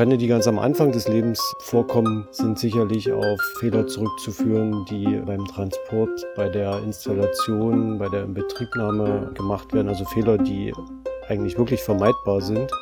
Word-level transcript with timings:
Brände, 0.00 0.16
die 0.16 0.28
ganz 0.28 0.48
am 0.48 0.58
Anfang 0.58 0.92
des 0.92 1.08
Lebens 1.08 1.54
vorkommen, 1.58 2.26
sind 2.30 2.58
sicherlich 2.58 3.12
auf 3.12 3.38
Fehler 3.58 3.86
zurückzuführen, 3.86 4.86
die 4.88 5.04
beim 5.26 5.44
Transport, 5.44 6.08
bei 6.36 6.48
der 6.48 6.78
Installation, 6.78 7.98
bei 7.98 8.08
der 8.08 8.24
Inbetriebnahme 8.24 9.32
gemacht 9.34 9.74
werden. 9.74 9.90
Also 9.90 10.06
Fehler, 10.06 10.38
die 10.38 10.72
eigentlich 11.28 11.58
wirklich 11.58 11.82
vermeidbar 11.82 12.40
sind. 12.40 12.72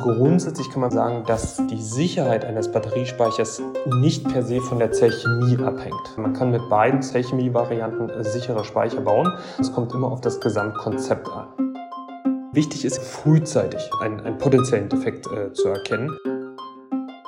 Grundsätzlich 0.00 0.68
kann 0.70 0.80
man 0.80 0.90
sagen, 0.90 1.22
dass 1.24 1.64
die 1.68 1.80
Sicherheit 1.80 2.44
eines 2.44 2.72
Batteriespeichers 2.72 3.62
nicht 4.00 4.26
per 4.28 4.42
se 4.42 4.60
von 4.60 4.80
der 4.80 4.90
Zellchemie 4.90 5.56
abhängt. 5.62 6.18
Man 6.18 6.32
kann 6.32 6.50
mit 6.50 6.68
beiden 6.68 7.00
Zellchemie-Varianten 7.00 8.10
sichere 8.24 8.64
Speicher 8.64 9.02
bauen. 9.02 9.32
Es 9.60 9.72
kommt 9.72 9.94
immer 9.94 10.10
auf 10.10 10.20
das 10.20 10.40
Gesamtkonzept 10.40 11.28
an. 11.28 11.65
Wichtig 12.56 12.86
ist 12.86 13.02
frühzeitig 13.02 13.82
einen, 14.00 14.18
einen 14.20 14.38
potenziellen 14.38 14.88
Defekt 14.88 15.26
äh, 15.26 15.52
zu 15.52 15.68
erkennen. 15.68 16.16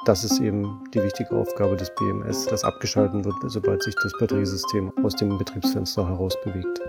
Das 0.06 0.24
ist 0.24 0.40
eben 0.40 0.82
die 0.94 1.02
wichtige 1.02 1.32
Aufgabe 1.32 1.76
des 1.76 1.94
BMS, 1.96 2.46
das 2.46 2.64
abgeschalten 2.64 3.26
wird, 3.26 3.34
sobald 3.42 3.82
sich 3.82 3.94
das 4.02 4.10
Batteriesystem 4.18 4.90
aus 5.04 5.16
dem 5.16 5.36
Betriebsfenster 5.36 6.08
heraus 6.08 6.34
bewegt. 6.42 6.80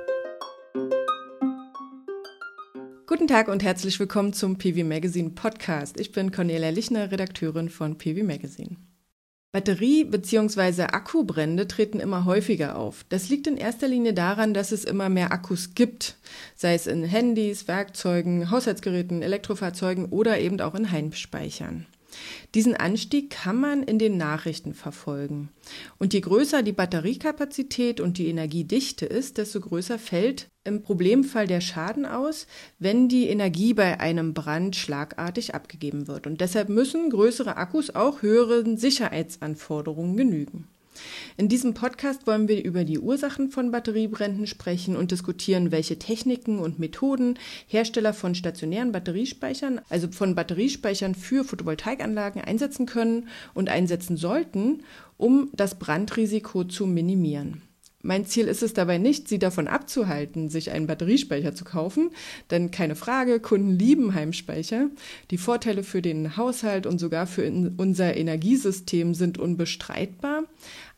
Guten 3.08 3.28
Tag 3.28 3.50
und 3.50 3.62
herzlich 3.62 4.00
willkommen 4.00 4.32
zum 4.32 4.58
PV 4.58 4.86
Magazine 4.86 5.32
Podcast. 5.32 6.00
Ich 6.00 6.14
bin 6.14 6.32
Cornelia 6.32 6.70
Lichner, 6.70 7.12
Redakteurin 7.12 7.68
von 7.68 7.98
PV 7.98 8.26
Magazine. 8.26 8.78
Batterie- 9.52 10.04
bzw. 10.04 10.84
Akkubrände 10.84 11.68
treten 11.68 12.00
immer 12.00 12.26
häufiger 12.26 12.78
auf. 12.78 13.04
Das 13.10 13.30
liegt 13.30 13.48
in 13.48 13.58
erster 13.58 13.88
Linie 13.88 14.14
daran, 14.14 14.54
dass 14.54 14.72
es 14.72 14.86
immer 14.86 15.10
mehr 15.10 15.32
Akkus 15.32 15.74
gibt, 15.74 16.18
sei 16.56 16.76
es 16.76 16.86
in 16.86 17.04
Handys, 17.04 17.68
Werkzeugen, 17.68 18.52
Haushaltsgeräten, 18.52 19.24
Elektrofahrzeugen 19.24 20.06
oder 20.06 20.40
eben 20.40 20.62
auch 20.62 20.76
in 20.76 20.92
Heimspeichern. 20.92 21.88
Diesen 22.54 22.76
Anstieg 22.76 23.32
kann 23.32 23.60
man 23.60 23.82
in 23.82 23.98
den 23.98 24.18
Nachrichten 24.18 24.76
verfolgen. 24.76 25.50
Und 25.98 26.14
je 26.14 26.22
größer 26.22 26.62
die 26.62 26.72
Batteriekapazität 26.72 28.00
und 28.00 28.20
die 28.20 28.28
Energiedichte 28.28 29.08
ist, 29.08 29.40
desto 29.40 29.62
größer 29.62 29.98
fällt 29.98 30.48
im 30.70 30.84
Problemfall 30.84 31.48
der 31.48 31.60
Schaden 31.60 32.06
aus, 32.06 32.48
wenn 32.80 33.10
die 33.10 33.28
Energie 33.28 33.74
bei 33.74 34.00
einem 34.00 34.34
Brand 34.34 34.78
schlagartig 34.78 35.54
abgegeben 35.54 36.08
wird. 36.08 36.28
Und 36.28 36.40
deshalb 36.40 36.70
müssen 36.70 37.10
größere 37.10 37.58
Akkus 37.58 37.94
auch 37.94 38.22
höheren 38.22 38.78
Sicherheitsanforderungen 38.78 40.16
genügen. 40.16 40.68
In 41.38 41.48
diesem 41.48 41.74
Podcast 41.74 42.28
wollen 42.28 42.48
wir 42.48 42.64
über 42.64 42.84
die 42.84 43.00
Ursachen 43.00 43.50
von 43.50 43.72
Batteriebränden 43.72 44.48
sprechen 44.48 44.96
und 44.96 45.12
diskutieren, 45.12 45.72
welche 45.72 45.98
Techniken 45.98 46.60
und 46.60 46.80
Methoden 46.80 47.38
Hersteller 47.68 48.14
von 48.14 48.36
stationären 48.36 48.92
Batteriespeichern, 48.92 49.82
also 49.90 50.10
von 50.12 50.36
Batteriespeichern 50.36 51.16
für 51.16 51.44
Photovoltaikanlagen 51.44 52.42
einsetzen 52.42 52.86
können 52.86 53.30
und 53.54 53.70
einsetzen 53.70 54.18
sollten, 54.18 54.84
um 55.18 55.50
das 55.54 55.80
Brandrisiko 55.80 56.66
zu 56.66 56.86
minimieren. 56.86 57.62
Mein 58.02 58.26
Ziel 58.26 58.48
ist 58.48 58.64
es 58.64 58.74
dabei 58.74 58.98
nicht, 58.98 59.28
Sie 59.28 59.40
davon 59.40 59.68
abzuhalten, 59.68 60.48
sich 60.48 60.72
einen 60.72 60.88
Batteriespeicher 60.88 61.54
zu 61.54 61.66
kaufen, 61.66 62.12
denn 62.50 62.72
keine 62.72 62.96
Frage, 62.96 63.42
Kunden 63.42 63.78
lieben 63.78 64.14
Heimspeicher. 64.14 64.88
Die 65.32 65.38
Vorteile 65.38 65.84
für 65.84 66.02
den 66.02 66.38
Haushalt 66.38 66.86
und 66.86 66.98
sogar 66.98 67.28
für 67.28 67.52
unser 67.78 68.16
Energiesystem 68.16 69.14
sind 69.16 69.38
unbestreitbar. 69.38 70.44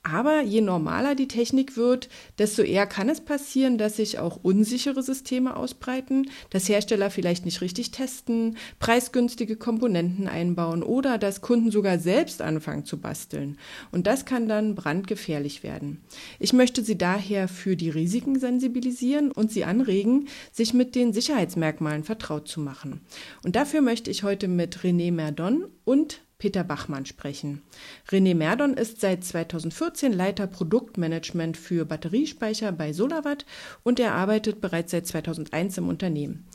Aber 0.03 0.41
je 0.41 0.61
normaler 0.61 1.13
die 1.13 1.27
Technik 1.27 1.77
wird, 1.77 2.09
desto 2.39 2.63
eher 2.63 2.87
kann 2.87 3.07
es 3.07 3.21
passieren, 3.21 3.77
dass 3.77 3.97
sich 3.97 4.17
auch 4.17 4.39
unsichere 4.41 5.03
Systeme 5.03 5.55
ausbreiten, 5.55 6.27
dass 6.49 6.67
Hersteller 6.67 7.11
vielleicht 7.11 7.45
nicht 7.45 7.61
richtig 7.61 7.91
testen, 7.91 8.57
preisgünstige 8.79 9.57
Komponenten 9.57 10.27
einbauen 10.27 10.81
oder 10.81 11.19
dass 11.19 11.41
Kunden 11.41 11.69
sogar 11.69 11.99
selbst 11.99 12.41
anfangen 12.41 12.83
zu 12.83 12.99
basteln. 12.99 13.59
Und 13.91 14.07
das 14.07 14.25
kann 14.25 14.47
dann 14.47 14.73
brandgefährlich 14.73 15.61
werden. 15.61 16.01
Ich 16.39 16.51
möchte 16.51 16.83
Sie 16.83 16.97
daher 16.97 17.47
für 17.47 17.75
die 17.75 17.91
Risiken 17.91 18.39
sensibilisieren 18.39 19.31
und 19.31 19.51
Sie 19.51 19.65
anregen, 19.65 20.27
sich 20.51 20.73
mit 20.73 20.95
den 20.95 21.13
Sicherheitsmerkmalen 21.13 22.03
vertraut 22.03 22.47
zu 22.47 22.59
machen. 22.59 23.01
Und 23.43 23.55
dafür 23.55 23.81
möchte 23.81 24.09
ich 24.09 24.23
heute 24.23 24.47
mit 24.47 24.79
René 24.79 25.11
Merdon 25.11 25.65
und 25.85 26.21
Peter 26.41 26.63
Bachmann 26.63 27.05
sprechen. 27.05 27.61
René 28.09 28.33
Merdon 28.33 28.73
ist 28.73 28.99
seit 28.99 29.23
2014 29.23 30.11
Leiter 30.11 30.47
Produktmanagement 30.47 31.55
für 31.55 31.85
Batteriespeicher 31.85 32.71
bei 32.71 32.93
Solarwatt 32.93 33.45
und 33.83 33.99
er 33.99 34.15
arbeitet 34.15 34.59
bereits 34.59 34.89
seit 34.89 35.05
2001 35.05 35.77
im 35.77 35.87
Unternehmen. 35.87 36.47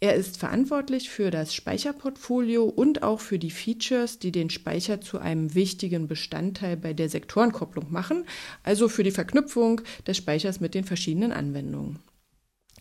Er 0.00 0.16
ist 0.16 0.38
verantwortlich 0.38 1.08
für 1.08 1.30
das 1.30 1.54
Speicherportfolio 1.54 2.64
und 2.64 3.04
auch 3.04 3.20
für 3.20 3.38
die 3.38 3.52
Features, 3.52 4.18
die 4.18 4.32
den 4.32 4.50
Speicher 4.50 5.00
zu 5.00 5.20
einem 5.20 5.54
wichtigen 5.54 6.08
Bestandteil 6.08 6.76
bei 6.76 6.92
der 6.92 7.08
Sektorenkopplung 7.08 7.92
machen, 7.92 8.24
also 8.64 8.88
für 8.88 9.04
die 9.04 9.12
Verknüpfung 9.12 9.82
des 10.04 10.16
Speichers 10.16 10.58
mit 10.58 10.74
den 10.74 10.82
verschiedenen 10.82 11.30
Anwendungen. 11.30 12.00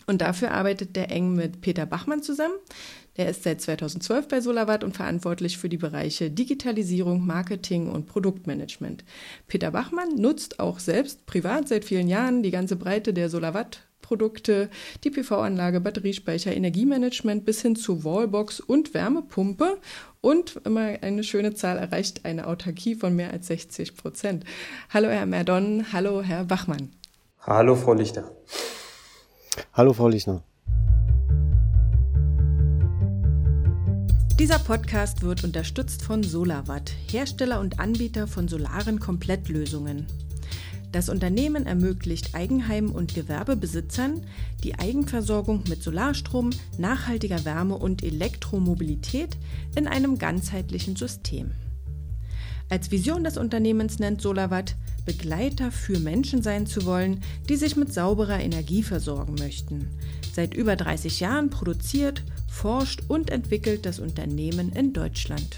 Und 0.08 0.22
dafür 0.22 0.52
arbeitet 0.52 0.96
der 0.96 1.12
eng 1.12 1.36
mit 1.36 1.60
Peter 1.62 1.86
Bachmann 1.86 2.24
zusammen. 2.24 2.56
Der 3.18 3.30
ist 3.30 3.44
seit 3.44 3.62
2012 3.62 4.28
bei 4.28 4.42
Solarwatt 4.42 4.84
und 4.84 4.96
verantwortlich 4.96 5.58
für 5.58 5.70
die 5.70 5.78
Bereiche 5.78 6.30
Digitalisierung, 6.30 7.26
Marketing 7.26 7.90
und 7.90 8.06
Produktmanagement. 8.06 9.04
Peter 9.48 9.72
Bachmann 9.72 10.16
nutzt 10.16 10.60
auch 10.60 10.80
selbst 10.80 11.26
privat 11.26 11.68
seit 11.68 11.84
vielen 11.84 12.08
Jahren 12.08 12.44
die 12.44 12.52
ganze 12.52 12.76
Breite 12.76 13.14
der 13.14 13.30
Solarwatt 13.30 13.88
Produkte, 14.08 14.70
die 15.04 15.10
PV-Anlage, 15.10 15.82
Batteriespeicher, 15.82 16.56
Energiemanagement 16.56 17.44
bis 17.44 17.62
hin 17.62 17.76
zu 17.76 18.06
Wallbox 18.06 18.62
und 18.62 18.94
Wärmepumpe 18.94 19.80
und 20.22 20.62
immer 20.64 20.96
eine 21.02 21.26
schöne 21.26 21.56
Zahl 21.56 21.78
erreicht 21.78 22.24
eine 22.24 22.48
Autarkie 22.48 22.96
von 22.96 23.18
mehr 23.18 23.32
als 23.32 23.48
60 23.48 23.98
Prozent. 23.98 24.46
Hallo 24.92 25.10
Herr 25.10 25.26
Merdon, 25.26 25.92
hallo 25.92 26.22
Herr 26.22 26.46
Bachmann. 26.46 26.94
Hallo 27.42 27.76
Frau 27.76 27.94
Lichter. 27.94 28.32
Hallo 29.74 29.92
Frau 29.92 30.08
Lichner. 30.08 30.42
Dieser 34.40 34.60
Podcast 34.60 35.24
wird 35.24 35.44
unterstützt 35.44 36.04
von 36.04 36.22
Solarwatt, 36.22 36.92
Hersteller 37.10 37.60
und 37.60 37.80
Anbieter 37.80 38.28
von 38.28 38.48
solaren 38.48 39.00
Komplettlösungen. 39.00 40.06
Das 40.92 41.10
Unternehmen 41.10 41.66
ermöglicht 41.66 42.36
Eigenheim- 42.36 42.92
und 42.92 43.16
Gewerbebesitzern 43.16 44.22
die 44.64 44.78
Eigenversorgung 44.78 45.64
mit 45.68 45.82
Solarstrom, 45.82 46.52
nachhaltiger 46.78 47.46
Wärme 47.46 47.78
und 47.78 48.04
Elektromobilität 48.04 49.38
in 49.76 49.88
einem 49.88 50.20
ganzheitlichen 50.20 50.96
System. 50.96 51.54
Als 52.70 52.92
Vision 52.92 53.24
des 53.24 53.38
Unternehmens 53.38 53.98
nennt 53.98 54.22
Solarwatt, 54.22 54.76
Begleiter 55.04 55.72
für 55.72 55.98
Menschen 56.00 56.44
sein 56.44 56.68
zu 56.68 56.86
wollen, 56.86 57.22
die 57.50 57.56
sich 57.56 57.76
mit 57.76 57.92
sauberer 57.92 58.40
Energie 58.40 58.84
versorgen 58.84 59.36
möchten. 59.40 59.88
Seit 60.32 60.54
über 60.54 60.76
30 60.76 61.22
Jahren 61.22 61.50
produziert, 61.50 62.24
forscht 62.58 63.04
und 63.08 63.30
entwickelt 63.30 63.86
das 63.86 64.00
Unternehmen 64.00 64.72
in 64.72 64.92
Deutschland. 64.92 65.58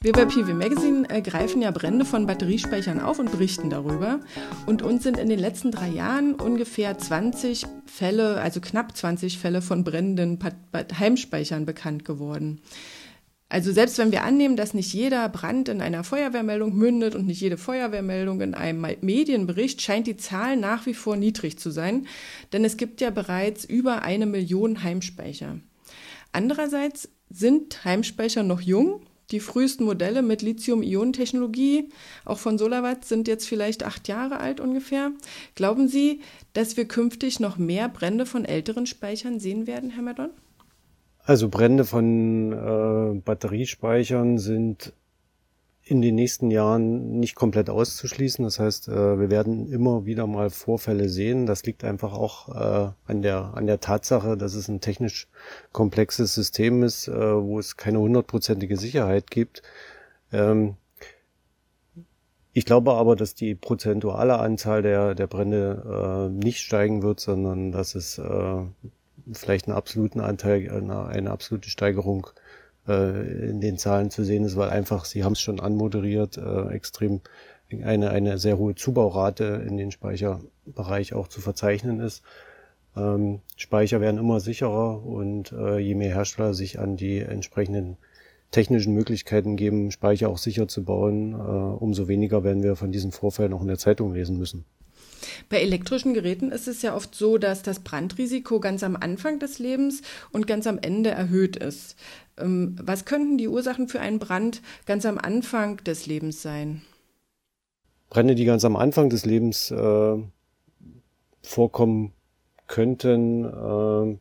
Wir 0.00 0.12
bei 0.12 0.26
PV 0.26 0.52
Magazine 0.54 1.08
äh, 1.08 1.22
greifen 1.22 1.62
ja 1.62 1.70
Brände 1.70 2.04
von 2.04 2.26
Batteriespeichern 2.26 3.00
auf 3.00 3.18
und 3.18 3.30
berichten 3.30 3.70
darüber. 3.70 4.20
Und 4.66 4.82
uns 4.82 5.02
sind 5.02 5.18
in 5.18 5.28
den 5.28 5.38
letzten 5.38 5.70
drei 5.70 5.88
Jahren 5.88 6.34
ungefähr 6.34 6.96
20 6.96 7.64
Fälle, 7.86 8.40
also 8.40 8.60
knapp 8.60 8.96
20 8.96 9.38
Fälle 9.38 9.62
von 9.62 9.82
brennenden 9.82 10.38
Heimspeichern 10.98 11.64
bekannt 11.64 12.04
geworden. 12.04 12.60
Also 13.48 13.72
selbst 13.72 13.98
wenn 13.98 14.10
wir 14.10 14.24
annehmen, 14.24 14.56
dass 14.56 14.74
nicht 14.74 14.92
jeder 14.92 15.28
Brand 15.28 15.68
in 15.68 15.80
einer 15.80 16.02
Feuerwehrmeldung 16.02 16.74
mündet 16.74 17.14
und 17.14 17.26
nicht 17.26 17.40
jede 17.40 17.56
Feuerwehrmeldung 17.56 18.40
in 18.40 18.54
einem 18.54 18.86
Medienbericht, 19.00 19.80
scheint 19.80 20.06
die 20.06 20.16
Zahl 20.16 20.56
nach 20.56 20.86
wie 20.86 20.94
vor 20.94 21.16
niedrig 21.16 21.58
zu 21.58 21.70
sein, 21.70 22.06
denn 22.52 22.64
es 22.64 22.76
gibt 22.76 23.00
ja 23.00 23.10
bereits 23.10 23.64
über 23.64 24.02
eine 24.02 24.26
Million 24.26 24.82
Heimspeicher. 24.82 25.60
Andererseits 26.32 27.10
sind 27.30 27.84
Heimspeicher 27.84 28.42
noch 28.42 28.60
jung 28.60 29.02
die 29.30 29.40
frühesten 29.40 29.84
Modelle 29.84 30.22
mit 30.22 30.42
Lithium-Ionen-Technologie, 30.42 31.88
auch 32.24 32.38
von 32.38 32.58
Solarwatt, 32.58 33.04
sind 33.04 33.26
jetzt 33.26 33.48
vielleicht 33.48 33.82
acht 33.82 34.06
Jahre 34.08 34.38
alt 34.38 34.60
ungefähr. 34.60 35.12
Glauben 35.54 35.88
Sie, 35.88 36.20
dass 36.52 36.76
wir 36.76 36.86
künftig 36.86 37.40
noch 37.40 37.56
mehr 37.56 37.88
Brände 37.88 38.26
von 38.26 38.44
älteren 38.44 38.86
Speichern 38.86 39.40
sehen 39.40 39.66
werden, 39.66 39.90
Herr 39.90 40.02
Madon? 40.02 40.30
Also 41.24 41.48
Brände 41.48 41.84
von 41.84 42.52
äh, 42.52 43.20
Batteriespeichern 43.20 44.38
sind 44.38 44.92
in 45.82 46.00
den 46.00 46.14
nächsten 46.14 46.50
Jahren 46.50 47.18
nicht 47.18 47.34
komplett 47.34 47.68
auszuschließen. 47.70 48.44
Das 48.44 48.58
heißt, 48.58 48.88
äh, 48.88 49.18
wir 49.18 49.30
werden 49.30 49.70
immer 49.70 50.06
wieder 50.06 50.26
mal 50.26 50.50
Vorfälle 50.50 51.08
sehen. 51.08 51.46
Das 51.46 51.64
liegt 51.64 51.84
einfach 51.84 52.12
auch 52.12 52.48
äh, 52.48 52.92
an 53.06 53.22
der, 53.22 53.54
an 53.54 53.66
der 53.66 53.80
Tatsache, 53.80 54.36
dass 54.36 54.54
es 54.54 54.68
ein 54.68 54.80
technisch 54.80 55.28
komplexes 55.72 56.34
System 56.34 56.82
ist, 56.82 57.08
äh, 57.08 57.12
wo 57.12 57.58
es 57.58 57.76
keine 57.76 58.00
hundertprozentige 58.00 58.76
Sicherheit 58.76 59.30
gibt. 59.30 59.62
Ähm, 60.32 60.76
Ich 62.56 62.64
glaube 62.64 62.92
aber, 62.94 63.16
dass 63.16 63.34
die 63.34 63.54
prozentuale 63.54 64.38
Anzahl 64.38 64.80
der, 64.82 65.14
der 65.14 65.26
Brände 65.26 66.30
äh, 66.30 66.44
nicht 66.44 66.60
steigen 66.60 67.02
wird, 67.02 67.20
sondern 67.20 67.72
dass 67.72 67.94
es 67.94 68.18
äh, 68.18 68.62
vielleicht 69.32 69.68
einen 69.68 69.76
absoluten 69.76 70.20
Anteil, 70.20 70.70
eine, 70.70 71.06
eine 71.06 71.30
absolute 71.30 71.70
Steigerung 71.70 72.28
äh, 72.86 73.48
in 73.48 73.60
den 73.60 73.78
Zahlen 73.78 74.10
zu 74.10 74.24
sehen 74.24 74.44
ist, 74.44 74.56
weil 74.56 74.70
einfach, 74.70 75.04
Sie 75.04 75.24
haben 75.24 75.32
es 75.32 75.40
schon 75.40 75.60
anmoderiert, 75.60 76.36
äh, 76.36 76.68
extrem 76.68 77.20
eine, 77.82 78.10
eine 78.10 78.38
sehr 78.38 78.58
hohe 78.58 78.74
Zubaurate 78.74 79.64
in 79.66 79.76
den 79.76 79.90
Speicherbereich 79.90 81.14
auch 81.14 81.28
zu 81.28 81.40
verzeichnen 81.40 82.00
ist. 82.00 82.22
Ähm, 82.96 83.40
Speicher 83.56 84.00
werden 84.00 84.18
immer 84.18 84.40
sicherer 84.40 85.04
und 85.04 85.52
äh, 85.52 85.78
je 85.78 85.94
mehr 85.94 86.14
Hersteller 86.14 86.54
sich 86.54 86.78
an 86.78 86.96
die 86.96 87.18
entsprechenden 87.18 87.96
technischen 88.50 88.94
Möglichkeiten 88.94 89.56
geben, 89.56 89.90
Speicher 89.90 90.28
auch 90.28 90.38
sicher 90.38 90.68
zu 90.68 90.84
bauen, 90.84 91.32
äh, 91.32 91.36
umso 91.36 92.06
weniger 92.06 92.44
werden 92.44 92.62
wir 92.62 92.76
von 92.76 92.92
diesen 92.92 93.10
Vorfällen 93.10 93.52
auch 93.52 93.62
in 93.62 93.68
der 93.68 93.78
Zeitung 93.78 94.14
lesen 94.14 94.38
müssen. 94.38 94.64
Bei 95.48 95.60
elektrischen 95.60 96.14
Geräten 96.14 96.50
ist 96.50 96.68
es 96.68 96.82
ja 96.82 96.94
oft 96.94 97.14
so, 97.14 97.38
dass 97.38 97.62
das 97.62 97.80
Brandrisiko 97.80 98.60
ganz 98.60 98.82
am 98.82 98.96
Anfang 98.96 99.38
des 99.38 99.58
Lebens 99.58 100.02
und 100.32 100.46
ganz 100.46 100.66
am 100.66 100.78
Ende 100.78 101.10
erhöht 101.10 101.56
ist. 101.56 101.96
Ähm, 102.38 102.76
was 102.82 103.04
könnten 103.04 103.38
die 103.38 103.48
Ursachen 103.48 103.88
für 103.88 104.00
einen 104.00 104.18
Brand 104.18 104.62
ganz 104.86 105.06
am 105.06 105.18
Anfang 105.18 105.78
des 105.84 106.06
Lebens 106.06 106.42
sein? 106.42 106.82
Brände, 108.10 108.34
die 108.34 108.44
ganz 108.44 108.64
am 108.64 108.76
Anfang 108.76 109.10
des 109.10 109.24
Lebens 109.24 109.70
äh, 109.70 110.16
vorkommen 111.42 112.12
könnten, 112.66 113.44
äh, 113.44 114.18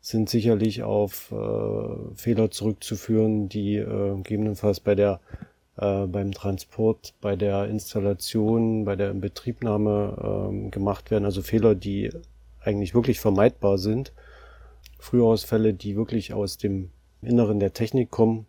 sind 0.00 0.30
sicherlich 0.30 0.82
auf 0.82 1.30
äh, 1.30 2.14
Fehler 2.14 2.50
zurückzuführen, 2.50 3.48
die 3.48 3.76
äh, 3.76 4.16
gegebenenfalls 4.16 4.80
bei 4.80 4.94
der 4.94 5.20
äh, 5.80 6.06
beim 6.06 6.32
Transport, 6.32 7.14
bei 7.20 7.36
der 7.36 7.66
Installation, 7.68 8.84
bei 8.84 8.96
der 8.96 9.10
Inbetriebnahme 9.10 10.50
äh, 10.52 10.70
gemacht 10.70 11.10
werden. 11.10 11.24
Also 11.24 11.42
Fehler, 11.42 11.74
die 11.74 12.10
eigentlich 12.60 12.94
wirklich 12.94 13.18
vermeidbar 13.18 13.78
sind. 13.78 14.12
Frühausfälle, 14.98 15.72
die 15.72 15.96
wirklich 15.96 16.34
aus 16.34 16.58
dem 16.58 16.90
Inneren 17.22 17.58
der 17.60 17.72
Technik 17.72 18.10
kommen, 18.10 18.46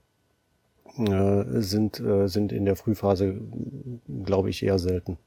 äh, 0.98 1.62
sind, 1.62 2.00
äh, 2.02 2.28
sind 2.28 2.52
in 2.52 2.66
der 2.66 2.76
Frühphase, 2.76 3.40
glaube 4.24 4.50
ich, 4.50 4.64
eher 4.64 4.80
selten. 4.80 5.18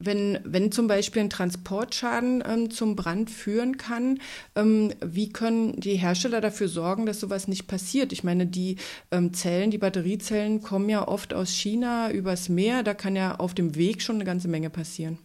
Wenn, 0.00 0.40
wenn 0.44 0.72
zum 0.72 0.88
Beispiel 0.88 1.22
ein 1.22 1.30
Transportschaden 1.30 2.42
ähm, 2.46 2.70
zum 2.70 2.96
Brand 2.96 3.30
führen 3.30 3.76
kann, 3.76 4.18
ähm, 4.56 4.92
wie 5.00 5.28
können 5.28 5.78
die 5.80 5.94
Hersteller 5.96 6.40
dafür 6.40 6.68
sorgen, 6.68 7.06
dass 7.06 7.20
sowas 7.20 7.46
nicht 7.46 7.68
passiert? 7.68 8.12
Ich 8.12 8.24
meine, 8.24 8.46
die 8.46 8.76
ähm, 9.12 9.32
Zellen, 9.32 9.70
die 9.70 9.78
Batteriezellen 9.78 10.62
kommen 10.62 10.88
ja 10.88 11.06
oft 11.06 11.32
aus 11.32 11.50
China 11.50 12.10
übers 12.10 12.48
Meer. 12.48 12.82
Da 12.82 12.92
kann 12.92 13.14
ja 13.14 13.36
auf 13.36 13.54
dem 13.54 13.76
Weg 13.76 14.02
schon 14.02 14.16
eine 14.16 14.24
ganze 14.24 14.48
Menge 14.48 14.68
passieren. 14.68 15.18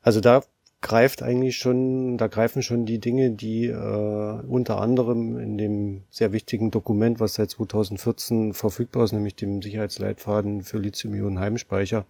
Also 0.00 0.20
da 0.20 0.42
greift 0.82 1.22
eigentlich 1.22 1.56
schon, 1.56 2.18
da 2.18 2.26
greifen 2.26 2.62
schon 2.62 2.84
die 2.84 2.98
Dinge, 2.98 3.30
die 3.30 3.66
äh, 3.66 4.40
unter 4.46 4.80
anderem 4.80 5.38
in 5.38 5.56
dem 5.56 6.02
sehr 6.10 6.32
wichtigen 6.32 6.70
Dokument, 6.70 7.20
was 7.20 7.34
seit 7.34 7.50
2014 7.50 8.52
verfügbar 8.52 9.04
ist, 9.04 9.12
nämlich 9.12 9.36
dem 9.36 9.62
Sicherheitsleitfaden 9.62 10.62
für 10.62 10.78
Lithium-Ionen-Heimspeicher, 10.78 12.04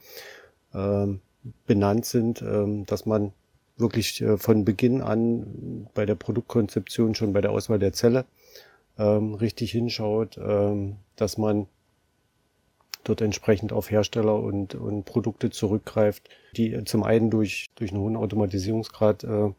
äh, 0.73 1.07
benannt 1.67 2.05
sind, 2.07 2.43
ähm, 2.43 2.87
dass 2.87 3.07
man 3.07 3.33
wirklich 3.77 4.21
äh, 4.21 4.37
von 4.39 4.65
Beginn 4.65 5.01
an 5.01 5.89
bei 5.95 6.07
der 6.07 6.15
Produktkonzeption, 6.15 7.15
schon 7.15 7.33
bei 7.33 7.41
der 7.41 7.51
Auswahl 7.53 7.79
der 7.79 7.93
Zelle, 7.93 8.25
ähm, 8.99 9.35
richtig 9.35 9.73
hinschaut, 9.73 10.39
ähm, 10.39 10.97
dass 11.17 11.39
man 11.39 11.67
dort 13.05 13.21
entsprechend 13.21 13.73
auf 13.73 13.91
Hersteller 13.91 14.37
und, 14.37 14.75
und 14.75 15.05
Produkte 15.05 15.51
zurückgreift, 15.51 16.29
die 16.57 16.85
zum 16.85 17.03
einen 17.03 17.31
durch, 17.31 17.71
durch 17.75 17.91
einen 17.91 18.01
hohen 18.01 18.17
Automatisierungsgrad 18.17 19.25
äh, 19.25 19.51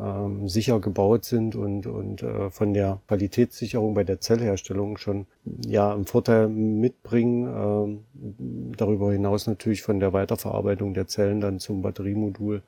ähm, 0.00 0.48
sicher 0.48 0.80
gebaut 0.80 1.24
sind 1.24 1.56
und, 1.56 1.86
und 1.86 2.22
äh, 2.22 2.50
von 2.50 2.72
der 2.72 3.00
Qualitätssicherung 3.08 3.94
bei 3.94 4.04
der 4.04 4.20
Zellherstellung 4.20 4.96
schon 4.96 5.26
ja 5.66 5.92
einen 5.92 6.06
Vorteil 6.06 6.48
mitbringen. 6.48 7.46
Äh, 7.46 8.76
darüber 8.76 9.12
hinaus 9.12 9.46
natürlich 9.46 9.82
von 9.82 10.00
der 10.00 10.12
Weiterverarbeitung 10.12 10.94
der 10.94 11.06
Zellen 11.06 11.40
dann 11.40 11.58
zum 11.58 11.82
Batteriemodul, 11.82 12.62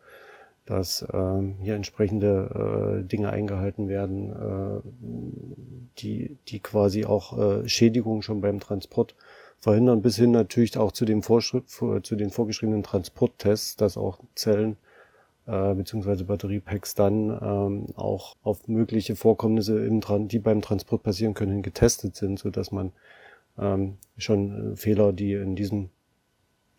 dass 0.67 1.02
äh, 1.02 1.43
hier 1.62 1.75
entsprechende 1.75 3.00
äh, 3.02 3.08
Dinge 3.08 3.31
eingehalten 3.31 3.88
werden, 3.88 4.32
äh, 4.32 4.81
die, 5.99 6.37
die 6.49 6.61
quasi 6.61 7.05
auch 7.05 7.38
äh, 7.38 7.69
Schädigungen 7.69 8.23
schon 8.23 8.40
beim 8.40 8.61
Transport 8.61 9.14
verhindern, 9.58 10.02
bis 10.02 10.17
hin 10.17 10.32
natürlich 10.32 10.76
auch 10.76 10.93
zu 10.93 11.05
dem 11.05 11.23
Vorschrift, 11.23 11.70
zu 11.70 12.17
den 12.17 12.31
vorgeschriebenen 12.31 12.82
Transporttests, 12.82 13.76
dass 13.76 13.96
auch 13.96 14.19
Zellen 14.34 14.76
äh, 15.46 15.74
beziehungsweise 15.74 16.24
Batteriepacks 16.24 16.94
dann 16.94 17.30
ähm, 17.30 17.86
auch 17.96 18.34
auf 18.42 18.68
mögliche 18.68 19.16
Vorkommnisse, 19.16 19.84
im, 19.84 20.00
die 20.28 20.38
beim 20.38 20.62
Transport 20.62 21.02
passieren 21.02 21.34
können, 21.34 21.62
getestet 21.62 22.16
sind, 22.16 22.38
so 22.38 22.50
dass 22.50 22.70
man 22.72 22.92
ähm, 23.58 23.98
schon 24.16 24.72
äh, 24.72 24.76
Fehler, 24.76 25.12
die 25.12 25.32
in 25.32 25.56
diesem 25.56 25.90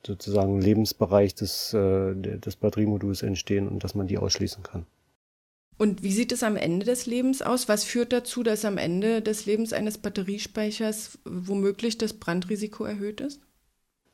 sozusagen 0.06 0.60
Lebensbereich 0.60 1.36
des, 1.36 1.74
äh, 1.74 2.16
des 2.16 2.56
Batteriemoduls 2.56 3.22
entstehen 3.22 3.68
und 3.68 3.84
dass 3.84 3.96
man 3.96 4.08
die 4.08 4.18
ausschließen 4.18 4.64
kann. 4.64 4.86
Und 5.78 6.04
wie 6.04 6.12
sieht 6.12 6.32
es 6.32 6.44
am 6.44 6.56
Ende 6.56 6.86
des 6.86 7.06
Lebens 7.06 7.42
aus? 7.42 7.68
Was 7.68 7.84
führt 7.84 8.14
dazu, 8.14 8.44
dass 8.44 8.64
am 8.64 8.78
Ende 8.78 9.22
des 9.22 9.46
Lebens 9.46 9.74
eines 9.74 9.98
Batteriespeichers 9.98 11.20
womöglich 11.26 11.98
das 11.98 12.14
Brandrisiko 12.14 12.86
erhöht 12.86 13.22
ist? 13.22 13.42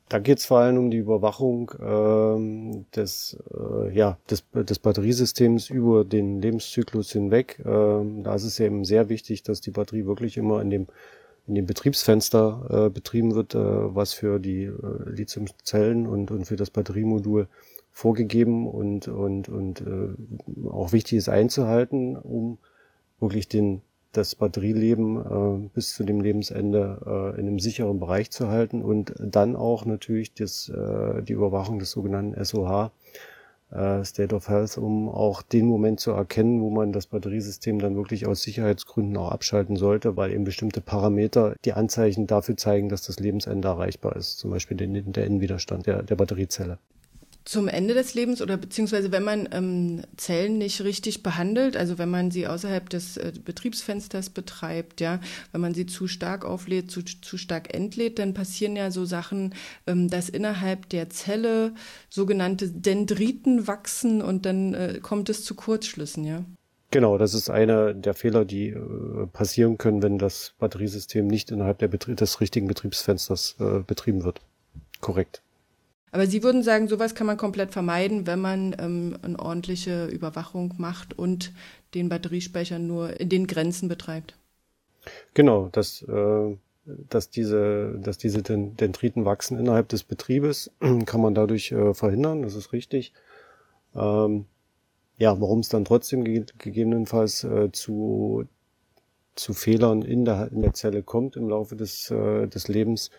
Da 0.10 0.18
geht 0.18 0.40
es 0.40 0.46
vor 0.46 0.58
allem 0.60 0.80
um 0.80 0.90
die 0.90 0.98
Überwachung 0.98 1.72
ähm, 1.80 2.86
des, 2.96 3.38
äh, 3.54 3.96
ja, 3.96 4.18
des, 4.30 4.44
des 4.54 4.80
Batteriesystems 4.80 5.70
über 5.70 6.04
den 6.04 6.42
Lebenszyklus 6.42 7.12
hinweg. 7.12 7.62
Ähm, 7.64 8.24
da 8.24 8.34
ist 8.34 8.44
es 8.44 8.60
eben 8.60 8.86
sehr 8.86 9.08
wichtig, 9.10 9.44
dass 9.44 9.62
die 9.62 9.70
Batterie 9.70 10.08
wirklich 10.08 10.36
immer 10.38 10.62
in 10.64 10.72
dem, 10.72 10.88
in 11.46 11.54
dem 11.54 11.68
Betriebsfenster 11.68 12.88
äh, 12.88 12.90
betrieben 12.90 13.36
wird, 13.36 13.54
äh, 13.54 13.60
was 13.60 14.14
für 14.14 14.40
die 14.40 14.64
äh, 14.64 14.74
Lithiumzellen 15.06 16.08
und, 16.08 16.32
und 16.32 16.46
für 16.46 16.56
das 16.56 16.72
Batteriemodul 16.72 17.48
vorgegeben 17.92 18.68
und, 18.68 19.08
und, 19.08 19.48
und 19.48 19.82
äh, 19.82 20.70
auch 20.70 20.92
wichtig 20.92 21.20
ist 21.20 21.30
einzuhalten, 21.30 22.18
um 22.18 22.58
wirklich 23.20 23.48
den, 23.48 23.84
das 24.12 24.36
Batterieleben 24.36 25.18
äh, 25.18 25.70
bis 25.74 25.94
zu 25.94 26.04
dem 26.04 26.22
Lebensende 26.22 27.00
äh, 27.06 27.40
in 27.40 27.48
einem 27.48 27.60
sicheren 27.60 28.00
Bereich 28.00 28.32
zu 28.32 28.48
halten 28.48 28.82
und 28.82 29.14
dann 29.20 29.56
auch 29.56 29.86
natürlich 29.86 30.34
das, 30.34 30.70
äh, 30.70 31.22
die 31.22 31.34
Überwachung 31.34 31.80
des 31.80 31.92
sogenannten 31.92 32.44
SOH, 32.44 32.92
äh, 33.72 34.04
State 34.04 34.34
of 34.36 34.50
Health, 34.50 34.78
um 34.78 35.10
auch 35.10 35.44
den 35.44 35.68
Moment 35.68 36.00
zu 36.00 36.12
erkennen, 36.12 36.62
wo 36.62 36.72
man 36.72 36.92
das 36.92 37.08
Batteriesystem 37.08 37.80
dann 37.80 37.96
wirklich 37.96 38.26
aus 38.26 38.42
Sicherheitsgründen 38.42 39.16
auch 39.18 39.32
abschalten 39.32 39.76
sollte, 39.76 40.18
weil 40.18 40.32
eben 40.32 40.44
bestimmte 40.44 40.82
Parameter 40.82 41.56
die 41.66 41.74
Anzeichen 41.74 42.26
dafür 42.26 42.58
zeigen, 42.58 42.90
dass 42.90 43.04
das 43.04 43.20
Lebensende 43.20 43.68
erreichbar 43.68 44.16
ist, 44.16 44.40
zum 44.40 44.50
Beispiel 44.50 44.78
den, 44.78 45.14
der 45.14 45.26
Innenwiderstand 45.26 45.86
der, 45.86 46.02
der 46.02 46.16
Batteriezelle 46.16 46.80
zum 47.50 47.68
Ende 47.68 47.96
des 47.96 48.14
Lebens 48.14 48.44
oder 48.44 48.58
beziehungsweise 48.58 49.12
wenn 49.12 49.24
man 49.24 49.50
ähm, 49.52 50.04
Zellen 50.18 50.60
nicht 50.60 50.84
richtig 50.84 51.24
behandelt, 51.24 51.76
also 51.76 51.98
wenn 51.98 52.10
man 52.10 52.30
sie 52.30 52.46
außerhalb 52.46 52.88
des 52.92 53.18
äh, 53.18 53.32
Betriebsfensters 53.44 54.30
betreibt, 54.30 55.02
ja, 55.02 55.20
wenn 55.52 55.62
man 55.62 55.74
sie 55.74 55.88
zu 55.88 56.08
stark 56.08 56.46
auflädt, 56.46 56.92
zu, 56.92 57.02
zu 57.02 57.40
stark 57.40 57.74
entlädt, 57.74 58.20
dann 58.20 58.36
passieren 58.36 58.76
ja 58.76 58.92
so 58.92 59.04
Sachen, 59.04 59.56
ähm, 59.88 60.12
dass 60.12 60.30
innerhalb 60.30 60.90
der 60.90 61.10
Zelle 61.10 61.74
sogenannte 62.08 62.70
Dendriten 62.70 63.66
wachsen 63.66 64.22
und 64.22 64.46
dann 64.46 64.76
äh, 64.76 65.00
kommt 65.02 65.28
es 65.30 65.44
zu 65.44 65.56
Kurzschlüssen, 65.56 66.26
ja. 66.26 66.46
Genau, 66.92 67.18
das 67.18 67.34
ist 67.34 67.50
einer 67.50 67.96
der 67.96 68.14
Fehler, 68.14 68.46
die 68.46 68.68
äh, 68.68 69.26
passieren 69.34 69.80
können, 69.80 70.04
wenn 70.04 70.20
das 70.20 70.54
Batteriesystem 70.60 71.26
nicht 71.26 71.50
innerhalb 71.50 71.80
der 71.80 71.88
Betrie 71.88 72.14
des 72.14 72.42
richtigen 72.42 72.68
Betriebsfensters 72.68 73.56
äh, 73.60 73.80
betrieben 73.80 74.24
wird. 74.24 74.40
Korrekt. 75.02 75.42
Aber 76.12 76.26
Sie 76.26 76.44
würden 76.44 76.64
sagen, 76.64 76.88
sowas 76.88 77.16
kann 77.16 77.28
man 77.28 77.38
komplett 77.38 77.72
vermeiden, 77.72 78.26
wenn 78.26 78.40
man 78.40 78.76
ähm, 78.80 79.18
eine 79.22 79.40
ordentliche 79.40 80.08
Überwachung 80.08 80.74
macht 80.78 81.18
und 81.18 81.54
den 81.94 82.10
Batteriespeicher 82.10 82.80
nur 82.80 83.20
in 83.20 83.30
den 83.30 83.48
Grenzen 83.48 83.90
betreibt. 83.90 84.36
Genau, 85.34 85.70
dass, 85.72 86.02
äh, 86.04 86.58
dass 86.86 87.30
diese, 87.30 88.00
dass 88.00 88.18
diese 88.18 88.42
Dendriten 88.42 89.26
wachsen 89.26 89.58
innerhalb 89.58 89.90
des 89.90 90.04
Betriebes, 90.04 90.72
kann 91.06 91.22
man 91.22 91.36
dadurch 91.36 91.72
äh, 91.72 91.94
verhindern, 91.94 92.42
das 92.42 92.56
ist 92.56 92.74
richtig. 92.74 93.14
Ähm, 93.96 94.46
ja, 95.18 95.40
warum 95.40 95.60
es 95.60 95.70
dann 95.70 95.86
trotzdem 95.86 96.24
ge 96.24 96.46
gegebenenfalls 96.58 97.44
äh, 97.44 97.72
zu, 97.72 98.46
zu 99.36 99.54
Fehlern 99.54 100.02
in 100.02 100.26
der, 100.26 100.52
in 100.52 100.62
der 100.62 100.74
Zelle 100.74 101.04
kommt 101.04 101.36
im 101.36 101.50
Laufe 101.50 101.76
des, 101.76 102.10
äh, 102.10 102.48
des 102.48 102.68
Lebens, 102.68 103.12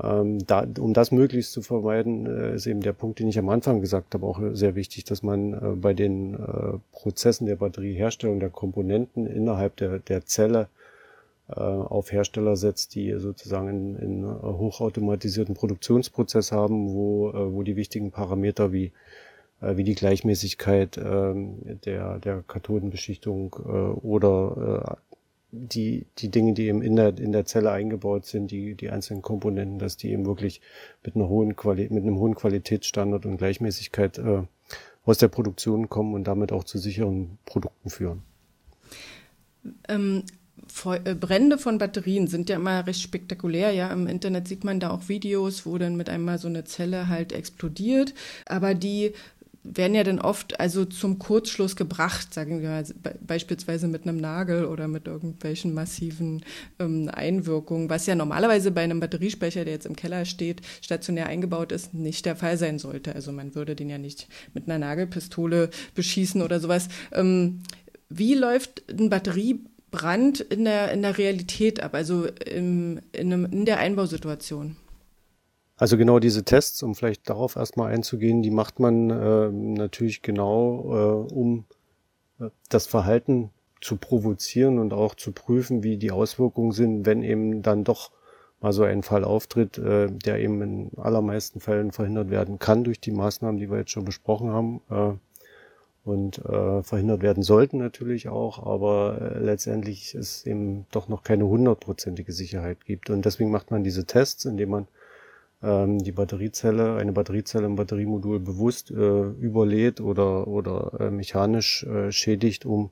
ähm, 0.00 0.38
da, 0.46 0.66
um 0.78 0.94
das 0.94 1.10
möglichst 1.10 1.52
zu 1.52 1.60
vermeiden, 1.60 2.26
äh, 2.26 2.54
ist 2.54 2.66
eben 2.66 2.80
der 2.80 2.94
Punkt, 2.94 3.18
den 3.18 3.28
ich 3.28 3.38
am 3.38 3.48
Anfang 3.48 3.80
gesagt 3.80 4.14
habe, 4.14 4.26
auch 4.26 4.40
sehr 4.52 4.74
wichtig, 4.74 5.04
dass 5.04 5.22
man 5.22 5.52
äh, 5.52 5.76
bei 5.76 5.92
den 5.92 6.34
äh, 6.34 6.78
Prozessen 6.92 7.46
der 7.46 7.56
Batterieherstellung 7.56 8.40
der 8.40 8.50
Komponenten 8.50 9.26
innerhalb 9.26 9.76
der, 9.76 9.98
der 9.98 10.24
Zelle 10.24 10.68
äh, 11.48 11.60
auf 11.60 12.10
Hersteller 12.10 12.56
setzt, 12.56 12.94
die 12.94 13.12
sozusagen 13.18 13.68
in, 13.68 13.96
in 13.96 14.24
hochautomatisierten 14.24 15.54
Produktionsprozess 15.54 16.52
haben, 16.52 16.94
wo, 16.94 17.30
äh, 17.30 17.52
wo 17.52 17.62
die 17.62 17.76
wichtigen 17.76 18.10
Parameter 18.10 18.72
wie 18.72 18.92
äh, 19.60 19.76
wie 19.76 19.84
die 19.84 19.94
Gleichmäßigkeit 19.94 20.96
äh, 20.96 21.34
der, 21.84 22.18
der 22.18 22.42
Kathodenbeschichtung 22.46 23.56
äh, 23.64 23.68
oder 23.68 24.96
äh, 24.98 25.11
die, 25.52 26.06
die 26.18 26.30
Dinge, 26.30 26.54
die 26.54 26.66
eben 26.66 26.80
in 26.82 26.96
der, 26.96 27.16
in 27.18 27.30
der 27.30 27.44
Zelle 27.44 27.70
eingebaut 27.70 28.24
sind, 28.24 28.50
die, 28.50 28.74
die 28.74 28.90
einzelnen 28.90 29.20
Komponenten, 29.20 29.78
dass 29.78 29.98
die 29.98 30.10
eben 30.10 30.24
wirklich 30.24 30.62
mit 31.04 31.14
einer 31.14 31.28
hohen 31.28 31.54
Quali 31.56 31.88
mit 31.90 32.02
einem 32.02 32.18
hohen 32.18 32.34
Qualitätsstandard 32.34 33.26
und 33.26 33.36
Gleichmäßigkeit 33.36 34.18
äh, 34.18 34.42
aus 35.04 35.18
der 35.18 35.28
Produktion 35.28 35.90
kommen 35.90 36.14
und 36.14 36.24
damit 36.24 36.52
auch 36.52 36.64
zu 36.64 36.78
sicheren 36.78 37.38
Produkten 37.44 37.90
führen. 37.90 38.22
Ähm, 39.88 40.24
äh, 41.04 41.14
Brände 41.14 41.58
von 41.58 41.76
Batterien 41.76 42.28
sind 42.28 42.48
ja 42.48 42.56
immer 42.56 42.86
recht 42.86 43.02
spektakulär. 43.02 43.72
Ja, 43.72 43.92
im 43.92 44.06
Internet 44.06 44.48
sieht 44.48 44.64
man 44.64 44.80
da 44.80 44.90
auch 44.90 45.08
Videos, 45.08 45.66
wo 45.66 45.76
dann 45.76 45.96
mit 45.96 46.08
einmal 46.08 46.38
so 46.38 46.48
eine 46.48 46.64
Zelle 46.64 47.08
halt 47.08 47.32
explodiert. 47.32 48.14
Aber 48.46 48.74
die 48.74 49.12
werden 49.64 49.94
ja 49.94 50.02
dann 50.02 50.18
oft 50.18 50.58
also 50.58 50.84
zum 50.84 51.18
Kurzschluss 51.18 51.76
gebracht, 51.76 52.34
sagen 52.34 52.62
wir 52.62 52.70
mal, 52.70 52.84
beispielsweise 53.20 53.86
mit 53.86 54.02
einem 54.02 54.16
Nagel 54.18 54.64
oder 54.64 54.88
mit 54.88 55.06
irgendwelchen 55.06 55.72
massiven 55.72 56.44
ähm, 56.80 57.08
Einwirkungen, 57.12 57.88
was 57.88 58.06
ja 58.06 58.14
normalerweise 58.14 58.72
bei 58.72 58.82
einem 58.82 58.98
Batteriespeicher, 58.98 59.64
der 59.64 59.74
jetzt 59.74 59.86
im 59.86 59.94
Keller 59.94 60.24
steht, 60.24 60.62
stationär 60.80 61.26
eingebaut 61.26 61.70
ist, 61.70 61.94
nicht 61.94 62.26
der 62.26 62.36
Fall 62.36 62.58
sein 62.58 62.78
sollte. 62.78 63.14
Also 63.14 63.30
man 63.30 63.54
würde 63.54 63.76
den 63.76 63.88
ja 63.88 63.98
nicht 63.98 64.26
mit 64.52 64.68
einer 64.68 64.78
Nagelpistole 64.78 65.70
beschießen 65.94 66.42
oder 66.42 66.58
sowas. 66.58 66.88
Ähm, 67.12 67.62
wie 68.08 68.34
läuft 68.34 68.82
ein 68.90 69.10
Batteriebrand 69.10 70.40
in 70.40 70.64
der, 70.64 70.90
in 70.92 71.02
der 71.02 71.18
Realität 71.18 71.80
ab, 71.80 71.94
also 71.94 72.26
im, 72.26 73.00
in, 73.12 73.32
einem, 73.32 73.44
in 73.46 73.64
der 73.64 73.78
Einbausituation? 73.78 74.76
Also 75.82 75.96
genau 75.98 76.20
diese 76.20 76.44
Tests, 76.44 76.80
um 76.84 76.94
vielleicht 76.94 77.28
darauf 77.28 77.56
erstmal 77.56 77.92
einzugehen, 77.92 78.40
die 78.40 78.52
macht 78.52 78.78
man 78.78 79.10
äh, 79.10 79.50
natürlich 79.50 80.22
genau, 80.22 81.26
äh, 81.28 81.34
um 81.34 81.64
äh, 82.38 82.50
das 82.68 82.86
Verhalten 82.86 83.50
zu 83.80 83.96
provozieren 83.96 84.78
und 84.78 84.92
auch 84.92 85.16
zu 85.16 85.32
prüfen, 85.32 85.82
wie 85.82 85.96
die 85.96 86.12
Auswirkungen 86.12 86.70
sind, 86.70 87.04
wenn 87.04 87.24
eben 87.24 87.62
dann 87.62 87.82
doch 87.82 88.12
mal 88.60 88.72
so 88.72 88.84
ein 88.84 89.02
Fall 89.02 89.24
auftritt, 89.24 89.76
äh, 89.76 90.06
der 90.08 90.38
eben 90.38 90.62
in 90.62 90.90
allermeisten 90.98 91.58
Fällen 91.58 91.90
verhindert 91.90 92.30
werden 92.30 92.60
kann 92.60 92.84
durch 92.84 93.00
die 93.00 93.10
Maßnahmen, 93.10 93.58
die 93.58 93.68
wir 93.68 93.78
jetzt 93.78 93.90
schon 93.90 94.04
besprochen 94.04 94.50
haben. 94.50 94.82
Äh, 94.88 95.14
und 96.04 96.38
äh, 96.44 96.84
verhindert 96.84 97.22
werden 97.22 97.42
sollten 97.42 97.78
natürlich 97.78 98.28
auch, 98.28 98.64
aber 98.64 99.20
äh, 99.20 99.38
letztendlich 99.40 100.14
es 100.14 100.46
eben 100.46 100.86
doch 100.92 101.08
noch 101.08 101.24
keine 101.24 101.48
hundertprozentige 101.48 102.30
Sicherheit 102.30 102.84
gibt. 102.84 103.10
Und 103.10 103.24
deswegen 103.24 103.50
macht 103.50 103.72
man 103.72 103.82
diese 103.82 104.06
Tests, 104.06 104.44
indem 104.44 104.70
man 104.70 104.86
ähm, 105.62 106.02
die 106.02 106.12
Batteriezelle, 106.12 106.96
eine 106.96 107.12
Batteriezelle 107.12 107.66
im 107.66 107.76
Batteriemodul 107.76 108.40
bewusst 108.40 108.90
äh, 108.90 108.94
überlädt 108.94 110.00
oder, 110.00 110.48
oder 110.48 111.00
äh, 111.00 111.10
mechanisch 111.10 111.84
äh, 111.84 112.10
schädigt, 112.10 112.66
um, 112.66 112.90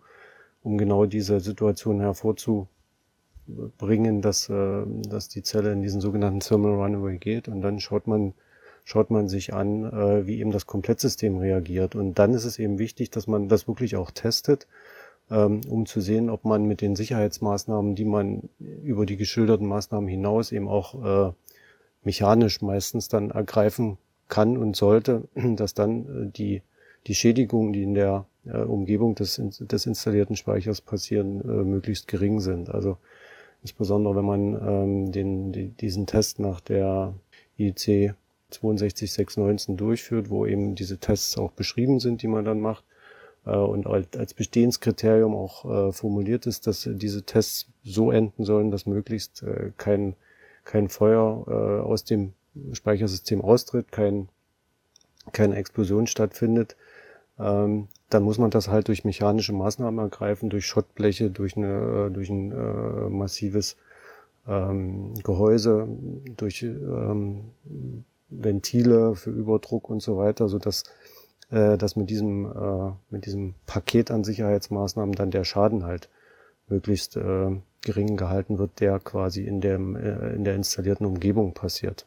um 0.63 0.79
genau 0.79 1.07
diese 1.07 1.41
Situation 1.41 2.01
hervorzubringen, 2.01 4.23
dass, 4.23 4.49
äh, 4.49 4.83
dass 5.09 5.29
die 5.29 5.43
Zelle 5.43 5.73
in 5.73 5.83
diesen 5.83 6.01
sogenannten 6.01 6.41
Thermal 6.41 6.75
Runaway 6.75 7.19
geht. 7.19 7.49
Und 7.49 7.63
dann 7.63 7.81
schaut 7.81 8.07
man, 8.07 8.35
schaut 8.85 9.11
man 9.11 9.29
sich 9.29 9.53
an, 9.53 9.85
äh, 9.85 10.27
wie 10.27 10.39
eben 10.39 10.53
das 10.53 10.67
Komplettsystem 10.67 11.39
reagiert. 11.39 11.97
Und 11.97 12.19
dann 12.19 12.35
ist 12.35 12.45
es 12.45 12.59
eben 12.59 12.79
wichtig, 12.79 13.11
dass 13.11 13.27
man 13.27 13.49
das 13.49 13.67
wirklich 13.67 13.97
auch 13.97 14.13
testet, 14.13 14.69
ähm, 15.31 15.63
um 15.69 15.87
zu 15.87 16.01
sehen, 16.01 16.31
ob 16.31 16.45
man 16.45 16.67
mit 16.67 16.83
den 16.83 16.95
Sicherheitsmaßnahmen, 16.95 17.97
die 17.97 18.05
man 18.05 18.49
über 18.59 19.07
die 19.07 19.17
geschilderten 19.17 19.67
Maßnahmen 19.67 20.09
hinaus 20.09 20.53
eben 20.53 20.69
auch 20.69 21.29
äh, 21.29 21.33
mechanisch 22.03 22.63
meistens 22.63 23.09
dann 23.09 23.31
ergreifen 23.31 23.99
kann 24.29 24.57
und 24.57 24.77
sollte, 24.77 25.29
dass 25.35 25.75
dann 25.75 26.05
äh, 26.05 26.31
die, 26.31 26.63
die 27.07 27.15
Schädigungen, 27.15 27.73
die 27.73 27.83
in 27.83 27.95
der 27.95 28.27
äh, 28.47 28.59
Umgebung 28.59 29.15
des, 29.15 29.41
des 29.43 29.87
installierten 29.87 30.37
Speichers 30.37 30.81
passieren, 30.81 31.41
äh, 31.43 31.65
möglichst 31.65 32.09
gering 32.09 32.41
sind. 32.41 32.71
Also 32.71 32.97
insbesondere 33.63 34.17
wenn 34.17 34.25
man 34.25 34.55
ähm, 34.55 35.13
den, 35.13 35.53
die, 35.53 35.69
diesen 35.69 36.07
Test 36.07 36.39
nach 36.39 36.61
der 36.61 37.15
IEC 37.59 38.15
62619 38.51 39.77
durchführt, 39.77 40.31
wo 40.31 40.47
eben 40.47 40.75
diese 40.75 40.99
Tests 40.99 41.37
auch 41.37 41.53
beschrieben 41.53 42.01
sind, 42.01 42.23
die 42.23 42.29
man 42.29 42.45
dann 42.45 42.61
macht, 42.61 42.85
und 43.45 43.87
als 43.87 44.35
Bestehenskriterium 44.35 45.35
auch 45.35 45.95
formuliert 45.95 46.47
ist, 46.47 46.67
dass 46.67 46.87
diese 46.93 47.23
Tests 47.23 47.71
so 47.83 48.11
enden 48.11 48.45
sollen, 48.45 48.71
dass 48.71 48.85
möglichst 48.85 49.43
kein 49.79 50.15
kein 50.65 50.89
Feuer 50.89 51.45
äh, 51.49 51.83
aus 51.87 52.05
dem 52.05 52.33
Speichersystem 52.73 53.41
austritt, 53.41 53.93
kein, 53.93 54.29
keine 55.33 55.57
Explosion 55.57 56.07
stattfindet, 56.07 56.77
ähm, 57.39 57.89
dann 58.09 58.23
muss 58.23 58.39
man 58.39 58.51
das 58.51 58.69
halt 58.69 58.89
durch 58.89 59.05
mechanische 59.05 59.53
Maßnahmen 59.53 59.99
ergreifen, 59.99 60.51
durch 60.51 60.67
Schottbleche, 60.67 61.31
durch, 61.31 61.57
eine, 61.57 62.09
äh, 62.09 62.11
durch 62.11 62.29
ein 62.29 62.53
äh, 62.53 63.09
massives 63.09 63.77
ähm, 64.47 65.15
Gehäuse, 65.23 65.89
durch 66.37 66.63
ähm, 66.63 67.53
Ventile 68.29 69.15
für 69.15 69.31
Überdruck 69.31 69.89
und 69.89 70.03
so 70.03 70.17
weiter, 70.17 70.49
so 70.49 70.59
dass 70.59 70.85
äh, 71.51 71.77
dass 71.77 71.97
mit 71.97 72.11
diesem 72.11 72.47
äh, 72.47 72.93
mit 73.11 73.27
diesem 73.27 73.55
Paket 73.67 74.11
an 74.11 74.25
Sicherheitsmaßnahmen 74.25 75.15
dann 75.15 75.31
der 75.31 75.45
Schaden 75.45 75.85
halt 75.85 76.09
möglichst 76.69 77.17
äh, 77.17 77.51
gering 77.83 78.17
gehalten 78.17 78.59
wird, 78.59 78.81
der 78.81 78.99
quasi 78.99 79.45
in, 79.45 79.61
dem, 79.61 79.97
äh, 79.97 80.35
in 80.35 80.45
der 80.45 80.55
installierten 80.55 81.07
Umgebung 81.07 81.55
passiert. 81.55 82.07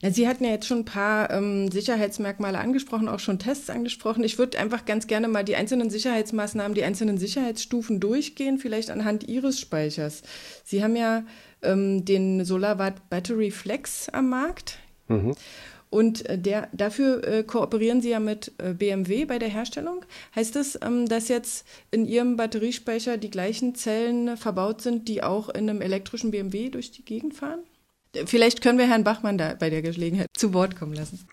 Ja, 0.00 0.10
Sie 0.10 0.26
hatten 0.26 0.44
ja 0.44 0.50
jetzt 0.50 0.66
schon 0.66 0.78
ein 0.78 0.84
paar 0.84 1.30
ähm, 1.30 1.70
Sicherheitsmerkmale 1.70 2.58
angesprochen, 2.58 3.08
auch 3.08 3.20
schon 3.20 3.38
Tests 3.38 3.70
angesprochen. 3.70 4.24
Ich 4.24 4.38
würde 4.38 4.58
einfach 4.58 4.84
ganz 4.84 5.06
gerne 5.06 5.28
mal 5.28 5.44
die 5.44 5.56
einzelnen 5.56 5.90
Sicherheitsmaßnahmen, 5.90 6.74
die 6.74 6.84
einzelnen 6.84 7.18
Sicherheitsstufen 7.18 8.00
durchgehen, 8.00 8.58
vielleicht 8.58 8.90
anhand 8.90 9.28
Ihres 9.28 9.60
Speichers. 9.60 10.22
Sie 10.64 10.82
haben 10.82 10.96
ja 10.96 11.24
ähm, 11.62 12.04
den 12.04 12.44
SolarWatt 12.44 13.08
Battery 13.08 13.50
Flex 13.50 14.08
am 14.08 14.30
Markt. 14.30 14.78
Mhm. 15.08 15.34
Und 15.94 16.28
äh, 16.28 16.36
der, 16.36 16.66
dafür 16.72 17.22
äh, 17.22 17.44
kooperieren 17.44 18.00
Sie 18.00 18.10
ja 18.10 18.18
mit 18.18 18.52
äh, 18.58 18.74
BMW 18.74 19.26
bei 19.26 19.38
der 19.38 19.48
Herstellung. 19.48 20.04
Heißt 20.34 20.56
das, 20.56 20.76
ähm, 20.82 21.06
dass 21.08 21.28
jetzt 21.28 21.64
in 21.92 22.04
Ihrem 22.04 22.36
Batteriespeicher 22.36 23.16
die 23.16 23.30
gleichen 23.30 23.76
Zellen 23.76 24.36
verbaut 24.36 24.82
sind, 24.82 25.06
die 25.06 25.22
auch 25.22 25.48
in 25.50 25.70
einem 25.70 25.80
elektrischen 25.80 26.32
BMW 26.32 26.68
durch 26.68 26.90
die 26.90 27.04
Gegend 27.04 27.34
fahren? 27.34 27.60
Vielleicht 28.26 28.60
können 28.60 28.76
wir 28.78 28.88
Herrn 28.88 29.04
Bachmann 29.04 29.38
da 29.38 29.54
bei 29.54 29.70
der 29.70 29.82
Gelegenheit 29.82 30.26
zu 30.36 30.52
Wort 30.52 30.74
kommen 30.74 30.94
lassen. 30.94 31.28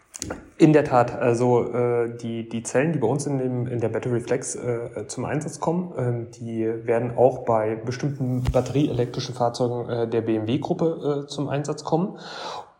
In 0.60 0.74
der 0.74 0.84
Tat, 0.84 1.12
also 1.12 1.74
äh, 1.74 2.15
die, 2.18 2.48
die 2.48 2.62
Zellen, 2.62 2.94
die 2.94 3.00
bei 3.00 3.08
uns 3.08 3.25
in, 3.25 3.39
dem, 3.39 3.65
in 3.65 3.80
der 3.80 3.89
Battery 3.89 4.20
Flex 4.20 4.53
äh, 4.53 5.08
zum 5.08 5.25
Einsatz 5.25 5.60
kommen, 5.60 6.27
äh, 6.30 6.32
die 6.39 6.68
werden 6.86 7.18
auch 7.18 7.46
bei 7.46 7.75
bestimmten 7.75 8.44
batterieelektrischen 8.44 9.34
Fahrzeugen 9.34 9.89
äh, 9.89 10.08
der 10.08 10.22
BMW-Gruppe 10.22 11.24
äh, 11.24 11.27
zum 11.27 11.50
Einsatz 11.50 11.84
kommen. 11.84 12.20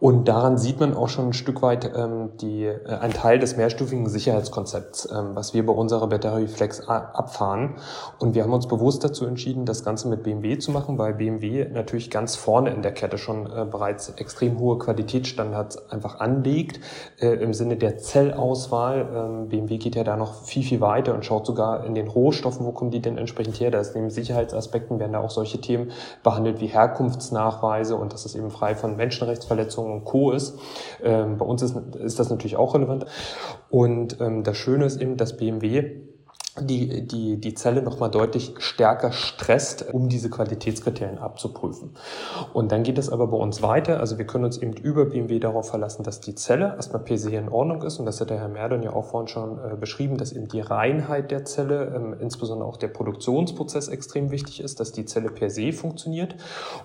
Und 0.02 0.28
daran 0.28 0.58
sieht 0.58 0.80
man 0.80 0.96
auch 0.96 1.10
schon 1.10 1.28
ein 1.28 1.34
Stück 1.34 1.62
weit 1.62 1.92
ähm, 1.96 2.32
die, 2.42 2.66
äh, 2.66 2.88
ein 2.88 3.12
Teil 3.12 3.38
des 3.38 3.56
mehrstufigen 3.56 4.10
Sicherheitskonzepts, 4.10 5.08
ähm, 5.12 5.36
was 5.36 5.54
wir 5.54 5.64
bei 5.64 5.74
unserer 5.74 6.08
Battery 6.08 6.48
Flex 6.48 6.90
abfahren. 6.90 7.76
Und 8.18 8.34
wir 8.34 8.42
haben 8.42 8.52
uns 8.52 8.68
bewusst 8.68 9.04
dazu 9.04 9.28
entschieden, 9.28 9.68
das 9.68 9.86
Ganze 9.86 10.08
mit 10.08 10.24
BMW 10.24 10.58
zu 10.58 10.72
machen, 10.72 10.98
weil 10.98 11.14
BMW 11.14 11.68
natürlich 11.72 12.10
ganz 12.10 12.36
vorne 12.36 12.72
in 12.72 12.82
der 12.82 12.94
Kette 12.94 13.20
schon 13.20 13.46
äh, 13.46 13.64
bereits 13.70 14.10
extrem 14.10 14.58
hohe 14.58 14.80
Qualitätsstandards 14.80 15.92
einfach 15.92 16.20
anlegt. 16.20 16.80
Äh, 17.20 17.36
Im 17.36 17.54
Sinne 17.54 17.78
der 17.78 18.00
Zellauswahl. 18.00 19.08
Ähm, 19.14 19.50
BMW 19.50 19.78
geht 19.78 19.96
ja 19.96 20.04
da 20.04 20.18
noch 20.18 20.34
viel, 20.46 20.64
viel 20.64 20.82
weiter 20.82 21.14
und 21.14 21.26
schaut 21.26 21.46
sogar 21.46 21.86
in 21.86 21.94
den 21.94 22.08
Rohstoffen, 22.08 22.66
wo 22.66 22.72
kommen 22.72 22.90
die 22.90 23.04
denn 23.04 23.20
entsprechend 23.20 23.60
her. 23.60 23.70
Da 23.70 23.80
ist 23.80 23.94
neben 23.94 24.10
Sicherheitsaspekten 24.10 24.98
werden 24.98 25.14
da 25.14 25.20
auch 25.20 25.30
solche 25.30 25.62
Themen 25.62 25.92
behandelt 26.24 26.60
wie 26.60 26.66
Herkunftsnachweise 26.66 27.96
und 27.96 28.14
das 28.14 28.26
ist 28.26 28.34
eben 28.34 28.50
frei 28.50 28.74
von 28.74 28.96
Menschenrechtsverletzungen 28.96 29.91
und 29.92 30.06
Co. 30.06 30.32
ist. 30.32 30.58
Ähm, 31.04 31.38
bei 31.38 31.46
uns 31.46 31.62
ist, 31.62 31.76
ist 31.96 32.20
das 32.20 32.30
natürlich 32.30 32.58
auch 32.58 32.74
relevant. 32.74 33.06
Und 33.70 34.20
ähm, 34.20 34.44
das 34.44 34.58
Schöne 34.58 34.86
ist 34.86 35.02
eben, 35.02 35.18
dass 35.18 35.38
BMW 35.38 36.11
die, 36.60 37.08
die, 37.08 37.38
die 37.38 37.54
Zelle 37.54 37.82
nochmal 37.82 38.12
deutlich 38.12 38.54
stärker 38.60 39.14
stresst, 39.14 39.86
um 39.94 40.10
diese 40.10 40.30
Qualitätskriterien 40.30 41.18
abzuprüfen. 41.18 41.96
Und 42.52 42.74
dann 42.74 42.84
geht 42.84 42.98
es 42.98 43.10
aber 43.10 43.28
bei 43.28 43.38
uns 43.38 43.62
weiter. 43.62 44.02
Also 44.02 44.18
wir 44.18 44.26
können 44.26 44.44
uns 44.44 44.58
eben 44.58 44.74
über 44.74 45.06
BMW 45.06 45.40
darauf 45.40 45.70
verlassen, 45.70 46.04
dass 46.04 46.20
die 46.20 46.36
Zelle 46.36 46.74
erstmal 46.76 47.04
per 47.04 47.18
se 47.18 47.32
in 47.32 47.48
Ordnung 47.48 47.82
ist. 47.84 48.00
Und 48.00 48.06
das 48.06 48.20
hat 48.20 48.32
der 48.32 48.40
Herr 48.40 48.50
Merdon 48.50 48.84
ja 48.84 48.92
auch 48.92 49.06
vorhin 49.06 49.30
schon 49.30 49.60
äh, 49.60 49.78
beschrieben, 49.78 50.18
dass 50.18 50.34
eben 50.34 50.50
die 50.50 50.60
Reinheit 50.60 51.32
der 51.32 51.46
Zelle, 51.46 51.94
ähm, 51.96 52.16
insbesondere 52.20 52.68
auch 52.68 52.76
der 52.76 52.90
Produktionsprozess 52.90 53.88
extrem 53.88 54.30
wichtig 54.30 54.62
ist, 54.62 54.82
dass 54.82 54.92
die 54.92 55.06
Zelle 55.06 55.30
per 55.30 55.50
se 55.50 55.72
funktioniert. 55.72 56.36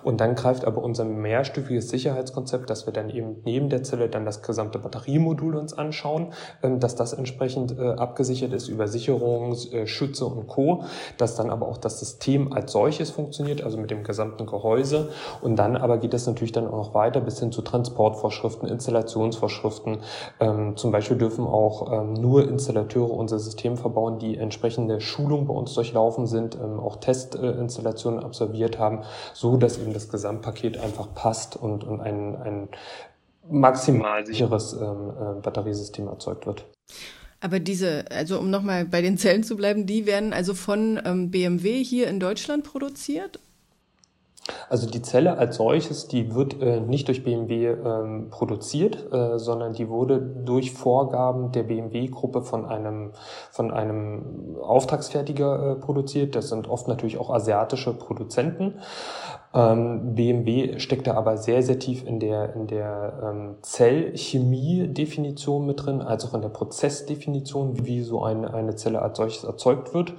Und 0.01 0.21
dann 0.21 0.35
greift 0.35 0.63
aber 0.63 0.81
unser 0.81 1.03
mehrstufiges 1.03 1.89
Sicherheitskonzept, 1.89 2.69
dass 2.69 2.85
wir 2.85 2.93
dann 2.93 3.09
eben 3.09 3.41
neben 3.43 3.67
der 3.67 3.83
Zelle 3.83 4.07
dann 4.07 4.23
das 4.23 4.41
gesamte 4.43 4.79
Batteriemodul 4.79 5.57
uns 5.57 5.73
anschauen, 5.73 6.31
ähm, 6.63 6.79
dass 6.79 6.95
das 6.95 7.11
entsprechend 7.11 7.77
äh, 7.77 7.89
abgesichert 7.89 8.53
ist 8.53 8.69
über 8.69 8.87
Sicherungen, 8.87 9.56
muss, 9.57 9.73
äh, 9.73 9.87
Schütze 9.87 10.25
und 10.25 10.47
Co., 10.47 10.83
dass 11.17 11.35
dann 11.35 11.49
aber 11.49 11.67
auch 11.67 11.77
das 11.77 11.99
System 11.99 12.53
als 12.53 12.71
solches 12.71 13.09
funktioniert, 13.09 13.63
also 13.63 13.77
mit 13.77 13.91
dem 13.91 14.03
gesamten 14.03 14.45
Gehäuse. 14.45 15.09
Und 15.41 15.57
dann 15.57 15.75
aber 15.75 15.97
geht 15.97 16.13
es 16.13 16.27
natürlich 16.27 16.51
dann 16.51 16.67
auch 16.67 16.77
noch 16.77 16.93
weiter 16.93 17.21
bis 17.21 17.39
hin 17.39 17.51
zu 17.51 17.61
Transportvorschriften, 17.61 18.67
Installationsvorschriften. 18.69 19.99
Ähm, 20.39 20.77
zum 20.77 20.91
Beispiel 20.91 21.17
dürfen 21.17 21.45
auch 21.45 21.91
ähm, 21.91 22.13
nur 22.13 22.47
Installateure 22.47 23.11
unser 23.11 23.39
System 23.39 23.77
verbauen, 23.77 24.19
die 24.19 24.37
entsprechende 24.37 25.01
Schulung 25.01 25.47
bei 25.47 25.53
uns 25.53 25.73
durchlaufen 25.73 26.27
sind, 26.27 26.55
ähm, 26.55 26.79
auch 26.79 26.97
Testinstallationen 26.97 28.23
absolviert 28.23 28.77
haben, 28.77 29.01
so 29.33 29.57
dass 29.57 29.77
eben 29.79 29.93
das 29.93 30.09
Gesamtpaket 30.09 30.77
einfach 30.77 31.13
passt 31.13 31.55
und, 31.55 31.83
und 31.83 32.01
ein, 32.01 32.35
ein 32.35 32.69
maximal 33.49 34.25
sicheres 34.25 34.73
ähm, 34.73 35.09
äh, 35.09 35.41
Batteriesystem 35.41 36.07
erzeugt 36.07 36.45
wird. 36.45 36.65
Aber 37.39 37.59
diese, 37.59 38.05
also 38.11 38.39
um 38.39 38.49
nochmal 38.49 38.85
bei 38.85 39.01
den 39.01 39.17
Zellen 39.17 39.43
zu 39.43 39.55
bleiben, 39.55 39.85
die 39.85 40.05
werden 40.05 40.33
also 40.33 40.53
von 40.53 40.99
ähm, 41.05 41.29
BMW 41.29 41.83
hier 41.83 42.07
in 42.07 42.19
Deutschland 42.19 42.63
produziert 42.63 43.39
also 44.69 44.89
die 44.89 45.01
Zelle 45.01 45.37
als 45.37 45.57
solches, 45.57 46.07
die 46.07 46.33
wird 46.33 46.61
äh, 46.61 46.79
nicht 46.79 47.07
durch 47.07 47.23
BMW 47.23 47.67
ähm, 47.67 48.27
produziert, 48.29 49.11
äh, 49.11 49.37
sondern 49.39 49.73
die 49.73 49.89
wurde 49.89 50.19
durch 50.19 50.73
Vorgaben 50.73 51.51
der 51.51 51.63
BMW-Gruppe 51.63 52.41
von 52.41 52.65
einem, 52.65 53.11
von 53.51 53.71
einem 53.71 54.57
Auftragsfertiger 54.61 55.71
äh, 55.71 55.75
produziert. 55.75 56.35
Das 56.35 56.49
sind 56.49 56.67
oft 56.67 56.87
natürlich 56.87 57.17
auch 57.17 57.29
asiatische 57.29 57.93
Produzenten. 57.93 58.75
Ähm, 59.53 60.15
BMW 60.15 60.79
steckt 60.79 61.07
da 61.07 61.15
aber 61.15 61.37
sehr, 61.37 61.63
sehr 61.63 61.79
tief 61.79 62.05
in 62.05 62.19
der, 62.19 62.53
in 62.53 62.67
der 62.67 63.21
ähm, 63.23 63.55
Zellchemie-Definition 63.61 65.65
mit 65.65 65.85
drin, 65.85 66.01
als 66.01 66.25
auch 66.25 66.33
in 66.33 66.41
der 66.41 66.49
Prozessdefinition, 66.49 67.85
wie 67.85 68.01
so 68.01 68.23
eine, 68.23 68.53
eine 68.53 68.75
Zelle 68.75 69.01
als 69.01 69.17
solches 69.17 69.45
erzeugt 69.45 69.93
wird. 69.93 70.13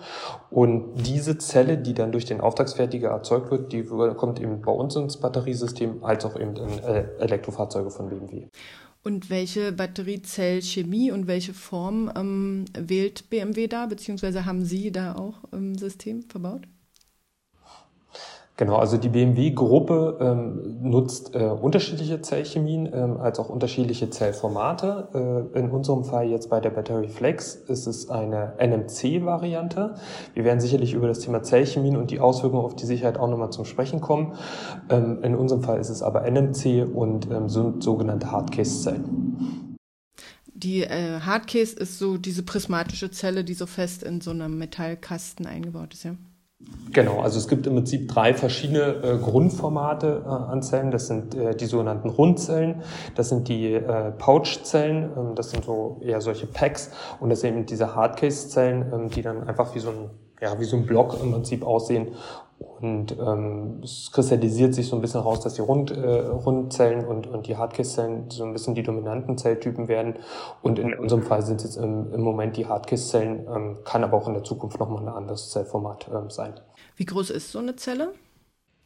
Und 0.51 0.95
diese 1.07 1.37
Zelle, 1.39 1.77
die 1.77 1.95
dann 1.95 2.11
durch 2.11 2.25
den 2.25 2.41
Auftragsfertiger 2.41 3.11
erzeugt 3.11 3.51
wird, 3.51 3.73
die 3.73 3.85
kommt 3.85 4.41
eben 4.41 4.63
bei 4.63 4.73
uns 4.73 4.97
ins 4.97 5.19
Batteriesystem, 5.19 6.03
als 6.03 6.25
auch 6.25 6.35
eben 6.35 6.57
in 6.57 6.79
äh, 6.83 7.05
Elektrofahrzeuge 7.19 7.91
von 7.91 8.09
BMW. 8.09 8.47
Und 9.05 9.31
welche 9.31 9.73
Batteriezellchemie 9.73 11.13
und 11.13 11.27
welche 11.27 11.55
Form 11.55 12.11
ähm, 12.17 12.65
wählt 12.77 13.31
BMW 13.31 13.69
da, 13.69 13.87
beziehungsweise 13.87 14.45
haben 14.45 14.65
Sie 14.65 14.91
da 14.91 15.15
auch 15.15 15.45
im 15.53 15.77
System 15.77 16.23
verbaut? 16.23 16.63
Genau, 18.59 18.75
also 18.75 18.97
die 18.97 19.09
BMW-Gruppe 19.09 20.19
ähm, 20.21 20.79
nutzt 20.83 21.33
äh, 21.37 21.45
unterschiedliche 21.45 22.21
Zellchemien 22.23 22.91
ähm, 22.93 23.17
als 23.19 23.39
auch 23.39 23.51
unterschiedliche 23.51 24.11
Zellformate. 24.11 25.47
Äh, 25.55 25.61
in 25.61 25.71
unserem 25.71 26.03
Fall 26.03 26.27
jetzt 26.27 26.51
bei 26.51 26.59
der 26.59 26.71
Battery 26.71 27.07
Flex 27.07 27.55
ist 27.55 27.87
es 27.87 28.11
eine 28.11 28.55
NMC-Variante. 28.59 29.95
Wir 30.35 30.43
werden 30.43 30.59
sicherlich 30.59 30.93
über 30.93 31.07
das 31.07 31.21
Thema 31.21 31.45
Zellchemien 31.45 31.97
und 31.97 32.11
die 32.11 32.19
Auswirkungen 32.19 32.65
auf 32.65 32.75
die 32.75 32.87
Sicherheit 32.87 33.17
auch 33.17 33.29
nochmal 33.29 33.51
zum 33.51 33.65
Sprechen 33.65 34.01
kommen. 34.01 34.35
Ähm, 34.91 35.23
in 35.23 35.37
unserem 35.37 35.63
Fall 35.63 35.79
ist 35.79 35.89
es 35.89 36.03
aber 36.03 36.29
NMC 36.29 36.85
und 36.93 37.31
ähm, 37.31 37.49
sind 37.49 37.85
sogenannte 37.85 38.33
Hardcase-Zellen. 38.33 39.77
Die 40.53 40.83
äh, 40.83 41.21
Hardcase 41.21 41.77
ist 41.77 42.01
so 42.01 42.19
diese 42.19 42.43
prismatische 42.43 43.13
Zelle, 43.13 43.45
die 43.45 43.55
so 43.55 43.67
fest 43.67 44.03
in 44.03 44.21
so 44.21 44.33
einem 44.33 44.59
Metallkasten 44.59 45.47
eingebaut 45.47 45.95
ist, 45.95 46.03
ja? 46.03 46.17
Genau, 46.93 47.21
also 47.21 47.39
es 47.39 47.47
gibt 47.47 47.67
im 47.67 47.75
Prinzip 47.75 48.09
drei 48.09 48.35
verschiedene 48.35 49.03
äh, 49.03 49.19
Grundformate 49.19 50.23
äh, 50.25 50.29
an 50.29 50.63
Zellen. 50.63 50.91
Das 50.91 51.07
sind 51.07 51.35
äh, 51.35 51.55
die 51.55 51.67
sogenannten 51.67 52.09
Rundzellen, 52.09 52.83
das 53.15 53.29
sind 53.29 53.47
die 53.47 53.75
äh, 53.75 54.11
Pouchzellen, 54.13 55.11
ähm, 55.17 55.35
das 55.37 55.51
sind 55.51 55.65
so 55.65 56.01
eher 56.03 56.21
solche 56.21 56.47
Packs 56.47 56.91
und 57.21 57.31
das 57.31 57.43
sind 57.43 57.55
eben 57.55 57.67
diese 57.67 57.95
Hardcase-Zellen, 57.95 58.93
ähm, 58.93 59.11
die 59.11 59.23
dann 59.23 59.47
einfach 59.47 59.75
wie 59.75 59.79
so 59.79 59.91
ein 59.91 60.11
ja, 60.41 60.59
wie 60.61 60.65
so 60.65 60.77
ein 60.77 60.87
Block 60.87 61.21
im 61.21 61.33
Prinzip 61.33 61.65
aussehen 61.65 62.15
und 62.59 63.17
ähm, 63.19 63.81
es 63.83 64.11
kristallisiert 64.13 64.75
sich 64.75 64.89
so 64.89 64.97
ein 64.97 65.03
bisschen 65.03 65.21
raus, 65.21 65.41
dass 65.41 65.55
die 65.55 65.61
Rund, 65.61 65.91
äh, 65.91 66.27
Rundzellen 66.27 67.05
und, 67.05 67.27
und 67.27 67.47
die 67.47 67.57
Hardcase-Zellen 67.57 68.31
so 68.31 68.45
ein 68.45 68.53
bisschen 68.53 68.75
die 68.75 68.83
dominanten 68.83 69.37
Zelltypen 69.37 69.89
werden. 69.89 70.15
Und 70.63 70.79
in 70.79 70.95
unserem 70.95 71.23
Fall 71.23 71.43
sind 71.43 71.61
es 71.61 71.65
jetzt 71.65 71.77
im, 71.77 72.13
im 72.13 72.21
Moment 72.21 72.57
die 72.57 72.67
Hardcase-Zellen, 72.67 73.47
ähm, 73.49 73.79
kann 73.85 74.05
aber 74.05 74.17
auch 74.17 74.29
in 74.29 74.35
der 74.35 74.45
Zukunft 74.45 74.79
nochmal 74.79 75.03
ein 75.03 75.09
anderes 75.09 75.51
Zellformat 75.51 76.09
ähm, 76.13 76.31
sein. 76.31 76.55
Wie 76.97 77.05
groß 77.05 77.31
ist 77.31 77.51
so 77.53 77.59
eine 77.59 77.77
Zelle? 77.77 78.13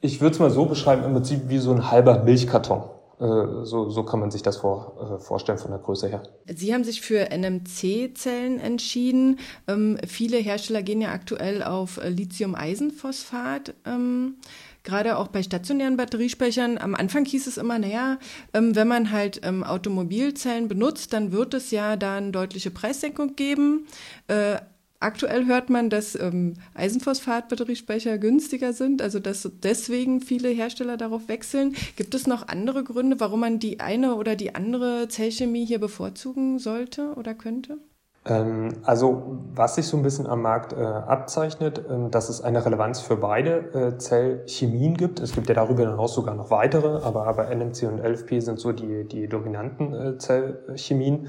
Ich 0.00 0.20
würde 0.20 0.34
es 0.34 0.40
mal 0.40 0.50
so 0.50 0.64
beschreiben, 0.64 1.04
im 1.04 1.12
Prinzip 1.12 1.48
wie 1.48 1.58
so 1.58 1.72
ein 1.72 1.90
halber 1.90 2.24
Milchkarton. 2.24 2.84
Äh, 3.22 3.64
so, 3.64 3.88
so 3.88 4.02
kann 4.02 4.18
man 4.18 4.32
sich 4.32 4.42
das 4.42 4.56
vor, 4.56 5.18
äh, 5.20 5.22
vorstellen 5.22 5.58
von 5.58 5.70
der 5.70 5.78
Größe 5.78 6.08
her. 6.08 6.24
Sie 6.52 6.74
haben 6.74 6.82
sich 6.82 7.02
für 7.02 7.30
NMC-Zellen 7.30 8.58
entschieden. 8.58 9.38
Ähm, 9.68 9.96
viele 10.08 10.38
Hersteller 10.38 10.82
gehen 10.82 11.00
ja 11.00 11.12
aktuell 11.12 11.62
auf 11.62 11.98
äh, 11.98 12.08
Lithium-Eisenphosphat. 12.08 13.74
Ähm, 13.86 14.38
gerade 14.82 15.18
auch 15.18 15.28
bei 15.28 15.44
stationären 15.44 15.96
Batteriespeichern. 15.96 16.78
Am 16.78 16.96
Anfang 16.96 17.24
hieß 17.24 17.46
es 17.46 17.58
immer, 17.58 17.78
naja, 17.78 18.18
ähm, 18.54 18.74
wenn 18.74 18.88
man 18.88 19.12
halt 19.12 19.40
ähm, 19.44 19.62
Automobilzellen 19.62 20.66
benutzt, 20.66 21.12
dann 21.12 21.30
wird 21.30 21.54
es 21.54 21.70
ja 21.70 21.94
da 21.94 22.16
eine 22.16 22.32
deutliche 22.32 22.72
Preissenkung 22.72 23.36
geben. 23.36 23.86
Äh, 24.26 24.56
Aktuell 25.02 25.46
hört 25.46 25.68
man, 25.68 25.90
dass 25.90 26.14
ähm, 26.14 26.54
Eisenphosphat-Batteriespeicher 26.74 28.18
günstiger 28.18 28.72
sind, 28.72 29.02
also 29.02 29.18
dass 29.18 29.50
deswegen 29.62 30.20
viele 30.20 30.48
Hersteller 30.48 30.96
darauf 30.96 31.26
wechseln. 31.26 31.74
Gibt 31.96 32.14
es 32.14 32.28
noch 32.28 32.46
andere 32.46 32.84
Gründe, 32.84 33.18
warum 33.18 33.40
man 33.40 33.58
die 33.58 33.80
eine 33.80 34.14
oder 34.14 34.36
die 34.36 34.54
andere 34.54 35.08
Zellchemie 35.08 35.66
hier 35.66 35.80
bevorzugen 35.80 36.60
sollte 36.60 37.14
oder 37.16 37.34
könnte? 37.34 37.78
Ähm, 38.24 38.74
also 38.84 39.40
was 39.54 39.74
sich 39.74 39.86
so 39.86 39.96
ein 39.96 40.02
bisschen 40.02 40.28
am 40.28 40.42
Markt 40.42 40.72
äh, 40.72 40.76
abzeichnet, 40.76 41.78
äh, 41.78 42.08
dass 42.08 42.28
es 42.28 42.40
eine 42.40 42.64
Relevanz 42.64 43.00
für 43.00 43.16
beide 43.16 43.74
äh, 43.74 43.98
Zellchemien 43.98 44.96
gibt. 44.96 45.18
Es 45.18 45.32
gibt 45.32 45.48
ja 45.48 45.54
darüber 45.54 45.82
hinaus 45.82 46.14
sogar 46.14 46.36
noch 46.36 46.50
weitere, 46.50 47.02
aber, 47.02 47.26
aber 47.26 47.48
NMC 47.52 47.88
und 47.88 47.98
LFP 47.98 48.40
sind 48.40 48.60
so 48.60 48.70
die, 48.70 49.08
die 49.08 49.26
dominanten 49.26 49.94
äh, 49.94 50.18
Zellchemien. 50.18 51.28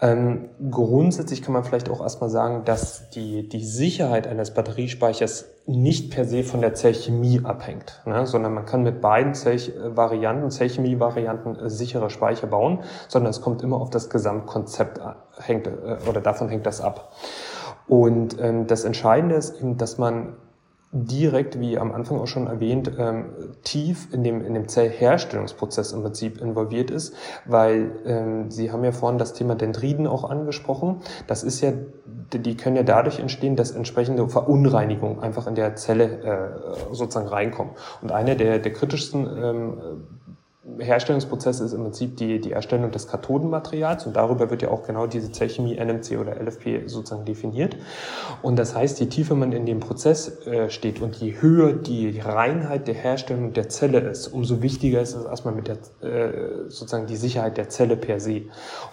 Ähm, 0.00 0.48
grundsätzlich 0.70 1.42
kann 1.42 1.52
man 1.52 1.64
vielleicht 1.64 1.90
auch 1.90 2.00
erstmal 2.00 2.30
sagen, 2.30 2.64
dass 2.64 3.10
die, 3.10 3.48
die 3.48 3.64
Sicherheit 3.64 4.26
eines 4.26 4.54
Batteriespeichers 4.54 5.50
nicht 5.66 6.10
per 6.10 6.24
se 6.24 6.42
von 6.42 6.60
der 6.60 6.74
Zellchemie 6.74 7.42
abhängt, 7.44 8.02
ne, 8.04 8.26
sondern 8.26 8.52
man 8.52 8.66
kann 8.66 8.82
mit 8.82 9.00
beiden 9.00 9.34
Zellvarianten, 9.34 10.50
Zellchemie-Varianten 10.50 11.56
äh, 11.56 11.70
sichere 11.70 12.10
Speicher 12.10 12.48
bauen, 12.48 12.80
sondern 13.08 13.30
es 13.30 13.40
kommt 13.42 13.62
immer 13.62 13.76
auf 13.76 13.90
das 13.90 14.10
Gesamtkonzept 14.10 14.98
hängt, 15.38 15.66
äh, 15.66 15.98
oder 16.08 16.20
davon 16.20 16.48
hängt 16.48 16.66
das 16.66 16.80
ab. 16.80 17.12
Und 17.86 18.40
ähm, 18.40 18.66
das 18.66 18.84
Entscheidende 18.84 19.34
ist 19.34 19.58
eben, 19.58 19.76
dass 19.76 19.98
man 19.98 20.34
direkt, 20.94 21.58
wie 21.58 21.78
am 21.78 21.92
Anfang 21.92 22.20
auch 22.20 22.26
schon 22.26 22.46
erwähnt, 22.46 22.92
ähm, 22.98 23.30
tief 23.64 24.12
in 24.12 24.22
dem, 24.22 24.44
in 24.44 24.52
dem 24.52 24.68
Zellherstellungsprozess 24.68 25.92
im 25.92 26.02
Prinzip 26.02 26.40
involviert 26.40 26.90
ist, 26.90 27.14
weil 27.46 27.92
ähm, 28.04 28.50
Sie 28.50 28.70
haben 28.70 28.84
ja 28.84 28.92
vorhin 28.92 29.18
das 29.18 29.32
Thema 29.32 29.54
Dendriden 29.54 30.06
auch 30.06 30.28
angesprochen. 30.28 31.00
Das 31.26 31.42
ist 31.44 31.62
ja, 31.62 31.72
die 32.34 32.56
können 32.58 32.76
ja 32.76 32.82
dadurch 32.82 33.20
entstehen, 33.20 33.56
dass 33.56 33.70
entsprechende 33.70 34.28
Verunreinigungen 34.28 35.20
einfach 35.20 35.46
in 35.46 35.54
der 35.54 35.76
Zelle 35.76 36.04
äh, 36.04 36.94
sozusagen 36.94 37.28
reinkommen. 37.28 37.72
Und 38.02 38.12
eine 38.12 38.36
der, 38.36 38.58
der 38.58 38.72
kritischsten 38.74 39.26
ähm, 39.26 39.78
Herstellungsprozess 40.78 41.58
ist 41.58 41.72
im 41.72 41.82
Prinzip 41.82 42.16
die, 42.18 42.40
die 42.40 42.52
Erstellung 42.52 42.92
des 42.92 43.08
Kathodenmaterials 43.08 44.06
und 44.06 44.14
darüber 44.14 44.48
wird 44.48 44.62
ja 44.62 44.70
auch 44.70 44.86
genau 44.86 45.08
diese 45.08 45.32
Zellchemie 45.32 45.74
NMC 45.74 46.18
oder 46.20 46.40
LFP 46.40 46.86
sozusagen 46.86 47.24
definiert. 47.24 47.76
Und 48.42 48.60
das 48.60 48.76
heißt, 48.76 49.00
je 49.00 49.06
tiefer 49.06 49.34
man 49.34 49.50
in 49.50 49.66
dem 49.66 49.80
Prozess 49.80 50.46
äh, 50.46 50.70
steht 50.70 51.02
und 51.02 51.16
je 51.16 51.40
höher 51.40 51.72
die 51.72 52.20
Reinheit 52.20 52.86
der 52.86 52.94
Herstellung 52.94 53.52
der 53.54 53.70
Zelle 53.70 53.98
ist, 53.98 54.28
umso 54.28 54.62
wichtiger 54.62 55.00
ist 55.00 55.16
es 55.16 55.24
erstmal 55.24 55.54
mit 55.54 55.66
der 55.66 55.78
äh, 56.08 56.68
sozusagen 56.68 57.06
die 57.06 57.16
Sicherheit 57.16 57.56
der 57.56 57.68
Zelle 57.68 57.96
per 57.96 58.20
se. 58.20 58.42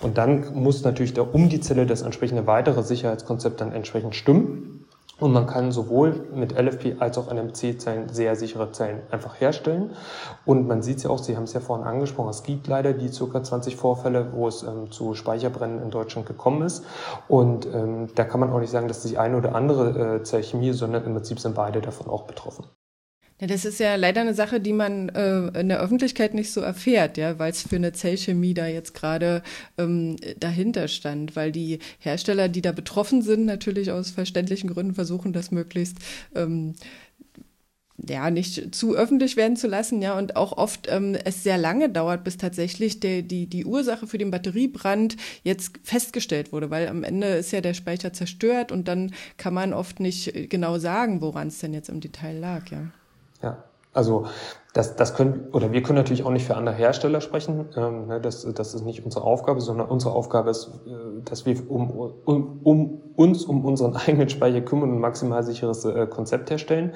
Und 0.01 0.17
dann 0.17 0.51
muss 0.55 0.83
natürlich 0.83 1.13
da 1.13 1.21
um 1.21 1.49
die 1.49 1.59
Zelle 1.59 1.85
das 1.85 2.01
entsprechende 2.01 2.47
weitere 2.47 2.81
Sicherheitskonzept 2.81 3.61
dann 3.61 3.73
entsprechend 3.73 4.15
stimmen. 4.15 4.78
Und 5.19 5.33
man 5.33 5.47
kann 5.47 5.71
sowohl 5.71 6.27
mit 6.33 6.57
LFP 6.57 6.95
als 6.99 7.17
auch 7.17 7.31
NMC-Zellen 7.31 8.09
sehr 8.09 8.35
sichere 8.35 8.71
Zellen 8.71 9.01
einfach 9.11 9.39
herstellen. 9.39 9.91
Und 10.45 10.67
man 10.67 10.81
sieht 10.81 10.97
es 10.97 11.03
ja 11.03 11.09
auch, 11.09 11.19
Sie 11.19 11.35
haben 11.35 11.43
es 11.43 11.53
ja 11.53 11.59
vorhin 11.59 11.85
angesprochen, 11.85 12.29
es 12.29 12.43
gibt 12.43 12.67
leider 12.67 12.93
die 12.93 13.09
circa 13.09 13.43
20 13.43 13.75
Vorfälle, 13.75 14.27
wo 14.33 14.47
es 14.47 14.63
ähm, 14.63 14.91
zu 14.91 15.13
Speicherbrennen 15.13 15.81
in 15.81 15.91
Deutschland 15.91 16.27
gekommen 16.27 16.61
ist. 16.61 16.85
Und 17.27 17.67
ähm, 17.73 18.09
da 18.15 18.23
kann 18.23 18.39
man 18.39 18.51
auch 18.51 18.59
nicht 18.59 18.71
sagen, 18.71 18.87
dass 18.87 19.03
die 19.03 19.17
eine 19.17 19.37
oder 19.37 19.55
andere 19.55 20.15
äh, 20.17 20.23
Zellchemie, 20.23 20.71
sondern 20.71 21.03
im 21.05 21.13
Prinzip 21.13 21.39
sind 21.39 21.55
beide 21.55 21.81
davon 21.81 22.07
auch 22.07 22.23
betroffen. 22.23 22.65
Ja, 23.39 23.47
das 23.47 23.63
ist 23.63 23.79
ja 23.79 23.95
leider 23.95 24.19
eine 24.19 24.33
Sache, 24.33 24.59
die 24.59 24.73
man 24.73 25.07
äh, 25.09 25.59
in 25.59 25.69
der 25.69 25.79
Öffentlichkeit 25.79 26.33
nicht 26.33 26.51
so 26.51 26.59
erfährt, 26.59 27.17
ja, 27.17 27.39
weil 27.39 27.51
es 27.51 27.61
für 27.63 27.77
eine 27.77 27.93
Zellchemie 27.93 28.53
da 28.53 28.67
jetzt 28.67 28.93
gerade 28.93 29.43
ähm, 29.77 30.17
dahinter 30.39 30.89
stand, 30.89 31.37
weil 31.37 31.53
die 31.53 31.79
Hersteller, 31.99 32.49
die 32.49 32.61
da 32.61 32.73
betroffen 32.73 33.21
sind, 33.21 33.45
natürlich 33.45 33.91
aus 33.91 34.11
verständlichen 34.11 34.69
Gründen 34.69 34.93
versuchen, 34.93 35.31
das 35.31 35.51
möglichst 35.51 35.99
ähm, 36.35 36.75
ja, 38.07 38.29
nicht 38.29 38.75
zu 38.75 38.95
öffentlich 38.95 39.37
werden 39.37 39.55
zu 39.55 39.67
lassen, 39.67 40.01
ja, 40.01 40.17
und 40.17 40.35
auch 40.35 40.57
oft 40.57 40.87
ähm, 40.89 41.15
es 41.23 41.43
sehr 41.43 41.57
lange 41.57 41.89
dauert, 41.89 42.25
bis 42.25 42.37
tatsächlich 42.37 42.99
der, 42.99 43.21
die, 43.21 43.47
die 43.47 43.65
Ursache 43.65 44.05
für 44.07 44.17
den 44.17 44.31
Batteriebrand 44.31 45.15
jetzt 45.43 45.79
festgestellt 45.83 46.51
wurde, 46.51 46.69
weil 46.69 46.87
am 46.89 47.03
Ende 47.03 47.27
ist 47.27 47.51
ja 47.51 47.61
der 47.61 47.73
Speicher 47.73 48.11
zerstört 48.11 48.71
und 48.73 48.89
dann 48.89 49.13
kann 49.37 49.53
man 49.53 49.73
oft 49.73 50.01
nicht 50.01 50.49
genau 50.49 50.77
sagen, 50.77 51.21
woran 51.21 51.47
es 51.47 51.59
denn 51.59 51.73
jetzt 51.73 51.89
im 51.89 52.01
Detail 52.01 52.37
lag, 52.37 52.69
ja. 52.71 52.91
Ja, 53.41 53.63
also 53.93 54.25
das, 54.73 54.95
das 54.95 55.15
können, 55.15 55.47
oder 55.51 55.71
wir 55.71 55.81
können 55.81 55.97
natürlich 55.97 56.23
auch 56.23 56.31
nicht 56.31 56.45
für 56.45 56.55
andere 56.55 56.75
Hersteller 56.75 57.21
sprechen. 57.21 57.69
Ähm, 57.75 58.07
ne, 58.07 58.21
das, 58.21 58.47
das 58.53 58.73
ist 58.73 58.85
nicht 58.85 59.03
unsere 59.03 59.23
Aufgabe, 59.25 59.61
sondern 59.61 59.87
unsere 59.89 60.13
Aufgabe 60.13 60.51
ist, 60.51 60.67
äh, 60.85 61.21
dass 61.25 61.45
wir 61.45 61.69
um, 61.69 61.89
um, 62.25 62.59
um 62.63 63.01
uns 63.19 63.43
um 63.43 63.65
unseren 63.65 63.95
eigenen 64.07 64.29
Speicher 64.29 64.61
kümmern 64.61 64.91
und 64.91 64.99
maximal 64.99 65.43
sicheres 65.43 65.83
äh, 65.83 66.07
Konzept 66.07 66.49
herstellen. 66.49 66.93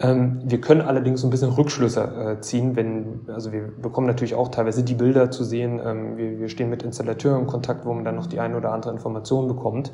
Ähm, 0.00 0.42
wir 0.44 0.60
können 0.60 0.80
allerdings 0.80 1.22
ein 1.22 1.30
bisschen 1.30 1.50
Rückschlüsse 1.50 2.00
äh, 2.02 2.40
ziehen, 2.40 2.74
wenn, 2.74 3.20
also 3.28 3.52
wir 3.52 3.68
bekommen 3.80 4.08
natürlich 4.08 4.34
auch 4.34 4.48
teilweise 4.48 4.82
die 4.82 4.94
Bilder 4.94 5.30
zu 5.30 5.44
sehen. 5.44 5.80
Ähm, 5.84 6.16
wir, 6.16 6.48
stehen 6.48 6.68
mit 6.68 6.82
Installateuren 6.82 7.42
in 7.42 7.46
Kontakt, 7.46 7.86
wo 7.86 7.94
man 7.94 8.04
dann 8.04 8.16
noch 8.16 8.26
die 8.26 8.40
eine 8.40 8.56
oder 8.56 8.72
andere 8.72 8.92
Information 8.92 9.46
bekommt. 9.46 9.92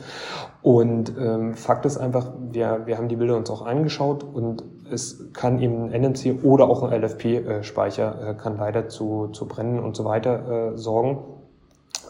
Und 0.62 1.12
ähm, 1.20 1.52
Fakt 1.54 1.84
ist 1.84 1.98
einfach, 1.98 2.32
wir, 2.50 2.86
wir 2.86 2.96
haben 2.96 3.08
die 3.08 3.16
Bilder 3.16 3.36
uns 3.36 3.50
auch 3.50 3.64
angeschaut 3.64 4.24
und 4.24 4.64
es 4.90 5.32
kann 5.34 5.60
eben 5.60 5.92
ein 5.92 6.02
NMC 6.02 6.42
oder 6.44 6.70
auch 6.70 6.82
ein 6.82 6.98
LFP-Speicher 7.02 8.30
äh, 8.30 8.34
kann 8.34 8.56
leider 8.56 8.88
zu, 8.88 9.28
zu 9.28 9.46
Brennen 9.46 9.80
und 9.80 9.94
so 9.94 10.06
weiter 10.06 10.72
sorgen. 10.76 11.37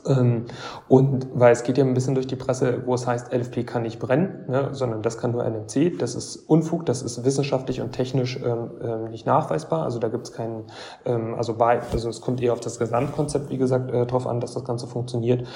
Ähm, 0.08 0.46
und 0.88 1.28
weil 1.34 1.52
es 1.52 1.62
geht 1.62 1.78
ja 1.78 1.84
ein 1.84 1.94
bisschen 1.94 2.14
durch 2.14 2.26
die 2.26 2.36
Presse, 2.36 2.82
wo 2.86 2.94
es 2.94 3.06
heißt, 3.06 3.32
LFP 3.32 3.64
kann 3.64 3.82
nicht 3.82 3.98
brennen, 3.98 4.44
ne, 4.48 4.68
sondern 4.72 5.02
das 5.02 5.18
kann 5.18 5.32
nur 5.32 5.44
NMC. 5.44 5.98
Das 5.98 6.14
ist 6.14 6.36
Unfug, 6.48 6.86
das 6.86 7.02
ist 7.02 7.24
wissenschaftlich 7.24 7.80
und 7.80 7.92
technisch 7.92 8.40
ähm, 8.44 8.70
ähm, 8.82 9.04
nicht 9.10 9.26
nachweisbar. 9.26 9.82
Also 9.82 9.98
da 9.98 10.08
gibt 10.08 10.26
es 10.26 10.32
keinen, 10.32 10.64
ähm, 11.04 11.34
also 11.34 11.54
bei, 11.54 11.80
also 11.92 12.08
es 12.08 12.20
kommt 12.20 12.42
eher 12.42 12.52
auf 12.52 12.60
das 12.60 12.78
Gesamtkonzept, 12.78 13.50
wie 13.50 13.58
gesagt, 13.58 13.90
äh, 13.90 14.06
drauf 14.06 14.26
an, 14.26 14.40
dass 14.40 14.54
das 14.54 14.64
Ganze 14.64 14.86
funktioniert. 14.86 15.46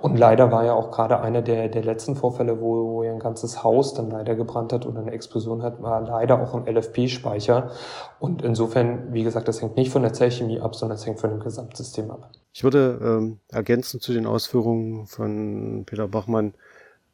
Und 0.00 0.18
leider 0.18 0.52
war 0.52 0.64
ja 0.64 0.74
auch 0.74 0.90
gerade 0.90 1.20
einer 1.20 1.42
der, 1.42 1.68
der 1.68 1.82
letzten 1.82 2.16
Vorfälle, 2.16 2.60
wo, 2.60 2.92
wo 2.92 3.02
ein 3.02 3.18
ganzes 3.18 3.64
Haus 3.64 3.94
dann 3.94 4.10
leider 4.10 4.34
gebrannt 4.34 4.72
hat 4.72 4.86
und 4.86 4.96
eine 4.96 5.12
Explosion 5.12 5.62
hat, 5.62 5.82
war 5.82 6.00
leider 6.00 6.40
auch 6.40 6.54
ein 6.54 6.66
LFP-Speicher. 6.66 7.70
Und 8.18 8.42
insofern, 8.42 9.12
wie 9.12 9.22
gesagt, 9.22 9.48
das 9.48 9.60
hängt 9.62 9.76
nicht 9.76 9.90
von 9.90 10.02
der 10.02 10.12
Zellchemie 10.12 10.60
ab, 10.60 10.74
sondern 10.74 10.96
es 10.96 11.06
hängt 11.06 11.20
von 11.20 11.30
dem 11.30 11.40
Gesamtsystem 11.40 12.10
ab. 12.10 12.30
Ich 12.52 12.64
würde 12.64 12.98
ähm, 13.02 13.40
ergänzen 13.50 13.95
zu 13.98 14.12
den 14.12 14.26
Ausführungen 14.26 15.06
von 15.06 15.84
Peter 15.86 16.08
Bachmann 16.08 16.54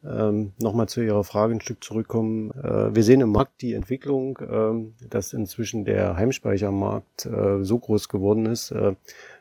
ähm, 0.05 0.51
nochmal 0.59 0.89
zu 0.89 1.01
Ihrer 1.01 1.23
Frage 1.23 1.53
ein 1.53 1.61
Stück 1.61 1.83
zurückkommen. 1.83 2.51
Äh, 2.51 2.93
wir 2.93 3.03
sehen 3.03 3.21
im 3.21 3.31
Markt 3.31 3.61
die 3.61 3.73
Entwicklung, 3.73 4.37
äh, 4.37 5.07
dass 5.07 5.33
inzwischen 5.33 5.85
der 5.85 6.17
Heimspeichermarkt 6.17 7.25
äh, 7.25 7.63
so 7.63 7.79
groß 7.79 8.09
geworden 8.09 8.45
ist, 8.45 8.71
äh, 8.71 8.95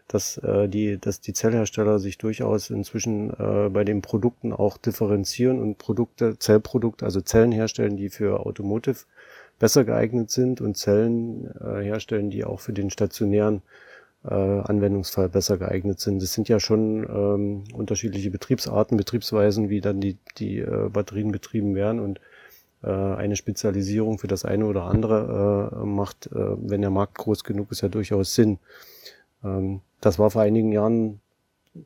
dass, 0.07 0.39
äh, 0.39 0.69
die, 0.69 0.99
dass 0.99 1.21
die 1.21 1.33
Zellhersteller 1.33 1.99
sich 1.99 2.19
durchaus 2.19 2.71
inzwischen 2.71 3.31
äh, 3.31 3.71
bei 3.71 3.83
den 3.83 4.03
Produkten 4.03 4.53
auch 4.53 4.77
differenzieren 4.79 5.61
und 5.61 5.79
Produkte, 5.79 6.39
Zellprodukte, 6.39 7.05
also 7.05 7.21
Zellen 7.21 7.53
herstellen, 7.53 7.97
die 7.97 8.09
für 8.09 8.47
Automotive 8.47 9.01
besser 9.59 9.85
geeignet 9.85 10.31
sind 10.31 10.61
und 10.61 10.77
Zellen 10.77 11.49
herstellen, 11.61 12.31
die 12.31 12.45
auch 12.45 12.59
für 12.59 12.73
den 12.73 12.91
stationären 12.91 13.63
äh, 14.25 14.35
Anwendungsfall 14.35 15.29
besser 15.29 15.59
geeignet 15.59 16.01
sind. 16.01 16.23
Es 16.23 16.33
sind 16.33 16.49
ja 16.49 16.61
schon 16.61 17.05
ähm, 17.05 17.65
unterschiedliche 17.75 18.31
Betriebsarten, 18.31 18.97
Betriebsweisen, 18.97 19.69
wie 19.69 19.81
dann 19.81 20.01
die, 20.01 20.19
die 20.39 20.59
äh, 20.59 20.89
Batterien 20.89 21.33
betrieben 21.33 21.75
werden 21.75 22.01
und 22.01 22.21
äh, 22.83 22.91
eine 22.91 23.37
Spezialisierung 23.37 24.19
für 24.19 24.29
das 24.29 24.45
eine 24.45 24.67
oder 24.67 24.85
andere 24.85 25.73
äh, 25.73 25.85
macht, 25.85 26.27
äh, 26.27 26.31
wenn 26.35 26.81
der 26.81 26.91
Markt 26.91 27.17
groß 27.17 27.45
genug 27.45 27.71
ist, 27.73 27.81
ja 27.81 27.89
durchaus 27.89 28.35
Sinn. 28.35 28.59
Ähm, 29.45 29.81
das 30.01 30.19
war 30.19 30.31
vor 30.31 30.43
einigen 30.43 30.73
Jahren 30.73 31.21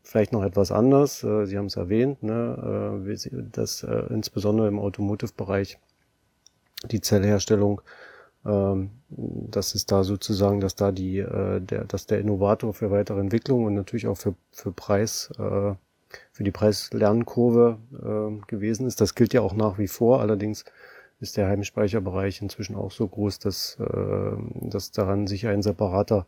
vielleicht 0.03 0.33
noch 0.33 0.43
etwas 0.43 0.73
anders. 0.73 1.23
Äh, 1.23 1.47
Sie 1.47 1.57
haben 1.57 1.67
es 1.67 1.77
erwähnt, 1.77 2.23
ne, 2.23 3.03
äh, 3.07 3.43
dass 3.53 3.83
äh, 3.83 4.05
insbesondere 4.11 4.69
im 4.69 4.79
Automotive-Bereich 4.79 5.79
die 6.91 7.01
Zellherstellung 7.01 7.81
das 9.09 9.75
ist 9.75 9.93
da 9.93 10.05
sozusagen, 10.05 10.61
dass 10.61 10.75
da 10.75 10.93
die, 10.93 11.19
äh, 11.19 11.61
der, 11.61 11.85
dass 11.85 12.07
der 12.07 12.21
Innovator 12.21 12.73
für 12.73 12.91
weitere 12.91 13.21
Entwicklung 13.21 13.65
und 13.65 13.75
natürlich 13.75 14.07
auch 14.07 14.17
für, 14.17 14.35
für 14.53 14.73
Preis, 14.73 15.31
äh, 15.39 15.75
für 16.33 16.45
die 16.45 16.51
Preislernkurve 16.51 17.79
äh, 17.93 18.47
gewesen 18.47 18.87
ist. 18.87 19.01
Das 19.01 19.15
gilt 19.15 19.33
ja 19.35 19.41
auch 19.41 19.55
nach 19.55 19.79
wie 19.79 19.89
vor. 19.89 20.21
Allerdings 20.21 20.65
ist 21.21 21.37
der 21.37 21.49
Heimspeicherbereich 21.49 22.43
inzwischen 22.43 22.77
auch 22.77 22.91
so 22.91 23.09
groß, 23.09 23.39
dass, 23.39 23.79
dass 23.79 24.91
daran 24.91 25.27
sich 25.27 25.47
ein 25.47 25.63
separater 25.63 26.27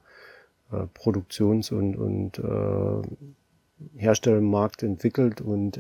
Produktions- 0.95 1.73
und, 1.73 1.95
und 1.95 2.41
Herstellmarkt 3.95 4.83
entwickelt 4.83 5.43
und 5.43 5.79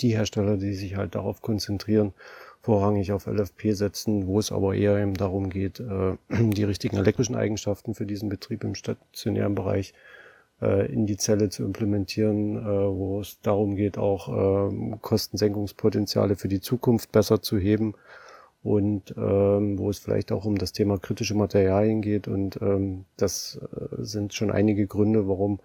die 0.00 0.14
Hersteller, 0.14 0.58
die 0.58 0.74
sich 0.74 0.96
halt 0.96 1.14
darauf 1.14 1.40
konzentrieren, 1.40 2.12
vorrangig 2.62 3.12
auf 3.12 3.26
LFP 3.26 3.72
setzen, 3.72 4.26
wo 4.26 4.38
es 4.38 4.52
aber 4.52 4.74
eher 4.74 4.98
eben 4.98 5.14
darum 5.14 5.50
geht, 5.50 5.80
äh, 5.80 6.16
die 6.30 6.64
richtigen 6.64 6.96
elektrischen 6.96 7.36
Eigenschaften 7.36 7.94
für 7.94 8.06
diesen 8.06 8.28
Betrieb 8.28 8.64
im 8.64 8.74
stationären 8.74 9.54
Bereich 9.54 9.94
äh, 10.60 10.92
in 10.92 11.06
die 11.06 11.16
Zelle 11.16 11.48
zu 11.48 11.64
implementieren, 11.64 12.56
äh, 12.56 12.66
wo 12.66 13.20
es 13.20 13.40
darum 13.40 13.76
geht, 13.76 13.96
auch 13.98 14.70
Kostensenkungspotenziale 15.00 16.36
für 16.36 16.48
die 16.48 16.60
Zukunft 16.60 17.12
besser 17.12 17.40
zu 17.40 17.58
heben 17.58 17.94
und 18.62 19.14
ähm, 19.16 19.78
wo 19.78 19.88
es 19.88 19.98
vielleicht 19.98 20.32
auch 20.32 20.44
um 20.44 20.58
das 20.58 20.72
Thema 20.72 20.98
kritische 20.98 21.34
Materialien 21.34 22.02
geht. 22.02 22.28
Und 22.28 22.60
ähm, 22.60 23.06
das 23.16 23.58
sind 23.98 24.34
schon 24.34 24.50
einige 24.50 24.86
Gründe, 24.86 25.26
warum 25.28 25.60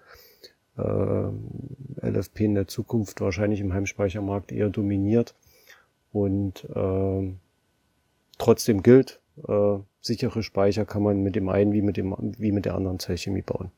LFP 0.77 2.41
in 2.41 2.55
der 2.55 2.67
Zukunft 2.67 3.21
wahrscheinlich 3.21 3.61
im 3.61 3.73
Heimspeichermarkt 3.73 4.51
eher 4.51 4.69
dominiert 4.69 5.33
und 6.15 6.63
äh, 6.73 7.33
trotzdem 8.37 8.83
gilt, 8.83 9.19
äh, 9.47 9.77
sichere 9.99 10.43
Speicher 10.43 10.85
kann 10.85 11.03
man 11.03 11.21
mit 11.21 11.35
dem 11.35 11.49
einen 11.49 11.73
wie 11.73 11.81
mit 11.81 11.97
dem 11.97 12.15
wie 12.37 12.53
mit 12.53 12.63
der 12.63 12.75
anderen 12.75 12.99
Zellchemie 12.99 13.41
bauen. 13.41 13.69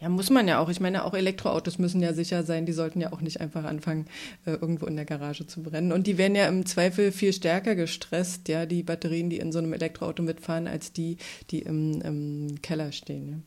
Ja, 0.00 0.08
muss 0.08 0.30
man 0.30 0.46
ja 0.46 0.60
auch. 0.60 0.68
Ich 0.68 0.78
meine, 0.78 1.04
auch 1.04 1.14
Elektroautos 1.14 1.78
müssen 1.78 2.00
ja 2.00 2.12
sicher 2.12 2.44
sein. 2.44 2.66
Die 2.66 2.72
sollten 2.72 3.00
ja 3.00 3.12
auch 3.12 3.20
nicht 3.20 3.40
einfach 3.40 3.64
anfangen, 3.64 4.06
äh, 4.46 4.52
irgendwo 4.52 4.86
in 4.86 4.94
der 4.94 5.04
Garage 5.04 5.48
zu 5.48 5.60
brennen. 5.60 5.90
Und 5.90 6.06
die 6.06 6.18
werden 6.18 6.36
ja 6.36 6.46
im 6.46 6.64
Zweifel 6.66 7.10
viel 7.10 7.32
stärker 7.32 7.74
gestresst, 7.74 8.46
ja, 8.48 8.64
die 8.64 8.84
Batterien, 8.84 9.28
die 9.28 9.38
in 9.38 9.50
so 9.50 9.58
einem 9.58 9.72
Elektroauto 9.72 10.22
mitfahren, 10.22 10.68
als 10.68 10.92
die, 10.92 11.16
die 11.50 11.62
im, 11.62 12.00
im 12.02 12.62
Keller 12.62 12.92
stehen. 12.92 13.28
Ja. 13.28 13.38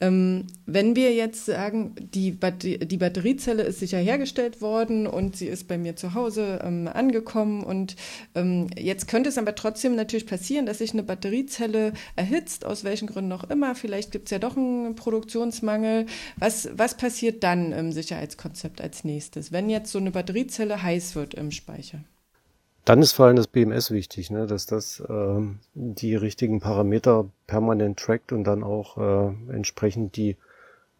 Ähm, 0.00 0.46
wenn 0.66 0.96
wir 0.96 1.14
jetzt 1.14 1.46
sagen, 1.46 1.94
die, 1.98 2.32
Bat 2.32 2.62
die 2.62 2.96
Batteriezelle 2.96 3.62
ist 3.62 3.78
sicher 3.78 3.98
hergestellt 3.98 4.60
worden 4.60 5.06
und 5.06 5.36
sie 5.36 5.46
ist 5.46 5.68
bei 5.68 5.78
mir 5.78 5.96
zu 5.96 6.14
Hause 6.14 6.60
ähm, 6.64 6.88
angekommen 6.92 7.62
und 7.62 7.96
ähm, 8.34 8.68
jetzt 8.76 9.08
könnte 9.08 9.28
es 9.28 9.38
aber 9.38 9.54
trotzdem 9.54 9.94
natürlich 9.94 10.26
passieren, 10.26 10.66
dass 10.66 10.78
sich 10.78 10.92
eine 10.92 11.02
Batteriezelle 11.02 11.92
erhitzt, 12.16 12.64
aus 12.64 12.84
welchen 12.84 13.08
Gründen 13.08 13.32
auch 13.32 13.44
immer. 13.44 13.74
Vielleicht 13.74 14.10
gibt 14.10 14.26
es 14.26 14.30
ja 14.30 14.38
doch 14.38 14.56
einen 14.56 14.94
Produktionsmangel. 14.94 16.06
Was, 16.36 16.68
was 16.72 16.96
passiert 16.96 17.42
dann 17.44 17.72
im 17.72 17.92
Sicherheitskonzept 17.92 18.80
als 18.80 19.04
nächstes, 19.04 19.52
wenn 19.52 19.70
jetzt 19.70 19.92
so 19.92 19.98
eine 19.98 20.10
Batteriezelle 20.10 20.82
heiß 20.82 21.14
wird 21.14 21.34
im 21.34 21.50
Speicher? 21.50 22.00
Dann 22.84 23.00
ist 23.00 23.12
vor 23.12 23.26
allem 23.26 23.36
das 23.36 23.46
BMS 23.46 23.90
wichtig, 23.90 24.30
ne, 24.30 24.46
dass 24.46 24.66
das 24.66 25.02
ähm, 25.08 25.60
die 25.74 26.14
richtigen 26.14 26.60
Parameter 26.60 27.26
permanent 27.46 27.98
trackt 27.98 28.32
und 28.32 28.44
dann 28.44 28.62
auch 28.62 28.98
äh, 28.98 29.52
entsprechend 29.52 30.16
die, 30.16 30.36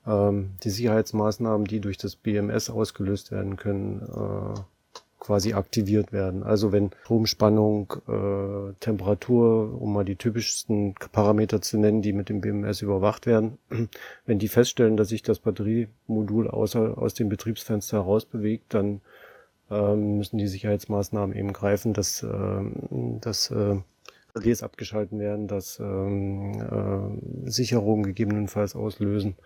ähm, 0.06 0.52
die 0.62 0.70
Sicherheitsmaßnahmen, 0.70 1.66
die 1.66 1.80
durch 1.80 1.98
das 1.98 2.16
BMS 2.16 2.70
ausgelöst 2.70 3.32
werden 3.32 3.56
können, 3.56 4.00
äh, 4.00 4.60
quasi 5.24 5.54
aktiviert 5.54 6.12
werden. 6.12 6.42
Also 6.42 6.70
wenn 6.72 6.90
Stromspannung, 7.04 7.94
äh, 8.08 8.72
Temperatur, 8.80 9.80
um 9.80 9.92
mal 9.92 10.04
die 10.04 10.16
typischsten 10.16 10.94
Parameter 11.12 11.62
zu 11.62 11.78
nennen, 11.78 12.02
die 12.02 12.12
mit 12.12 12.30
dem 12.30 12.40
BMS 12.40 12.82
überwacht 12.82 13.26
werden, 13.26 13.58
wenn 14.26 14.38
die 14.38 14.48
feststellen, 14.48 14.96
dass 14.96 15.08
sich 15.08 15.22
das 15.22 15.38
Batteriemodul 15.38 16.48
außer, 16.48 16.96
aus 16.96 17.12
dem 17.12 17.28
Betriebsfenster 17.28 17.98
heraus 17.98 18.24
bewegt, 18.24 18.72
dann 18.74 19.00
müssen 19.96 20.38
die 20.38 20.46
Sicherheitsmaßnahmen 20.46 21.37
eben 21.37 21.52
greifen, 21.52 21.92
dass, 21.92 22.22
ähm, 22.22 23.18
dass 23.20 23.50
äh, 23.50 23.76
Relais 24.34 24.62
abgeschalten 24.62 25.18
werden, 25.18 25.46
dass 25.46 25.78
ähm, 25.78 26.60
äh, 27.44 27.50
Sicherungen 27.50 28.04
gegebenenfalls 28.04 28.74
auslösen, 28.74 29.37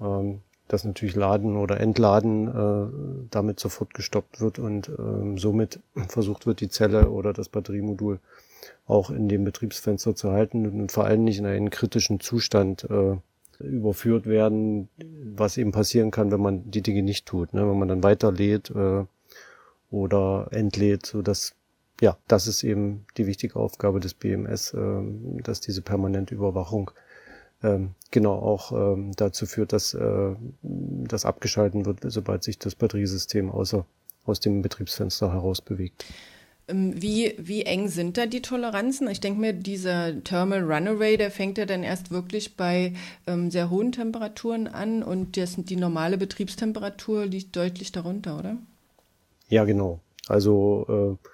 ähm, 0.00 0.40
dass 0.66 0.84
natürlich 0.84 1.14
Laden 1.14 1.56
oder 1.56 1.80
Entladen 1.80 2.48
äh, 2.48 3.28
damit 3.30 3.60
sofort 3.60 3.94
gestoppt 3.94 4.40
wird 4.40 4.58
und 4.58 4.90
ähm, 4.98 5.38
somit 5.38 5.80
versucht 6.08 6.46
wird, 6.46 6.60
die 6.60 6.68
Zelle 6.68 7.10
oder 7.10 7.32
das 7.32 7.48
Batteriemodul 7.48 8.18
auch 8.86 9.10
in 9.10 9.28
dem 9.28 9.44
Betriebsfenster 9.44 10.14
zu 10.14 10.32
halten 10.32 10.66
und 10.66 10.92
vor 10.92 11.04
allem 11.04 11.24
nicht 11.24 11.38
in 11.38 11.46
einen 11.46 11.70
kritischen 11.70 12.20
Zustand 12.20 12.84
äh, 12.90 13.16
überführt 13.60 14.26
werden, 14.26 14.88
was 15.34 15.56
eben 15.56 15.72
passieren 15.72 16.10
kann, 16.10 16.30
wenn 16.30 16.40
man 16.40 16.70
die 16.70 16.82
Dinge 16.82 17.02
nicht 17.02 17.26
tut. 17.26 17.54
Ne? 17.54 17.68
Wenn 17.68 17.78
man 17.78 17.88
dann 17.88 18.02
weiterlädt, 18.02 18.70
äh, 18.70 19.04
oder 19.90 20.48
entlädt, 20.50 21.06
so 21.06 21.22
dass 21.22 21.54
ja, 22.00 22.16
das 22.28 22.46
ist 22.46 22.62
eben 22.62 23.06
die 23.16 23.26
wichtige 23.26 23.56
Aufgabe 23.56 24.00
des 24.00 24.14
BMS, 24.14 24.72
ähm, 24.74 25.42
dass 25.42 25.60
diese 25.60 25.82
permanente 25.82 26.34
Überwachung 26.34 26.90
ähm, 27.62 27.94
genau 28.10 28.34
auch 28.34 28.72
ähm, 28.72 29.12
dazu 29.16 29.46
führt, 29.46 29.72
dass 29.72 29.94
äh, 29.94 30.34
das 30.62 31.24
abgeschalten 31.24 31.86
wird, 31.86 32.00
sobald 32.04 32.44
sich 32.44 32.58
das 32.58 32.76
Batteriesystem 32.76 33.50
außer 33.50 33.84
aus 34.24 34.40
dem 34.40 34.62
Betriebsfenster 34.62 35.32
heraus 35.32 35.60
bewegt. 35.60 36.04
Wie, 36.70 37.34
wie 37.38 37.62
eng 37.62 37.88
sind 37.88 38.18
da 38.18 38.26
die 38.26 38.42
Toleranzen? 38.42 39.08
Ich 39.08 39.20
denke 39.20 39.40
mir, 39.40 39.54
dieser 39.54 40.22
Thermal 40.22 40.70
Runaway, 40.70 41.16
der 41.16 41.30
fängt 41.30 41.56
ja 41.56 41.64
dann 41.64 41.82
erst 41.82 42.10
wirklich 42.10 42.58
bei 42.58 42.92
sehr 43.48 43.70
hohen 43.70 43.90
Temperaturen 43.90 44.66
an 44.66 45.02
und 45.02 45.36
die 45.36 45.76
normale 45.76 46.18
Betriebstemperatur 46.18 47.24
liegt 47.24 47.56
deutlich 47.56 47.90
darunter, 47.90 48.38
oder? 48.38 48.58
Ja, 49.48 49.64
genau. 49.64 50.00
Also 50.28 51.18
äh, 51.20 51.28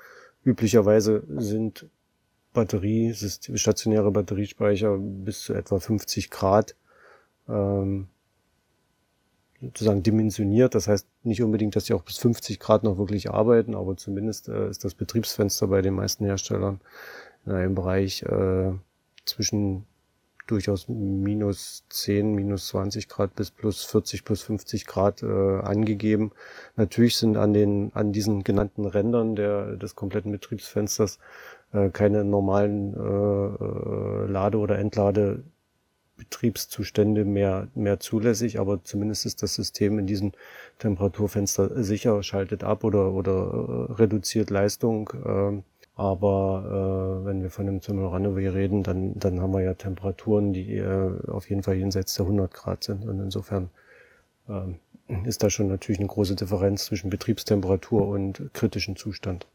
Üblicherweise 0.45 1.25
sind 1.37 1.87
Batterie, 2.53 3.15
stationäre 3.15 4.11
Batteriespeicher 4.11 4.99
bis 4.99 5.41
zu 5.41 5.55
etwa 5.55 5.81
50 5.81 6.31
Grad 6.31 6.77
ähm, 7.49 8.09
sozusagen 9.61 10.03
dimensioniert. 10.03 10.75
Das 10.75 10.87
heißt 10.87 11.09
nicht 11.23 11.43
unbedingt, 11.43 11.75
dass 11.75 11.85
die 11.85 11.95
auch 11.95 12.03
bis 12.03 12.19
50 12.19 12.61
Grad 12.61 12.85
noch 12.85 12.99
wirklich 12.99 13.31
arbeiten, 13.31 13.75
aber 13.75 13.97
zumindest 13.97 14.49
äh, 14.49 14.69
ist 14.69 14.85
das 14.85 14.95
Betriebsfenster 14.95 15.67
bei 15.69 15.81
den 15.81 15.95
meisten 15.95 16.27
Herstellern 16.27 16.81
in 17.47 17.53
einem 17.53 17.75
Bereich 17.75 18.23
äh, 18.23 18.73
zwischen 19.25 19.87
durchaus 20.47 20.89
minus 20.89 21.85
10, 21.89 22.35
minus 22.35 22.69
20 22.69 23.09
Grad 23.09 23.35
bis 23.35 23.51
plus 23.51 23.85
40, 23.85 24.25
plus 24.25 24.43
50 24.43 24.87
Grad 24.87 25.23
äh, 25.23 25.27
angegeben. 25.27 26.33
Natürlich 26.77 27.17
sind 27.17 27.37
an 27.37 27.53
den, 27.53 27.91
an 27.95 28.13
diesen 28.13 28.45
genannten 28.45 28.85
Rändern 28.85 29.35
der, 29.37 29.77
des 29.77 29.95
kompletten 29.95 30.33
Betriebsfensters 30.33 31.19
äh, 31.73 31.91
keine 31.91 32.25
normalen 32.25 32.95
äh, 32.95 32.99
äh, 32.99 34.27
Lade- 34.27 34.59
oder 34.59 34.79
Entladebetriebszustände 34.79 37.25
mehr, 37.25 37.69
mehr 37.75 38.01
zulässig, 38.01 38.61
aber 38.61 38.83
zumindest 38.85 39.27
ist 39.27 39.43
das 39.43 39.55
System 39.55 39.99
in 39.99 40.07
diesem 40.07 40.33
Temperaturfenster 40.79 41.83
sicher, 41.83 42.23
schaltet 42.23 42.65
ab 42.65 42.85
oder, 42.85 43.13
oder 43.13 43.89
äh, 43.91 43.93
reduziert 43.95 44.51
Leistung. 44.51 45.11
Äh, 45.25 45.63
aber 45.97 47.21
äh, 47.23 47.27
wenn 47.27 47.43
wir 47.43 47.51
von 47.51 47.69
einem 47.69 47.81
Runaway 47.81 48.49
reden, 48.49 48.83
dann, 48.83 49.19
dann 49.19 49.41
haben 49.41 49.53
wir 49.53 49.63
ja 49.63 49.75
Temperaturen, 49.75 50.53
die 50.53 50.77
äh, 50.77 51.29
auf 51.29 51.49
jeden 51.49 51.63
Fall 51.63 51.77
jenseits 51.77 52.15
der 52.15 52.27
100 52.27 52.53
Grad 52.53 52.83
sind. 52.83 53.07
Und 53.07 53.21
insofern 53.21 53.71
äh, 54.49 55.29
ist 55.29 55.43
da 55.43 55.51
schon 55.51 55.69
natürlich 55.69 56.01
eine 56.01 56.09
große 56.09 56.35
Differenz 56.35 56.87
zwischen 56.87 57.11
Betriebstemperatur 57.11 58.09
und 58.09 58.43
kritischem 58.55 58.97
Zustand. 58.97 59.47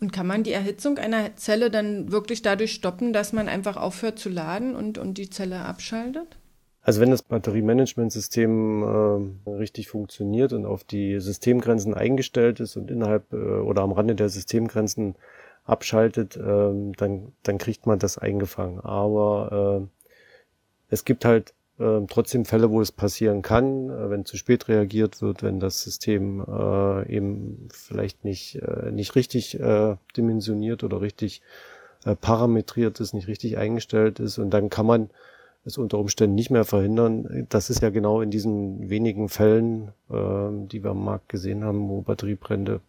Und 0.00 0.12
kann 0.12 0.26
man 0.26 0.42
die 0.42 0.52
Erhitzung 0.52 0.98
einer 0.98 1.36
Zelle 1.36 1.70
dann 1.70 2.10
wirklich 2.10 2.40
dadurch 2.42 2.72
stoppen, 2.72 3.12
dass 3.12 3.32
man 3.32 3.48
einfach 3.48 3.76
aufhört 3.76 4.18
zu 4.18 4.30
laden 4.30 4.74
und, 4.74 4.98
und 4.98 5.18
die 5.18 5.30
Zelle 5.30 5.60
abschaltet? 5.60 6.38
Also 6.84 7.00
wenn 7.00 7.10
das 7.10 7.22
Batteriemanagementsystem 7.22 8.82
äh, 9.46 9.50
richtig 9.50 9.88
funktioniert 9.88 10.52
und 10.52 10.66
auf 10.66 10.84
die 10.84 11.18
Systemgrenzen 11.18 11.94
eingestellt 11.94 12.60
ist 12.60 12.76
und 12.76 12.90
innerhalb 12.90 13.32
äh, 13.32 13.36
oder 13.36 13.80
am 13.80 13.92
Rande 13.92 14.14
der 14.14 14.28
Systemgrenzen 14.28 15.16
abschaltet, 15.64 16.36
äh, 16.36 16.40
dann, 16.42 17.32
dann 17.42 17.58
kriegt 17.58 17.86
man 17.86 17.98
das 17.98 18.18
eingefangen. 18.18 18.80
Aber 18.80 19.80
äh, 19.80 19.86
es 20.90 21.06
gibt 21.06 21.24
halt 21.24 21.54
äh, 21.78 22.00
trotzdem 22.06 22.44
Fälle, 22.44 22.70
wo 22.70 22.82
es 22.82 22.92
passieren 22.92 23.40
kann, 23.40 23.88
äh, 23.88 24.10
wenn 24.10 24.26
zu 24.26 24.36
spät 24.36 24.68
reagiert 24.68 25.22
wird, 25.22 25.42
wenn 25.42 25.60
das 25.60 25.82
System 25.82 26.44
äh, 26.46 27.10
eben 27.10 27.66
vielleicht 27.72 28.24
nicht, 28.26 28.56
äh, 28.56 28.90
nicht 28.90 29.14
richtig 29.14 29.58
äh, 29.58 29.96
dimensioniert 30.18 30.84
oder 30.84 31.00
richtig 31.00 31.40
äh, 32.04 32.14
parametriert 32.14 33.00
ist, 33.00 33.14
nicht 33.14 33.26
richtig 33.26 33.56
eingestellt 33.56 34.20
ist. 34.20 34.36
Und 34.36 34.50
dann 34.50 34.68
kann 34.68 34.84
man 34.84 35.08
es 35.64 35.78
unter 35.78 35.98
Umständen 35.98 36.34
nicht 36.34 36.50
mehr 36.50 36.64
verhindern. 36.64 37.46
Das 37.48 37.70
ist 37.70 37.82
ja 37.82 37.90
genau 37.90 38.20
in 38.20 38.30
diesen 38.30 38.90
wenigen 38.90 39.28
Fällen, 39.28 39.88
äh, 40.10 40.66
die 40.66 40.82
wir 40.82 40.90
am 40.90 41.04
Markt 41.04 41.28
gesehen 41.28 41.64
haben, 41.64 41.88
wo 41.88 42.02
Batteriebrände 42.02 42.80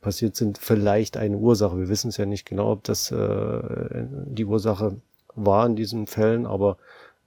passiert 0.00 0.36
sind, 0.36 0.58
vielleicht 0.58 1.16
eine 1.16 1.36
Ursache. 1.36 1.78
Wir 1.78 1.88
wissen 1.88 2.08
es 2.08 2.16
ja 2.16 2.26
nicht 2.26 2.46
genau, 2.46 2.70
ob 2.72 2.84
das 2.84 3.10
äh, 3.10 4.06
die 4.26 4.44
Ursache 4.44 4.96
war 5.34 5.66
in 5.66 5.74
diesen 5.74 6.06
Fällen, 6.06 6.46
aber 6.46 6.76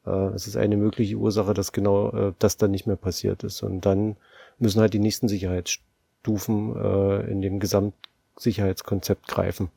äh, 0.06 0.34
es 0.34 0.48
ist 0.48 0.56
eine 0.56 0.78
mögliche 0.78 1.18
Ursache, 1.18 1.54
dass 1.54 1.72
genau 1.72 2.12
äh, 2.12 2.34
das 2.40 2.58
dann 2.58 2.72
nicht 2.72 2.88
mehr 2.88 2.96
passiert 2.96 3.44
ist. 3.44 3.64
Und 3.64 3.86
dann 3.86 4.16
müssen 4.60 4.82
halt 4.82 4.94
die 4.94 5.00
nächsten 5.00 5.28
Sicherheitsstufen 5.28 6.76
äh, 6.76 7.32
in 7.32 7.42
dem 7.42 7.60
Gesamtsicherheitskonzept 7.60 9.28
greifen. 9.28 9.70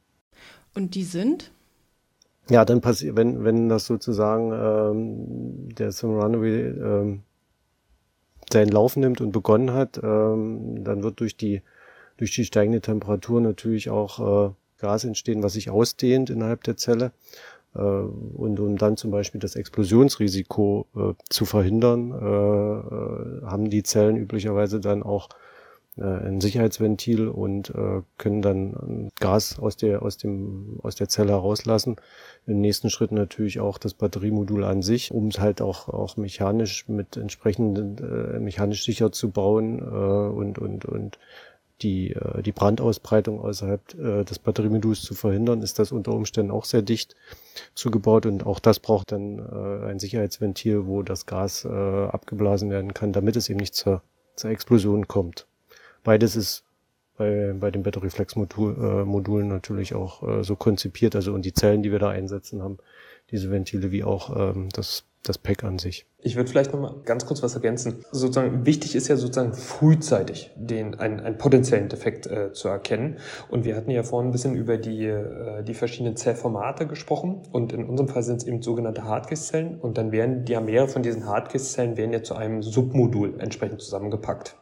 Und 0.74 0.94
die 0.94 1.04
sind? 1.04 1.50
Ja, 2.50 2.64
dann 2.64 2.80
passiert, 2.80 3.16
wenn, 3.16 3.44
wenn 3.44 3.68
das 3.68 3.86
sozusagen 3.86 4.52
ähm, 4.52 5.74
der 5.74 5.92
Sim 5.92 6.18
Runaway 6.18 6.68
ähm, 6.68 7.22
seinen 8.52 8.70
Lauf 8.70 8.96
nimmt 8.96 9.20
und 9.20 9.32
begonnen 9.32 9.72
hat, 9.72 10.00
ähm, 10.02 10.84
dann 10.84 11.02
wird 11.02 11.20
durch 11.20 11.36
die 11.36 11.62
durch 12.16 12.32
die 12.32 12.44
steigende 12.44 12.80
Temperatur 12.80 13.40
natürlich 13.40 13.90
auch 13.90 14.50
äh, 14.50 14.52
Gas 14.78 15.04
entstehen, 15.04 15.42
was 15.42 15.54
sich 15.54 15.70
ausdehnt 15.70 16.30
innerhalb 16.30 16.62
der 16.64 16.76
Zelle. 16.76 17.12
Äh, 17.74 17.80
und 17.80 18.60
um 18.60 18.76
dann 18.76 18.96
zum 18.96 19.10
Beispiel 19.10 19.40
das 19.40 19.56
Explosionsrisiko 19.56 20.86
äh, 20.94 21.14
zu 21.28 21.44
verhindern, 21.44 22.12
äh, 22.12 23.44
äh 23.44 23.46
haben 23.46 23.70
die 23.70 23.82
Zellen 23.82 24.16
üblicherweise 24.16 24.80
dann 24.80 25.02
auch 25.02 25.30
äh, 25.98 26.02
ein 26.02 26.40
Sicherheitsventil 26.40 27.28
und 27.28 27.70
äh, 27.70 28.02
können 28.18 28.42
dann 28.42 29.10
Gas 29.20 29.58
aus 29.58 29.76
der, 29.76 30.02
aus, 30.02 30.16
dem, 30.16 30.78
aus 30.82 30.94
der 30.94 31.08
Zelle 31.08 31.32
herauslassen. 31.32 31.96
Im 32.46 32.60
nächsten 32.60 32.90
Schritt 32.90 33.12
natürlich 33.12 33.60
auch 33.60 33.78
das 33.78 33.94
Batteriemodul 33.94 34.64
an 34.64 34.82
sich, 34.82 35.12
um 35.12 35.28
es 35.28 35.38
halt 35.38 35.60
auch, 35.60 35.88
auch 35.88 36.16
mechanisch 36.16 36.88
mit 36.88 37.16
entsprechenden, 37.16 37.98
äh, 37.98 38.38
mechanisch 38.38 38.84
sicher 38.84 39.12
zu 39.12 39.30
bauen 39.30 39.78
äh, 39.80 39.82
und, 39.82 40.58
und, 40.58 40.84
und 40.84 41.18
die, 41.82 42.12
äh, 42.12 42.42
die 42.42 42.52
Brandausbreitung 42.52 43.40
außerhalb 43.40 43.94
äh, 43.94 44.24
des 44.24 44.38
Batteriemoduls 44.38 45.02
zu 45.02 45.14
verhindern, 45.14 45.62
ist 45.62 45.78
das 45.78 45.92
unter 45.92 46.12
Umständen 46.12 46.52
auch 46.52 46.64
sehr 46.64 46.82
dicht 46.82 47.16
zugebaut 47.74 48.26
und 48.26 48.46
auch 48.46 48.60
das 48.60 48.78
braucht 48.78 49.12
dann 49.12 49.38
äh, 49.38 49.86
ein 49.86 49.98
Sicherheitsventil, 49.98 50.86
wo 50.86 51.02
das 51.02 51.26
Gas 51.26 51.64
äh, 51.64 51.68
abgeblasen 51.68 52.70
werden 52.70 52.94
kann, 52.94 53.12
damit 53.12 53.36
es 53.36 53.48
eben 53.48 53.60
nicht 53.60 53.74
zur, 53.74 54.02
zur 54.36 54.50
Explosion 54.50 55.08
kommt. 55.08 55.46
Beides 56.04 56.36
ist 56.36 56.64
bei, 57.16 57.54
bei 57.58 57.70
den 57.70 57.82
Battery 57.82 58.10
Flex 58.10 58.36
Modul, 58.36 58.74
äh, 58.76 59.04
Modulen 59.04 59.48
natürlich 59.48 59.94
auch 59.94 60.22
äh, 60.22 60.44
so 60.44 60.56
konzipiert, 60.56 61.14
also 61.14 61.32
und 61.32 61.44
die 61.44 61.52
Zellen, 61.52 61.82
die 61.82 61.92
wir 61.92 61.98
da 61.98 62.08
einsetzen 62.08 62.62
haben, 62.62 62.78
diese 63.30 63.50
Ventile 63.50 63.92
wie 63.92 64.04
auch 64.04 64.34
ähm, 64.36 64.68
das, 64.72 65.04
das 65.22 65.38
Pack 65.38 65.64
an 65.64 65.78
sich. 65.78 66.06
Ich 66.18 66.36
würde 66.36 66.48
vielleicht 66.50 66.72
nochmal 66.72 66.94
ganz 67.04 67.26
kurz 67.26 67.42
was 67.42 67.54
ergänzen. 67.54 68.04
Sozusagen 68.12 68.64
wichtig 68.64 68.94
ist 68.94 69.08
ja 69.08 69.16
sozusagen 69.16 69.54
frühzeitig 69.54 70.50
den 70.56 70.94
einen, 70.94 71.20
einen 71.20 71.38
potenziellen 71.38 71.88
Defekt 71.88 72.26
äh, 72.26 72.52
zu 72.52 72.68
erkennen. 72.68 73.18
Und 73.48 73.64
wir 73.64 73.76
hatten 73.76 73.90
ja 73.90 74.02
vorhin 74.02 74.28
ein 74.28 74.32
bisschen 74.32 74.54
über 74.54 74.78
die 74.78 75.06
äh, 75.06 75.62
die 75.64 75.74
verschiedenen 75.74 76.16
Zellformate 76.16 76.86
gesprochen. 76.86 77.42
Und 77.50 77.72
in 77.72 77.84
unserem 77.84 78.08
Fall 78.08 78.22
sind 78.22 78.36
es 78.36 78.44
eben 78.44 78.62
sogenannte 78.62 79.04
Hardcase-Zellen. 79.04 79.80
Und 79.80 79.98
dann 79.98 80.12
werden 80.12 80.44
ja 80.46 80.60
mehrere 80.60 80.88
von 80.88 81.02
diesen 81.02 81.26
Hardcase-Zellen 81.26 81.96
werden 81.96 82.12
ja 82.12 82.22
zu 82.22 82.34
einem 82.34 82.62
Submodul 82.62 83.40
entsprechend 83.40 83.80
zusammengepackt. 83.80 84.56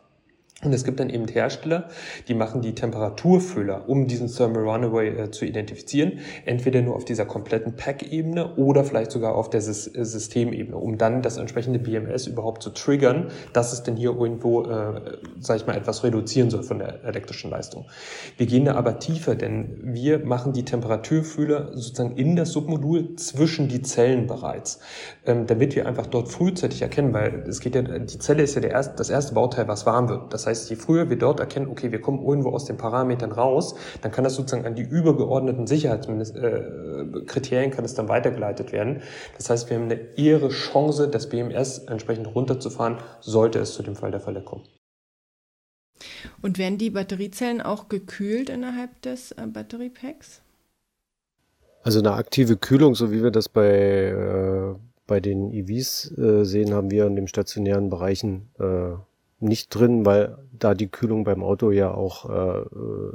Und 0.63 0.75
es 0.75 0.85
gibt 0.85 1.01
dann 1.01 1.09
eben 1.09 1.27
Hersteller, 1.27 1.89
die 2.29 2.35
machen 2.35 2.61
die 2.61 2.75
Temperaturfüller, 2.75 3.89
um 3.89 4.07
diesen 4.07 4.29
Thermal 4.29 4.65
Runaway 4.65 5.09
äh, 5.09 5.31
zu 5.31 5.47
identifizieren, 5.47 6.19
entweder 6.45 6.83
nur 6.83 6.97
auf 6.97 7.07
dieser 7.07 7.25
kompletten 7.25 7.77
Pack-Ebene 7.77 8.57
oder 8.57 8.85
vielleicht 8.85 9.11
sogar 9.11 9.37
auf 9.37 9.49
der 9.49 9.63
Sys 9.63 9.87
äh, 9.87 10.05
Systemebene, 10.05 10.77
um 10.77 10.99
dann 10.99 11.23
das 11.23 11.39
entsprechende 11.39 11.79
BMS 11.79 12.27
überhaupt 12.27 12.63
zu 12.63 12.71
triggern, 12.71 13.29
dass 13.55 13.73
es 13.73 13.85
denn 13.85 13.97
hier 13.97 14.11
irgendwo, 14.11 14.65
äh, 14.65 15.01
sage 15.39 15.61
ich 15.61 15.67
mal, 15.67 15.79
etwas 15.79 16.05
reduzieren 16.05 16.51
soll 16.51 16.63
von 16.63 16.79
der 16.79 17.05
elektrischen 17.05 17.51
Leistung. 17.51 17.87
Wir 18.37 18.45
gehen 18.45 18.67
da 18.67 18.75
aber 18.75 18.99
tiefer, 18.99 19.37
denn 19.37 19.79
wir 19.83 20.19
machen 20.27 20.53
die 20.53 20.67
Temperaturfühler 20.67 21.71
sozusagen 21.73 22.19
in 22.19 22.37
das 22.37 22.51
Submodul 22.51 23.17
zwischen 23.17 23.69
die 23.69 23.81
Zellen 23.81 24.27
bereits, 24.27 24.81
ähm, 25.25 25.47
damit 25.47 25.75
wir 25.75 25.87
einfach 25.87 26.07
dort 26.07 26.29
frühzeitig 26.29 26.83
erkennen, 26.83 27.15
weil 27.15 27.45
es 27.49 27.61
geht 27.61 27.75
ja, 27.75 27.81
die 27.81 28.19
Zelle 28.19 28.43
ist 28.43 28.57
ja 28.57 28.61
der 28.61 28.73
erste, 28.73 28.95
das 28.97 29.09
erste 29.09 29.33
Bauteil, 29.33 29.67
was 29.67 29.87
warm 29.87 30.11
wird. 30.11 30.35
Das 30.35 30.47
heißt, 30.47 30.50
heißt, 30.51 30.71
je 30.71 30.77
früher 30.77 31.09
wir 31.09 31.17
dort 31.17 31.41
erkennen, 31.41 31.69
okay, 31.69 31.91
wir 31.93 32.01
kommen 32.01 32.25
irgendwo 32.25 32.51
aus 32.51 32.67
den 32.67 32.77
Parametern 32.77 33.33
raus, 33.33 33.75
dann 34.03 34.13
kann 34.13 34.25
das 34.25 34.35
sozusagen 34.35 34.67
an 34.67 34.75
die 34.75 34.83
übergeordneten 34.83 35.67
Sicherheitskriterien 35.67 37.71
kann 37.71 37.85
es 37.85 37.95
dann 37.95 38.09
weitergeleitet 38.09 38.73
werden. 38.73 39.03
Das 39.37 39.49
heißt, 39.49 39.71
wir 39.71 39.79
haben 39.79 39.85
eine 39.85 40.01
ehre 40.17 40.51
Chance, 40.51 41.09
das 41.09 41.29
BMS 41.29 41.79
entsprechend 41.79 42.35
runterzufahren, 42.35 42.99
sollte 43.21 43.59
es 43.59 43.75
zu 43.75 43.83
dem 43.83 43.97
Fall 43.97 44.11
der 44.11 44.21
Fälle 44.21 44.43
kommen. 44.43 44.65
Und 46.43 46.59
werden 46.59 46.79
die 46.79 46.91
Batteriezellen 46.91 47.61
auch 47.61 47.89
gekühlt 47.89 48.49
innerhalb 48.49 49.03
des 49.03 49.33
äh, 49.33 49.47
Batteriepacks? 49.47 50.43
Also 51.83 52.01
eine 52.01 52.13
aktive 52.13 52.57
Kühlung, 52.57 52.95
so 52.95 53.11
wie 53.11 53.23
wir 53.23 53.31
das 53.31 53.49
bei, 53.49 53.67
äh, 53.67 54.75
bei 55.07 55.21
den 55.21 55.53
EVs 55.53 56.17
äh, 56.19 56.45
sehen, 56.45 56.75
haben 56.75 56.91
wir 56.91 57.07
in 57.07 57.17
den 57.17 57.29
stationären 57.29 57.89
Bereichen 57.89 58.51
äh, 58.59 58.97
nicht 59.41 59.75
drin, 59.75 60.05
weil 60.05 60.37
da 60.53 60.75
die 60.75 60.89
Kühlung 60.89 61.25
beim 61.25 61.43
Auto 61.43 61.71
ja 61.71 61.93
auch 61.93 62.29
äh, 62.29 62.65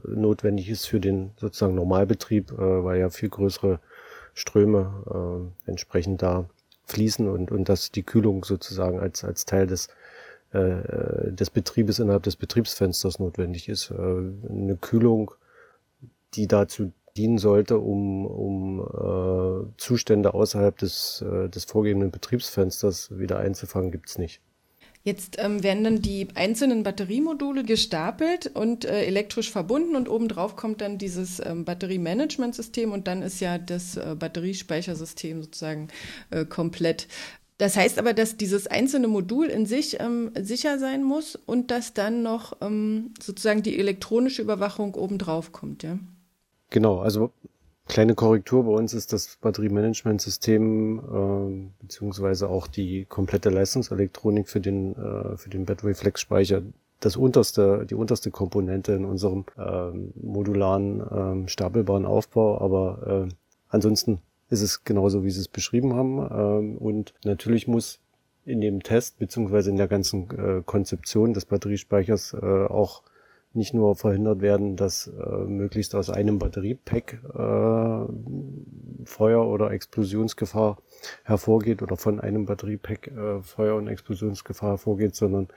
notwendig 0.08 0.70
ist 0.70 0.86
für 0.88 1.00
den 1.00 1.32
sozusagen 1.38 1.76
Normalbetrieb, 1.76 2.52
äh, 2.52 2.84
weil 2.84 3.00
ja 3.00 3.10
viel 3.10 3.30
größere 3.30 3.80
Ströme 4.34 5.52
äh, 5.66 5.70
entsprechend 5.70 6.22
da 6.22 6.50
fließen 6.86 7.28
und, 7.28 7.52
und 7.52 7.70
dass 7.70 7.92
die 7.92 8.04
Kühlung 8.04 8.44
sozusagen 8.44 9.00
als, 9.00 9.24
als 9.24 9.46
Teil 9.46 9.68
des, 9.68 9.88
äh, 10.52 11.32
des 11.32 11.50
Betriebes 11.50 12.00
innerhalb 12.00 12.24
des 12.24 12.36
Betriebsfensters 12.36 13.20
notwendig 13.20 13.70
ist. 13.70 13.92
Äh, 13.92 13.96
eine 13.96 14.78
Kühlung, 14.80 15.32
die 16.34 16.48
dazu 16.48 16.92
dienen 17.18 17.38
sollte, 17.38 17.78
um, 17.78 18.26
um 18.26 18.82
äh, 18.82 19.78
Zustände 19.78 20.34
außerhalb 20.34 20.78
des, 20.78 21.22
äh, 21.22 21.50
des 21.50 21.66
vorgegebenen 21.66 22.12
Betriebsfensters 22.12 23.18
wieder 23.18 23.40
einzufangen, 23.40 23.92
gibt's 23.92 24.18
nicht. 24.18 24.42
Jetzt 25.06 25.38
ähm, 25.38 25.62
werden 25.62 25.84
dann 25.84 26.02
die 26.02 26.30
einzelnen 26.34 26.82
Batteriemodule 26.82 27.64
gestapelt 27.64 28.48
und 28.56 28.86
äh, 28.86 29.06
elektrisch 29.06 29.52
verbunden 29.52 29.96
und 29.96 30.10
obendrauf 30.10 30.56
kommt 30.56 30.82
dann 30.82 30.98
dieses 30.98 31.40
ähm, 31.40 31.64
Batteriemanagementsystem 31.64 32.92
und 32.92 33.08
dann 33.08 33.22
ist 33.22 33.40
ja 33.40 33.60
das 33.60 33.98
äh, 33.98 34.16
Batteriespeichersystem 34.18 35.44
sozusagen 35.44 35.90
äh, 36.32 36.44
komplett. 36.44 37.08
Das 37.60 37.78
heißt 37.78 38.00
aber, 38.00 38.14
dass 38.14 38.36
dieses 38.36 38.66
einzelne 38.66 39.08
Modul 39.08 39.46
in 39.46 39.68
sich 39.68 40.00
ähm, 40.00 40.32
sicher 40.42 40.80
sein 40.80 41.04
muss 41.04 41.36
und 41.36 41.70
dass 41.70 41.94
dann 41.94 42.24
noch 42.24 42.58
ähm, 42.62 43.14
sozusagen 43.22 43.62
die 43.62 43.78
elektronische 43.78 44.42
Überwachung 44.42 44.96
obendrauf 44.96 45.52
kommt, 45.52 45.84
ja? 45.84 46.00
Genau, 46.72 46.98
also 46.98 47.32
Kleine 47.88 48.16
Korrektur 48.16 48.64
bei 48.64 48.72
uns 48.72 48.94
ist 48.94 49.14
das 49.14 49.38
Batteriemanagementsystem 49.42 51.00
äh, 51.00 51.84
beziehungsweise 51.84 52.50
auch 52.50 52.68
die 52.68 53.06
komplette 53.06 53.50
Leistungselektronik 53.50 54.50
für 54.50 54.60
den 54.60 54.96
äh, 54.96 55.38
für 55.38 55.50
den 55.50 55.66
Battery 55.66 55.94
Flex 55.94 56.22
Speicher 56.22 56.64
das 57.00 57.16
unterste 57.16 57.86
die 57.86 57.96
unterste 57.96 58.32
Komponente 58.32 58.94
in 58.94 59.06
unserem 59.06 59.46
äh, 59.58 59.92
modularen 60.16 61.46
äh, 61.46 61.48
stapelbaren 61.48 62.06
Aufbau, 62.06 62.60
aber 62.60 63.28
äh, 63.28 63.34
ansonsten 63.70 64.20
ist 64.50 64.62
es 64.62 64.84
genauso 64.84 65.24
wie 65.24 65.32
Sie 65.32 65.42
es 65.42 65.48
beschrieben 65.48 65.94
haben. 65.94 66.20
Äh, 66.20 66.78
und 66.78 67.14
natürlich 67.24 67.68
muss 67.68 68.00
in 68.46 68.62
dem 68.62 68.84
Test 68.84 69.18
beziehungsweise 69.18 69.72
in 69.72 69.78
der 69.78 69.88
ganzen 69.88 70.30
äh, 70.32 70.62
Konzeption 70.64 71.34
des 71.34 71.46
Batteriespeichers 71.46 72.34
äh, 72.34 72.46
auch 72.46 73.02
nicht 73.56 73.74
nur 73.74 73.96
verhindert 73.96 74.42
werden, 74.42 74.76
dass 74.76 75.08
äh, 75.08 75.46
möglichst 75.46 75.96
aus 75.96 76.10
einem 76.10 76.40
Batteriepack 76.40 77.20
äh, 77.34 79.06
Feuer 79.06 79.48
oder 79.48 79.72
Explosionsgefahr 79.72 80.78
hervorgeht 81.24 81.82
oder 81.82 81.98
von 81.98 82.20
einem 82.20 82.46
Batteriepack 82.46 83.08
äh, 83.08 83.42
Feuer 83.42 83.76
und 83.76 83.88
Explosionsgefahr 83.88 84.72
hervorgeht, 84.72 85.16
sondern 85.16 85.48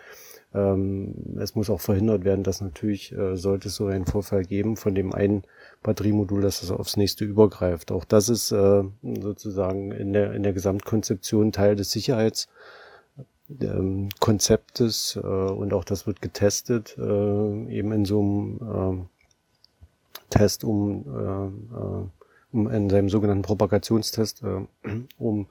ähm, 0.55 1.15
es 1.39 1.55
muss 1.55 1.69
auch 1.69 1.81
verhindert 1.81 2.25
werden, 2.25 2.43
dass 2.43 2.61
natürlich, 2.61 3.13
äh, 3.13 3.37
sollte 3.37 3.69
es 3.69 3.75
so 3.75 3.87
einen 3.87 4.07
Vorfall 4.07 4.45
geben, 4.45 4.77
von 4.77 4.95
dem 4.95 5.13
einen 5.13 5.43
Batteriemodul, 5.83 6.41
dass 6.41 6.63
es 6.63 6.71
aufs 6.71 6.97
nächste 6.97 7.25
übergreift. 7.25 7.93
Auch 7.93 8.05
das 8.05 8.29
ist 8.29 8.53
äh, 8.53 8.83
sozusagen 9.03 9.93
in 9.93 10.13
der, 10.13 10.33
in 10.33 10.43
der 10.43 10.53
Gesamtkonzeption 10.55 11.53
Teil 11.53 11.77
des 11.77 11.91
Sicherheits 11.91 12.49
ähm, 13.61 14.09
Konzeptes 14.21 15.17
äh, 15.17 15.27
und 15.27 15.73
auch 15.73 15.85
das 15.85 16.07
wird 16.07 16.21
getestet, 16.23 16.97
äh, 16.99 17.03
eben 17.03 17.93
in 17.93 18.05
so 18.05 18.21
einem 18.21 19.03
äh, 19.03 20.29
Test, 20.31 20.65
um, 20.65 21.05
äh, 21.07 21.77
äh, 21.77 22.07
um 22.53 22.71
in 22.71 22.91
seinem 22.91 23.09
sogenannten 23.09 23.43
Propagationstest, 23.43 24.43
äh, 24.43 24.67
um 25.19 25.47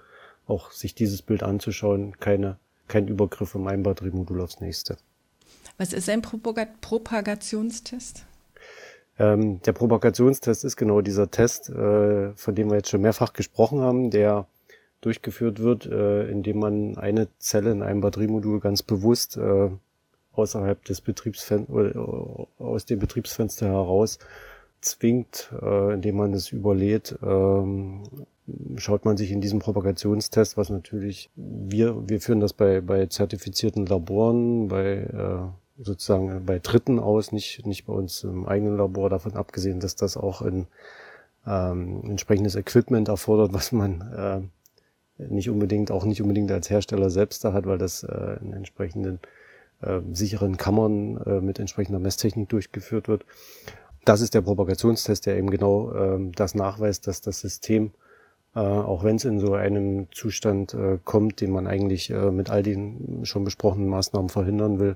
auch 0.46 0.72
sich 0.72 0.96
dieses 0.96 1.22
Bild 1.22 1.44
anzuschauen, 1.44 2.18
keine, 2.20 2.58
kein 2.88 3.08
Übergriff 3.08 3.50
von 3.50 3.68
einem 3.68 3.84
Batteriemodul 3.84 4.42
aufs 4.42 4.62
nächste. 4.62 4.98
Was 5.78 5.94
ist 5.94 6.10
ein 6.10 6.22
Propag 6.22 6.80
Propagationstest? 6.82 8.26
Ähm, 9.20 9.62
der 9.64 9.74
Propagationstest 9.74 10.64
ist 10.64 10.78
genau 10.78 11.02
dieser 11.02 11.30
Test, 11.30 11.66
von 11.68 12.56
dem 12.56 12.70
wir 12.70 12.78
jetzt 12.78 12.90
schon 12.90 13.02
mehrfach 13.02 13.34
gesprochen 13.34 13.82
haben, 13.82 14.10
der 14.10 14.48
durchgeführt 15.02 15.60
wird, 15.60 15.86
äh, 15.86 16.30
indem 16.30 16.60
man 16.60 16.98
eine 16.98 17.28
Zelle 17.40 17.72
in 17.72 17.84
einem 17.84 18.02
Batteriemodul 18.02 18.60
ganz 18.60 18.84
bewusst 18.84 19.38
äh, 19.38 19.70
außerhalb 20.34 20.84
des 20.86 21.02
Betriebsfensters, 21.02 21.96
äh, 21.96 22.64
aus 22.64 22.86
dem 22.86 23.00
Betriebsfenster 23.00 23.68
heraus 23.68 24.20
zwingt, 24.82 25.52
äh, 25.62 25.94
indem 25.94 26.18
man 26.18 26.34
es 26.34 26.52
überlädt, 26.52 27.18
ähm, 27.24 28.04
schaut 28.78 29.06
man 29.06 29.18
sich 29.18 29.32
in 29.32 29.42
diesem 29.42 29.60
Propagationstest, 29.60 30.58
was 30.58 30.70
natürlich 30.70 31.30
wir, 31.36 32.08
wir 32.08 32.22
führen 32.22 32.40
das 32.40 32.54
bei, 32.54 32.82
bei 32.82 33.06
zertifizierten 33.08 33.86
Laboren, 33.86 34.68
bei 34.68 35.04
äh, 35.04 35.84
sozusagen 35.84 36.46
bei 36.46 36.60
Dritten 36.60 37.00
aus, 37.00 37.32
nicht, 37.32 37.66
nicht 37.66 37.86
bei 37.86 37.94
uns 37.94 38.24
im 38.24 38.48
eigenen 38.48 38.78
Labor, 38.78 39.10
davon 39.10 39.34
abgesehen, 39.34 39.80
dass 39.80 39.96
das 39.96 40.18
auch 40.18 40.42
in 40.42 40.68
ähm, 41.46 42.04
entsprechendes 42.10 42.56
Equipment 42.56 43.08
erfordert, 43.10 43.54
was 43.54 43.72
man 43.72 44.02
äh, 44.02 44.42
nicht 45.18 45.50
unbedingt, 45.50 45.92
auch 45.92 46.06
nicht 46.06 46.22
unbedingt 46.22 46.52
als 46.52 46.70
Hersteller 46.70 47.10
selbst 47.10 47.44
da 47.44 47.54
hat, 47.54 47.66
weil 47.66 47.78
das 47.78 48.04
äh, 48.04 48.38
in 48.42 48.54
entsprechenden 48.54 49.20
äh, 49.82 50.00
sicheren 50.12 50.58
Kammern 50.58 51.18
äh, 51.18 51.42
mit 51.42 51.60
entsprechender 51.60 52.00
Messtechnik 52.00 52.50
durchgeführt 52.50 53.08
wird. 53.08 53.26
Das 54.06 54.22
ist 54.22 54.34
der 54.34 54.42
Propagationstest, 54.42 55.26
der 55.26 55.38
eben 55.38 55.50
genau 55.50 55.94
äh, 55.94 56.32
das 56.36 56.56
nachweist, 56.56 57.08
dass 57.08 57.22
das 57.22 57.42
System, 57.42 57.92
äh, 58.56 58.60
auch 58.60 59.04
wenn 59.04 59.18
es 59.18 59.26
in 59.26 59.40
so 59.40 59.54
einem 59.54 60.08
Zustand 60.12 60.74
äh, 60.74 60.98
kommt, 61.04 61.42
den 61.42 61.52
man 61.52 61.68
eigentlich 61.68 62.10
äh, 62.10 62.32
mit 62.32 62.50
all 62.50 62.64
den 62.64 63.26
schon 63.26 63.44
besprochenen 63.44 63.90
Maßnahmen 63.90 64.30
verhindern 64.30 64.80
will, 64.80 64.96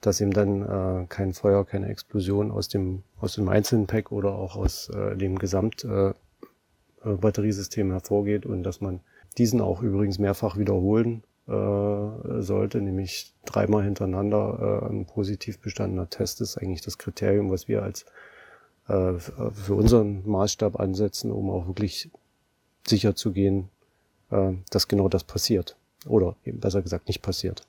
dass 0.00 0.20
eben 0.20 0.32
dann 0.32 0.62
äh, 0.62 1.06
kein 1.08 1.34
Feuer, 1.34 1.66
keine 1.66 1.88
Explosion 1.88 2.50
aus 2.50 2.68
dem, 2.68 3.02
aus 3.20 3.34
dem 3.34 3.48
einzelnen 3.48 3.86
Pack 3.86 4.10
oder 4.10 4.34
auch 4.34 4.56
aus 4.56 4.88
äh, 4.88 5.16
dem 5.16 5.38
Gesamt 5.38 5.84
äh, 5.84 6.12
Batteriesystem 7.04 7.92
hervorgeht 7.92 8.46
und 8.46 8.64
dass 8.64 8.80
man 8.80 9.00
diesen 9.38 9.60
auch 9.60 9.82
übrigens 9.82 10.18
mehrfach 10.18 10.56
wiederholen 10.56 11.22
äh, 11.48 12.42
sollte, 12.42 12.80
nämlich 12.80 13.32
dreimal 13.44 13.84
hintereinander 13.84 14.82
äh, 14.82 14.90
ein 14.90 15.06
positiv 15.06 15.60
bestandener 15.60 16.10
Test 16.10 16.40
ist 16.40 16.56
eigentlich 16.58 16.80
das 16.80 16.98
Kriterium, 16.98 17.50
was 17.50 17.68
wir 17.68 17.82
als 17.82 18.04
äh, 18.88 19.14
für 19.18 19.74
unseren 19.74 20.28
Maßstab 20.28 20.80
ansetzen, 20.80 21.30
um 21.30 21.50
auch 21.50 21.66
wirklich 21.66 22.10
sicher 22.86 23.14
zu 23.14 23.32
gehen, 23.32 23.68
äh, 24.30 24.52
dass 24.70 24.88
genau 24.88 25.08
das 25.08 25.24
passiert. 25.24 25.76
Oder 26.06 26.36
eben 26.44 26.60
besser 26.60 26.82
gesagt 26.82 27.08
nicht 27.08 27.22
passiert. 27.22 27.62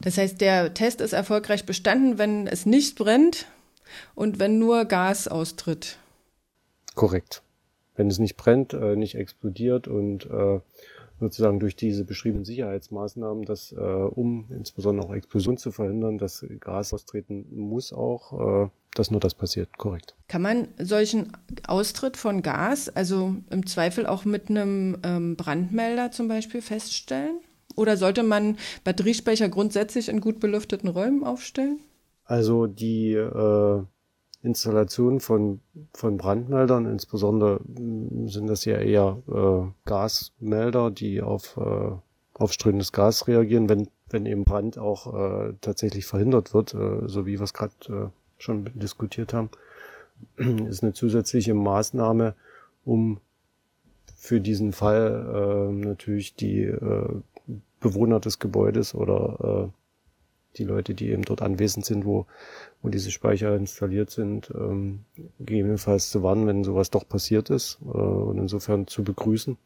Das 0.00 0.18
heißt, 0.18 0.40
der 0.40 0.74
Test 0.74 1.00
ist 1.00 1.12
erfolgreich 1.12 1.64
bestanden, 1.64 2.18
wenn 2.18 2.46
es 2.46 2.66
nicht 2.66 2.96
brennt 2.96 3.46
und 4.14 4.38
wenn 4.38 4.58
nur 4.58 4.84
Gas 4.84 5.28
austritt. 5.28 5.98
Korrekt 6.94 7.43
wenn 7.96 8.08
es 8.08 8.18
nicht 8.18 8.36
brennt, 8.36 8.72
äh, 8.72 8.96
nicht 8.96 9.14
explodiert 9.14 9.88
und 9.88 10.26
äh, 10.26 10.60
sozusagen 11.20 11.60
durch 11.60 11.76
diese 11.76 12.04
beschriebenen 12.04 12.44
Sicherheitsmaßnahmen, 12.44 13.44
dass 13.44 13.72
äh, 13.72 13.76
um 13.76 14.46
insbesondere 14.50 15.08
auch 15.08 15.14
Explosion 15.14 15.56
zu 15.56 15.70
verhindern, 15.70 16.18
dass 16.18 16.44
Gas 16.60 16.92
austreten 16.92 17.46
muss 17.50 17.92
auch, 17.92 18.64
äh, 18.64 18.70
dass 18.94 19.10
nur 19.10 19.20
das 19.20 19.34
passiert, 19.34 19.76
korrekt. 19.78 20.14
Kann 20.28 20.42
man 20.42 20.68
solchen 20.78 21.32
Austritt 21.66 22.16
von 22.16 22.42
Gas, 22.42 22.88
also 22.88 23.36
im 23.50 23.66
Zweifel 23.66 24.06
auch 24.06 24.24
mit 24.24 24.50
einem 24.50 24.98
ähm, 25.04 25.36
Brandmelder 25.36 26.10
zum 26.10 26.28
Beispiel 26.28 26.62
feststellen? 26.62 27.40
Oder 27.76 27.96
sollte 27.96 28.22
man 28.22 28.56
Batteriespeicher 28.84 29.48
grundsätzlich 29.48 30.08
in 30.08 30.20
gut 30.20 30.38
belüfteten 30.38 30.88
Räumen 30.88 31.24
aufstellen? 31.24 31.80
Also 32.24 32.66
die 32.66 33.12
äh, 33.12 33.82
Installation 34.44 35.20
von, 35.20 35.60
von 35.94 36.18
Brandmeldern, 36.18 36.86
insbesondere 36.86 37.60
mm, 37.64 38.28
sind 38.28 38.46
das 38.46 38.64
ja 38.64 38.76
eher 38.76 39.18
äh, 39.26 39.88
Gasmelder, 39.88 40.90
die 40.90 41.22
auf, 41.22 41.56
äh, 41.56 41.92
auf 42.34 42.52
strömendes 42.52 42.92
Gas 42.92 43.26
reagieren, 43.26 43.68
wenn, 43.68 43.88
wenn 44.10 44.26
eben 44.26 44.44
Brand 44.44 44.78
auch 44.78 45.14
äh, 45.14 45.54
tatsächlich 45.60 46.04
verhindert 46.04 46.52
wird, 46.52 46.74
äh, 46.74 47.08
so 47.08 47.26
wie 47.26 47.38
wir 47.38 47.44
es 47.44 47.54
gerade 47.54 47.72
äh, 47.88 48.08
schon 48.36 48.70
diskutiert 48.74 49.32
haben, 49.32 49.48
ist 50.68 50.82
eine 50.82 50.92
zusätzliche 50.92 51.54
Maßnahme, 51.54 52.34
um 52.84 53.18
für 54.14 54.40
diesen 54.40 54.72
Fall 54.72 55.70
äh, 55.70 55.72
natürlich 55.72 56.34
die 56.34 56.62
äh, 56.62 57.08
Bewohner 57.80 58.20
des 58.20 58.38
Gebäudes 58.38 58.94
oder 58.94 59.70
äh, 59.70 59.83
die 60.56 60.64
Leute, 60.64 60.94
die 60.94 61.10
eben 61.10 61.22
dort 61.22 61.42
anwesend 61.42 61.84
sind, 61.84 62.04
wo, 62.04 62.26
wo 62.82 62.88
diese 62.88 63.10
Speicher 63.10 63.54
installiert 63.56 64.10
sind, 64.10 64.52
ähm, 64.54 65.00
gegebenenfalls 65.38 66.10
zu 66.10 66.22
warnen, 66.22 66.46
wenn 66.46 66.64
sowas 66.64 66.90
doch 66.90 67.08
passiert 67.08 67.50
ist 67.50 67.78
äh, 67.82 67.86
und 67.86 68.38
insofern 68.38 68.86
zu 68.86 69.04
begrüßen. 69.04 69.56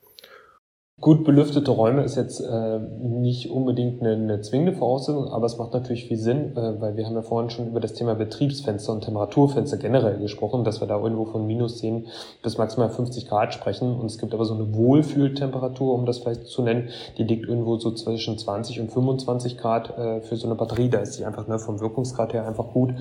Gut 1.00 1.22
belüftete 1.22 1.70
Räume 1.70 2.02
ist 2.02 2.16
jetzt 2.16 2.40
äh, 2.40 2.80
nicht 2.98 3.52
unbedingt 3.52 4.00
eine, 4.02 4.14
eine, 4.14 4.40
zwingende 4.40 4.72
Voraussetzung, 4.72 5.28
aber 5.28 5.46
es 5.46 5.56
macht 5.56 5.72
natürlich 5.72 6.06
viel 6.06 6.16
Sinn, 6.16 6.56
äh, 6.56 6.80
weil 6.80 6.96
wir 6.96 7.06
haben 7.06 7.14
ja 7.14 7.22
vorhin 7.22 7.50
schon 7.50 7.68
über 7.68 7.78
das 7.78 7.92
Thema 7.92 8.16
Betriebsfenster 8.16 8.92
und 8.92 9.04
Temperaturfenster 9.04 9.76
generell 9.76 10.18
gesprochen, 10.18 10.64
dass 10.64 10.80
wir 10.80 10.88
da 10.88 10.98
irgendwo 10.98 11.24
von 11.26 11.46
minus 11.46 11.78
10 11.78 12.06
bis 12.42 12.58
maximal 12.58 12.90
50 12.90 13.28
Grad 13.28 13.54
sprechen. 13.54 13.96
Und 13.96 14.06
es 14.06 14.18
gibt 14.18 14.34
aber 14.34 14.44
so 14.44 14.54
eine 14.54 14.74
Wohlfühltemperatur, 14.74 15.94
um 15.94 16.04
das 16.04 16.18
vielleicht 16.18 16.48
zu 16.48 16.62
nennen, 16.62 16.88
die 17.16 17.22
liegt 17.22 17.46
irgendwo 17.46 17.76
so 17.76 17.92
zwischen 17.92 18.36
20 18.36 18.80
und 18.80 18.90
25 18.90 19.56
Grad 19.56 19.96
äh, 19.96 20.20
für 20.22 20.34
so 20.34 20.48
eine 20.48 20.56
Batterie. 20.56 20.88
Da 20.88 20.98
ist 20.98 21.12
sie 21.12 21.24
einfach 21.24 21.46
ne, 21.46 21.60
vom 21.60 21.78
Wirkungsgrad 21.78 22.32
her 22.32 22.44
einfach 22.44 22.72
gut. 22.72 22.92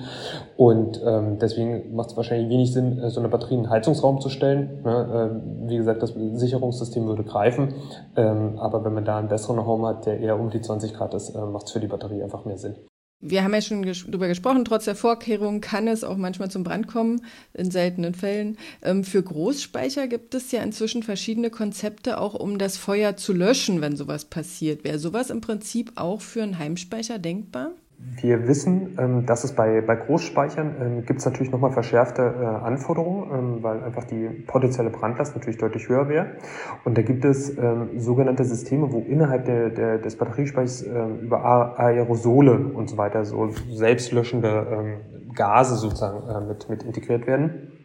Und 0.56 1.02
ähm, 1.04 1.40
deswegen 1.40 1.96
macht 1.96 2.10
es 2.10 2.16
wahrscheinlich 2.16 2.48
wenig 2.48 2.72
Sinn, 2.72 3.00
äh, 3.00 3.10
so 3.10 3.18
eine 3.18 3.28
Batterie 3.28 3.54
in 3.54 3.60
einen 3.62 3.70
Heizungsraum 3.70 4.20
zu 4.20 4.28
stellen. 4.28 4.82
Ne? 4.84 5.40
Äh, 5.66 5.68
wie 5.68 5.76
gesagt, 5.78 6.00
das 6.00 6.14
Sicherungssystem 6.14 7.04
würde 7.08 7.24
greifen. 7.24 7.74
Ähm, 8.16 8.58
aber 8.58 8.84
wenn 8.84 8.94
man 8.94 9.04
da 9.04 9.18
einen 9.18 9.28
besseren 9.28 9.64
Home 9.64 9.88
hat, 9.88 10.06
der 10.06 10.20
eher 10.20 10.38
um 10.38 10.50
die 10.50 10.60
20 10.60 10.94
Grad 10.94 11.14
ist, 11.14 11.30
äh, 11.30 11.38
macht 11.38 11.66
es 11.66 11.72
für 11.72 11.80
die 11.80 11.86
Batterie 11.86 12.22
einfach 12.22 12.44
mehr 12.44 12.58
Sinn. 12.58 12.76
Wir 13.20 13.42
haben 13.42 13.52
ja 13.52 13.60
schon 13.60 13.82
ges 13.82 14.04
darüber 14.06 14.28
gesprochen, 14.28 14.64
trotz 14.64 14.84
der 14.84 14.94
Vorkehrungen 14.94 15.60
kann 15.60 15.88
es 15.88 16.04
auch 16.04 16.16
manchmal 16.16 16.52
zum 16.52 16.62
Brand 16.62 16.86
kommen, 16.86 17.24
in 17.52 17.72
seltenen 17.72 18.14
Fällen. 18.14 18.58
Ähm, 18.80 19.02
für 19.02 19.20
Großspeicher 19.20 20.06
gibt 20.06 20.36
es 20.36 20.52
ja 20.52 20.62
inzwischen 20.62 21.02
verschiedene 21.02 21.50
Konzepte, 21.50 22.20
auch 22.20 22.34
um 22.34 22.58
das 22.58 22.76
Feuer 22.76 23.16
zu 23.16 23.32
löschen, 23.32 23.80
wenn 23.80 23.96
sowas 23.96 24.26
passiert. 24.26 24.84
Wäre 24.84 25.00
sowas 25.00 25.30
im 25.30 25.40
Prinzip 25.40 25.92
auch 25.96 26.20
für 26.20 26.44
einen 26.44 26.58
Heimspeicher 26.58 27.18
denkbar? 27.18 27.72
Wir 28.00 28.46
wissen, 28.46 28.96
ähm, 28.98 29.26
dass 29.26 29.42
es 29.42 29.52
bei, 29.54 29.80
bei 29.80 29.96
Großspeichern 29.96 30.74
ähm, 30.80 31.04
gibt 31.04 31.18
es 31.18 31.26
natürlich 31.26 31.50
nochmal 31.50 31.72
verschärfte 31.72 32.22
äh, 32.22 32.44
Anforderungen, 32.44 33.30
ähm, 33.32 33.62
weil 33.62 33.82
einfach 33.82 34.04
die 34.04 34.28
potenzielle 34.46 34.90
Brandlast 34.90 35.34
natürlich 35.34 35.58
deutlich 35.58 35.88
höher 35.88 36.08
wäre. 36.08 36.36
Und 36.84 36.96
da 36.96 37.02
gibt 37.02 37.24
es 37.24 37.56
sogenannte 37.96 38.44
Systeme, 38.44 38.92
wo 38.92 39.00
innerhalb 39.00 39.44
der, 39.46 39.70
der, 39.70 39.98
des 39.98 40.16
Batteriespeichers 40.16 40.82
über 40.82 41.44
Aerosole 41.78 42.58
und 42.58 42.88
so 42.88 42.96
weiter 42.96 43.24
so 43.24 43.50
selbstlöschende 43.70 44.98
Gase 45.38 45.76
sozusagen 45.76 46.28
äh, 46.28 46.40
mit, 46.46 46.68
mit 46.68 46.82
integriert 46.82 47.26
werden. 47.26 47.77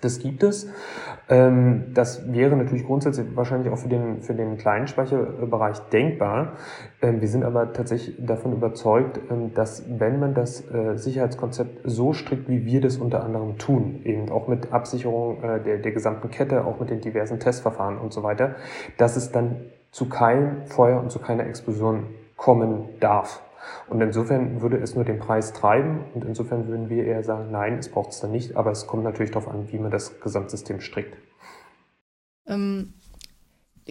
Das 0.00 0.18
gibt 0.18 0.42
es. 0.42 0.68
Ähm, 1.28 1.94
das 1.94 2.30
wäre 2.32 2.54
natürlich 2.56 2.84
grundsätzlich 2.84 3.26
wahrscheinlich 3.34 3.72
auch 3.72 3.78
für 3.78 3.88
den, 3.88 4.20
für 4.20 4.34
den 4.34 4.58
kleinen 4.58 4.86
Speicherbereich 4.86 5.78
denkbar. 5.90 6.52
Ähm, 7.00 7.20
wir 7.20 7.28
sind 7.28 7.44
aber 7.44 7.72
tatsächlich 7.72 8.16
davon 8.18 8.52
überzeugt, 8.52 9.20
ähm, 9.30 9.54
dass 9.54 9.84
wenn 9.88 10.20
man 10.20 10.34
das 10.34 10.60
äh, 10.70 10.96
Sicherheitskonzept 10.96 11.80
so 11.84 12.12
strikt, 12.12 12.48
wie 12.48 12.66
wir 12.66 12.80
das 12.80 12.98
unter 12.98 13.24
anderem 13.24 13.56
tun, 13.56 14.00
eben 14.04 14.30
auch 14.30 14.48
mit 14.48 14.72
Absicherung 14.72 15.42
äh, 15.42 15.62
der, 15.62 15.78
der 15.78 15.92
gesamten 15.92 16.30
Kette, 16.30 16.64
auch 16.64 16.78
mit 16.78 16.90
den 16.90 17.00
diversen 17.00 17.40
Testverfahren 17.40 17.98
und 17.98 18.12
so 18.12 18.22
weiter, 18.22 18.56
dass 18.98 19.16
es 19.16 19.32
dann 19.32 19.56
zu 19.90 20.08
keinem 20.08 20.66
Feuer 20.66 21.00
und 21.00 21.10
zu 21.10 21.20
keiner 21.20 21.46
Explosion 21.46 22.06
kommen 22.36 22.88
darf. 23.00 23.40
Und 23.88 24.00
insofern 24.00 24.60
würde 24.60 24.78
es 24.78 24.94
nur 24.94 25.04
den 25.04 25.18
Preis 25.18 25.52
treiben 25.52 26.04
und 26.14 26.24
insofern 26.24 26.68
würden 26.68 26.88
wir 26.88 27.04
eher 27.04 27.22
sagen, 27.22 27.50
nein, 27.50 27.78
es 27.78 27.88
braucht 27.88 28.12
es 28.12 28.20
dann 28.20 28.30
nicht, 28.30 28.56
aber 28.56 28.70
es 28.70 28.86
kommt 28.86 29.04
natürlich 29.04 29.30
darauf 29.30 29.48
an, 29.48 29.70
wie 29.70 29.78
man 29.78 29.90
das 29.90 30.20
Gesamtsystem 30.20 30.80
strickt. 30.80 31.16
Ähm, 32.46 32.94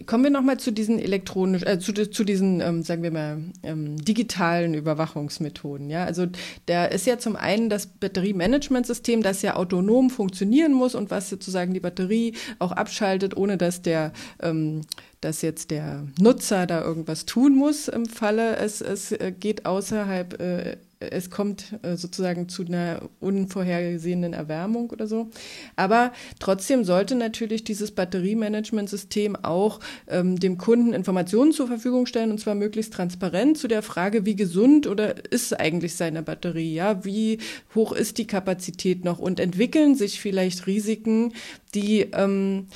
Kommen 0.06 0.24
wir 0.24 0.30
nochmal 0.30 0.56
zu 0.56 0.72
diesen 0.72 0.98
elektronischen, 0.98 1.68
äh, 1.68 1.78
zu, 1.78 1.92
zu 1.92 2.24
diesen, 2.24 2.60
ähm, 2.60 2.82
sagen 2.82 3.04
wir 3.04 3.12
mal, 3.12 3.44
ähm, 3.62 3.96
digitalen 3.96 4.74
Überwachungsmethoden. 4.74 5.88
Ja, 5.88 6.04
also 6.04 6.26
da 6.66 6.86
ist 6.86 7.06
ja 7.06 7.18
zum 7.18 7.36
einen 7.36 7.70
das 7.70 7.86
Batteriemanagementsystem, 7.86 9.22
das 9.22 9.42
ja 9.42 9.54
autonom 9.54 10.10
funktionieren 10.10 10.72
muss 10.72 10.96
und 10.96 11.12
was 11.12 11.30
sozusagen 11.30 11.74
die 11.74 11.80
Batterie 11.80 12.34
auch 12.58 12.72
abschaltet, 12.72 13.36
ohne 13.36 13.56
dass 13.56 13.82
der 13.82 14.12
ähm, 14.42 14.80
dass 15.24 15.40
jetzt 15.42 15.70
der 15.70 16.06
Nutzer 16.20 16.66
da 16.66 16.82
irgendwas 16.82 17.24
tun 17.24 17.56
muss 17.56 17.88
im 17.88 18.06
Falle, 18.06 18.56
es, 18.56 18.80
es 18.82 19.10
äh, 19.12 19.32
geht 19.32 19.64
außerhalb, 19.64 20.40
äh, 20.40 20.76
es 21.00 21.30
kommt 21.30 21.78
äh, 21.82 21.96
sozusagen 21.96 22.48
zu 22.48 22.64
einer 22.64 23.02
unvorhergesehenen 23.20 24.34
Erwärmung 24.34 24.90
oder 24.90 25.06
so. 25.06 25.30
Aber 25.76 26.12
trotzdem 26.40 26.84
sollte 26.84 27.14
natürlich 27.14 27.64
dieses 27.64 27.90
Batteriemanagementsystem 27.90 29.36
auch 29.36 29.80
ähm, 30.08 30.38
dem 30.38 30.58
Kunden 30.58 30.92
Informationen 30.92 31.52
zur 31.52 31.68
Verfügung 31.68 32.04
stellen 32.04 32.30
und 32.30 32.38
zwar 32.38 32.54
möglichst 32.54 32.92
transparent 32.92 33.56
zu 33.56 33.66
der 33.66 33.82
Frage, 33.82 34.26
wie 34.26 34.36
gesund 34.36 34.86
oder 34.86 35.32
ist 35.32 35.58
eigentlich 35.58 35.96
seine 35.96 36.22
Batterie, 36.22 36.74
ja, 36.74 37.04
wie 37.04 37.38
hoch 37.74 37.92
ist 37.92 38.18
die 38.18 38.26
Kapazität 38.26 39.04
noch 39.04 39.18
und 39.18 39.40
entwickeln 39.40 39.94
sich 39.94 40.20
vielleicht 40.20 40.66
Risiken, 40.66 41.32
die 41.74 42.00
ähm, 42.12 42.66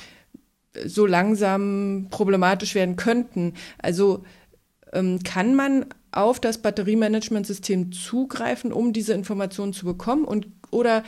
so 0.85 1.05
langsam 1.05 2.07
problematisch 2.09 2.75
werden 2.75 2.95
könnten. 2.95 3.53
Also 3.77 4.23
ähm, 4.93 5.19
kann 5.23 5.55
man 5.55 5.85
auf 6.11 6.39
das 6.39 6.59
Batteriemanagementsystem 6.59 7.91
zugreifen, 7.91 8.73
um 8.73 8.93
diese 8.93 9.13
Informationen 9.13 9.73
zu 9.73 9.85
bekommen? 9.85 10.25
Und 10.25 10.47
oder 10.71 11.03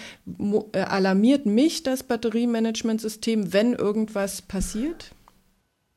äh, 0.74 0.80
alarmiert 0.80 1.46
mich 1.46 1.84
das 1.84 2.04
Batteriemanagementsystem, 2.04 3.54
wenn 3.54 3.74
irgendwas 3.74 4.42
passiert? 4.42 5.12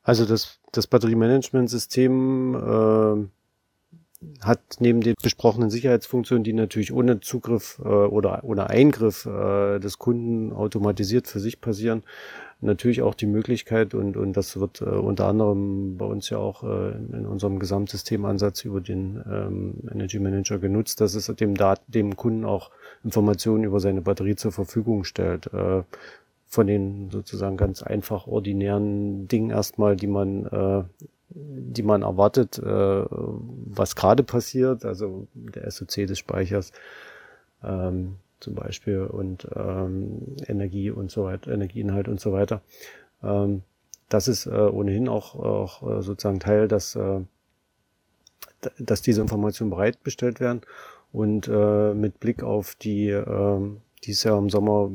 Also 0.03 0.27
das, 0.27 0.59
das 0.73 0.87
Batteriemanagementsystem 0.87 2.55
äh, 2.55 4.45
hat 4.45 4.61
neben 4.81 5.01
den 5.01 5.15
besprochenen 5.23 5.71
Sicherheitsfunktionen, 5.71 6.45
die 6.45 6.53
natürlich 6.53 6.93
ohne 6.93 7.21
Zugriff 7.21 7.81
äh, 7.83 7.89
oder 7.89 8.45
ohne 8.45 8.69
Eingriff 8.69 9.27
äh, 9.27 9.79
des 9.79 9.99
Kunden 9.99 10.53
automatisiert 10.53 11.27
für 11.27 11.41
sich 11.41 11.61
passieren, 11.61 12.03
natürlich 12.65 13.03
auch 13.03 13.15
die 13.15 13.27
Möglichkeit 13.27 13.95
und, 13.95 14.17
und 14.17 14.37
das 14.37 14.59
wird 14.59 14.81
äh, 14.81 14.85
unter 14.85 15.27
anderem 15.27 15.97
bei 15.97 16.05
uns 16.05 16.31
ja 16.31 16.39
auch 16.39 16.62
äh, 16.65 16.93
in 16.93 17.27
unserem 17.27 17.59
Gesamtsystemansatz 17.59 18.65
über 18.65 18.81
den 18.81 19.23
ähm, 19.31 19.75
Energy 19.93 20.19
Manager 20.19 20.59
genutzt, 20.59 21.01
dass 21.01 21.15
es 21.15 21.27
dem, 21.27 21.55
Dat 21.55 21.83
dem 21.87 22.17
Kunden 22.17 22.45
auch 22.45 22.71
Informationen 23.05 23.65
über 23.65 23.81
seine 23.81 24.03
Batterie 24.03 24.37
zur 24.37 24.53
Verfügung 24.53 25.05
stellt. 25.05 25.53
Äh, 25.53 25.83
von 26.47 26.67
den 26.69 27.11
sozusagen 27.11 27.57
ganz 27.57 27.83
einfach 27.83 28.29
ordinären 28.29 29.27
Dingen 29.27 29.51
erstmal, 29.51 29.97
die 29.97 30.07
man 30.07 30.47
äh, 30.47 30.85
die 31.35 31.83
man 31.83 32.03
erwartet, 32.03 32.59
äh, 32.59 32.62
was 33.09 33.97
gerade 33.97 34.23
passiert, 34.23 34.85
also 34.85 35.27
der 35.35 35.69
SOC 35.71 36.07
des 36.07 36.19
Speichers, 36.19 36.73
ähm, 37.62 38.17
zum 38.41 38.55
Beispiel 38.55 39.01
und 39.01 39.49
ähm, 39.55 40.37
Energie 40.47 40.91
und 40.91 41.11
so 41.11 41.24
weiter, 41.24 41.53
Energieinhalt 41.53 42.09
und 42.09 42.20
so 42.20 42.32
weiter. 42.32 42.62
Ähm, 43.22 43.62
das 44.09 44.28
ist 44.28 44.47
äh, 44.47 44.51
ohnehin 44.51 45.09
auch, 45.09 45.35
auch 45.35 45.82
äh, 45.82 46.03
sozusagen 46.03 46.41
Teil, 46.41 46.68
dass, 46.68 46.95
äh, 46.95 47.20
dass 48.78 49.03
diese 49.03 49.22
Informationen 49.22 49.70
bereitgestellt 49.70 50.41
werden 50.41 50.61
und 51.12 51.49
äh, 51.49 51.95
mit 51.95 52.20
Blick 52.20 52.43
auf 52.43 52.74
die 52.74 53.09
äh, 53.09 53.61
dieses 54.05 54.24
Jahr 54.24 54.39
im 54.39 54.51
Sommer 54.51 54.91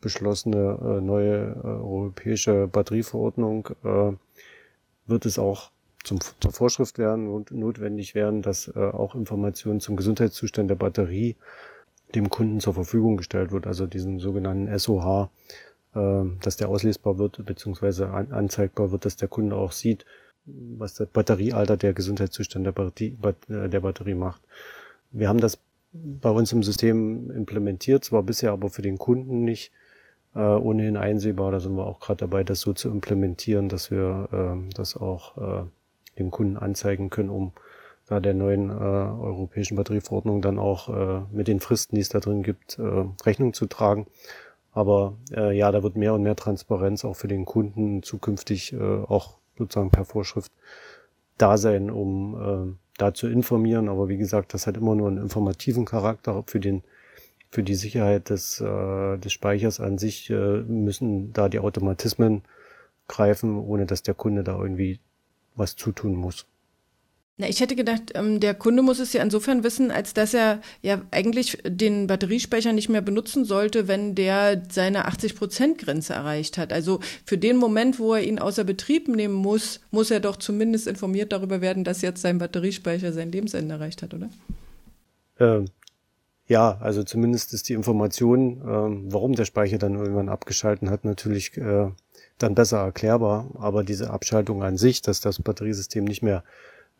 beschlossene 0.00 0.78
äh, 0.82 1.00
neue 1.00 1.60
äh, 1.62 1.66
europäische 1.66 2.68
Batterieverordnung 2.68 3.68
äh, 3.84 4.12
wird 5.06 5.26
es 5.26 5.38
auch 5.38 5.70
zum, 6.04 6.18
zur 6.40 6.52
Vorschrift 6.52 6.98
werden 6.98 7.28
und 7.28 7.50
notwendig 7.50 8.14
werden, 8.14 8.42
dass 8.42 8.68
äh, 8.68 8.78
auch 8.78 9.14
Informationen 9.14 9.80
zum 9.80 9.96
Gesundheitszustand 9.96 10.70
der 10.70 10.76
Batterie 10.76 11.36
dem 12.14 12.30
Kunden 12.30 12.60
zur 12.60 12.74
Verfügung 12.74 13.16
gestellt 13.16 13.52
wird, 13.52 13.66
also 13.66 13.86
diesen 13.86 14.18
sogenannten 14.18 14.78
SOH, 14.78 15.30
äh, 15.94 16.24
dass 16.40 16.56
der 16.56 16.68
auslesbar 16.68 17.18
wird, 17.18 17.44
beziehungsweise 17.44 18.10
an, 18.10 18.32
anzeigbar 18.32 18.92
wird, 18.92 19.04
dass 19.04 19.16
der 19.16 19.28
Kunde 19.28 19.56
auch 19.56 19.72
sieht, 19.72 20.04
was 20.46 20.94
der 20.94 21.06
Batteriealter, 21.06 21.76
der 21.76 21.94
Gesundheitszustand 21.94 22.66
der 22.66 22.72
Batterie, 22.72 23.16
äh, 23.48 23.68
der 23.68 23.80
Batterie 23.80 24.14
macht. 24.14 24.42
Wir 25.10 25.28
haben 25.28 25.40
das 25.40 25.58
bei 25.92 26.30
uns 26.30 26.52
im 26.52 26.62
System 26.62 27.30
implementiert, 27.30 28.04
zwar 28.04 28.22
bisher 28.22 28.52
aber 28.52 28.68
für 28.68 28.82
den 28.82 28.98
Kunden 28.98 29.44
nicht 29.44 29.70
äh, 30.34 30.40
ohnehin 30.40 30.96
einsehbar. 30.96 31.52
Da 31.52 31.60
sind 31.60 31.76
wir 31.76 31.86
auch 31.86 32.00
gerade 32.00 32.18
dabei, 32.18 32.44
das 32.44 32.60
so 32.60 32.72
zu 32.72 32.90
implementieren, 32.90 33.68
dass 33.68 33.90
wir 33.90 34.28
äh, 34.32 34.74
das 34.74 34.96
auch 34.96 35.36
äh, 35.62 35.66
dem 36.18 36.30
Kunden 36.30 36.56
anzeigen 36.56 37.10
können, 37.10 37.30
um 37.30 37.52
da 38.06 38.20
der 38.20 38.34
neuen 38.34 38.70
äh, 38.70 38.72
europäischen 38.72 39.76
Batterieverordnung 39.76 40.42
dann 40.42 40.58
auch 40.58 40.88
äh, 40.88 41.22
mit 41.32 41.48
den 41.48 41.60
Fristen, 41.60 41.96
die 41.96 42.02
es 42.02 42.10
da 42.10 42.20
drin 42.20 42.42
gibt, 42.42 42.78
äh, 42.78 43.04
Rechnung 43.24 43.54
zu 43.54 43.66
tragen. 43.66 44.06
Aber 44.72 45.16
äh, 45.34 45.56
ja, 45.56 45.70
da 45.72 45.82
wird 45.82 45.96
mehr 45.96 46.14
und 46.14 46.22
mehr 46.22 46.36
Transparenz 46.36 47.04
auch 47.04 47.14
für 47.14 47.28
den 47.28 47.44
Kunden 47.44 48.02
zukünftig 48.02 48.72
äh, 48.72 48.78
auch 48.78 49.38
sozusagen 49.56 49.90
per 49.90 50.04
Vorschrift 50.04 50.52
da 51.38 51.56
sein, 51.56 51.90
um 51.90 52.74
äh, 52.74 52.76
da 52.98 53.14
zu 53.14 53.28
informieren. 53.28 53.88
Aber 53.88 54.08
wie 54.08 54.16
gesagt, 54.16 54.52
das 54.52 54.66
hat 54.66 54.76
immer 54.76 54.94
nur 54.94 55.08
einen 55.08 55.18
informativen 55.18 55.84
Charakter. 55.84 56.42
Für 56.46 56.60
den 56.60 56.82
für 57.54 57.62
die 57.62 57.76
Sicherheit 57.76 58.30
des, 58.30 58.60
äh, 58.60 59.16
des 59.16 59.32
Speichers 59.32 59.78
an 59.78 59.96
sich 59.96 60.28
äh, 60.28 60.62
müssen 60.62 61.32
da 61.32 61.48
die 61.48 61.60
Automatismen 61.60 62.42
greifen, 63.06 63.56
ohne 63.56 63.86
dass 63.86 64.02
der 64.02 64.14
Kunde 64.14 64.42
da 64.42 64.58
irgendwie 64.58 64.98
was 65.54 65.76
zutun 65.76 66.16
muss. 66.16 66.46
Na, 67.36 67.48
ich 67.48 67.60
hätte 67.60 67.74
gedacht, 67.74 68.12
ähm, 68.14 68.38
der 68.38 68.54
Kunde 68.54 68.82
muss 68.82 69.00
es 69.00 69.12
ja 69.12 69.20
insofern 69.20 69.64
wissen, 69.64 69.90
als 69.90 70.14
dass 70.14 70.34
er 70.34 70.60
ja 70.82 71.02
eigentlich 71.10 71.58
den 71.66 72.06
Batteriespeicher 72.06 72.72
nicht 72.72 72.88
mehr 72.88 73.00
benutzen 73.00 73.44
sollte, 73.44 73.88
wenn 73.88 74.14
der 74.14 74.62
seine 74.70 75.08
80-Prozent-Grenze 75.08 76.12
erreicht 76.12 76.58
hat. 76.58 76.72
Also 76.72 77.00
für 77.24 77.36
den 77.36 77.56
Moment, 77.56 77.98
wo 77.98 78.14
er 78.14 78.22
ihn 78.22 78.38
außer 78.38 78.62
Betrieb 78.62 79.08
nehmen 79.08 79.34
muss, 79.34 79.80
muss 79.90 80.12
er 80.12 80.20
doch 80.20 80.36
zumindest 80.36 80.86
informiert 80.86 81.32
darüber 81.32 81.60
werden, 81.60 81.82
dass 81.82 82.02
jetzt 82.02 82.22
sein 82.22 82.38
Batteriespeicher 82.38 83.12
sein 83.12 83.32
Lebensende 83.32 83.74
erreicht 83.74 84.02
hat, 84.02 84.14
oder? 84.14 84.30
Ähm, 85.40 85.64
ja, 86.46 86.78
also 86.78 87.02
zumindest 87.02 87.52
ist 87.52 87.68
die 87.68 87.74
Information, 87.74 88.62
ähm, 88.64 89.12
warum 89.12 89.34
der 89.34 89.44
Speicher 89.44 89.78
dann 89.78 89.96
irgendwann 89.96 90.28
abgeschalten 90.28 90.88
hat, 90.88 91.04
natürlich 91.04 91.56
äh, 91.56 91.90
dann 92.38 92.54
besser 92.54 92.78
erklärbar. 92.78 93.50
Aber 93.58 93.82
diese 93.82 94.10
Abschaltung 94.10 94.62
an 94.62 94.76
sich, 94.76 95.02
dass 95.02 95.20
das 95.20 95.42
Batteriesystem 95.42 96.04
nicht 96.04 96.22
mehr 96.22 96.44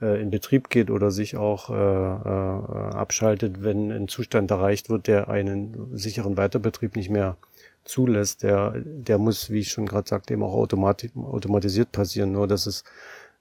äh, 0.00 0.20
in 0.20 0.30
Betrieb 0.30 0.70
geht 0.70 0.90
oder 0.90 1.10
sich 1.10 1.36
auch 1.36 1.70
äh, 1.70 1.74
äh, 1.74 2.94
abschaltet, 2.94 3.62
wenn 3.62 3.90
ein 3.90 4.08
Zustand 4.08 4.50
erreicht 4.50 4.90
wird, 4.90 5.06
der 5.06 5.28
einen 5.28 5.96
sicheren 5.96 6.36
Weiterbetrieb 6.36 6.96
nicht 6.96 7.10
mehr 7.10 7.36
zulässt, 7.84 8.42
der, 8.42 8.74
der 8.84 9.18
muss, 9.18 9.50
wie 9.50 9.60
ich 9.60 9.70
schon 9.70 9.86
gerade 9.86 10.08
sagte, 10.08 10.32
eben 10.32 10.42
auch 10.42 10.54
automati 10.54 11.10
automatisiert 11.16 11.92
passieren. 11.92 12.32
Nur 12.32 12.48
dass 12.48 12.66
es 12.66 12.84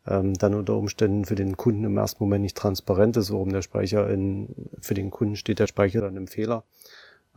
ähm, 0.05 0.33
dann 0.33 0.53
unter 0.53 0.75
Umständen 0.75 1.25
für 1.25 1.35
den 1.35 1.57
Kunden 1.57 1.85
im 1.85 1.97
ersten 1.97 2.23
Moment 2.23 2.43
nicht 2.43 2.57
transparent 2.57 3.17
ist, 3.17 3.31
warum 3.31 3.51
der 3.51 3.61
Speicher 3.61 4.09
in, 4.09 4.49
für 4.81 4.93
den 4.93 5.11
Kunden 5.11 5.35
steht 5.35 5.59
der 5.59 5.67
Speicher 5.67 6.01
dann 6.01 6.17
im 6.17 6.27
Fehler. 6.27 6.63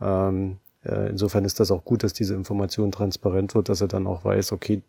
Ähm, 0.01 0.57
äh, 0.83 1.09
insofern 1.09 1.45
ist 1.45 1.59
das 1.59 1.71
auch 1.71 1.85
gut, 1.85 2.03
dass 2.03 2.13
diese 2.13 2.35
Information 2.35 2.91
transparent 2.91 3.55
wird, 3.55 3.69
dass 3.69 3.81
er 3.81 3.87
dann 3.87 4.07
auch 4.07 4.25
weiß, 4.25 4.51
okay, 4.51 4.81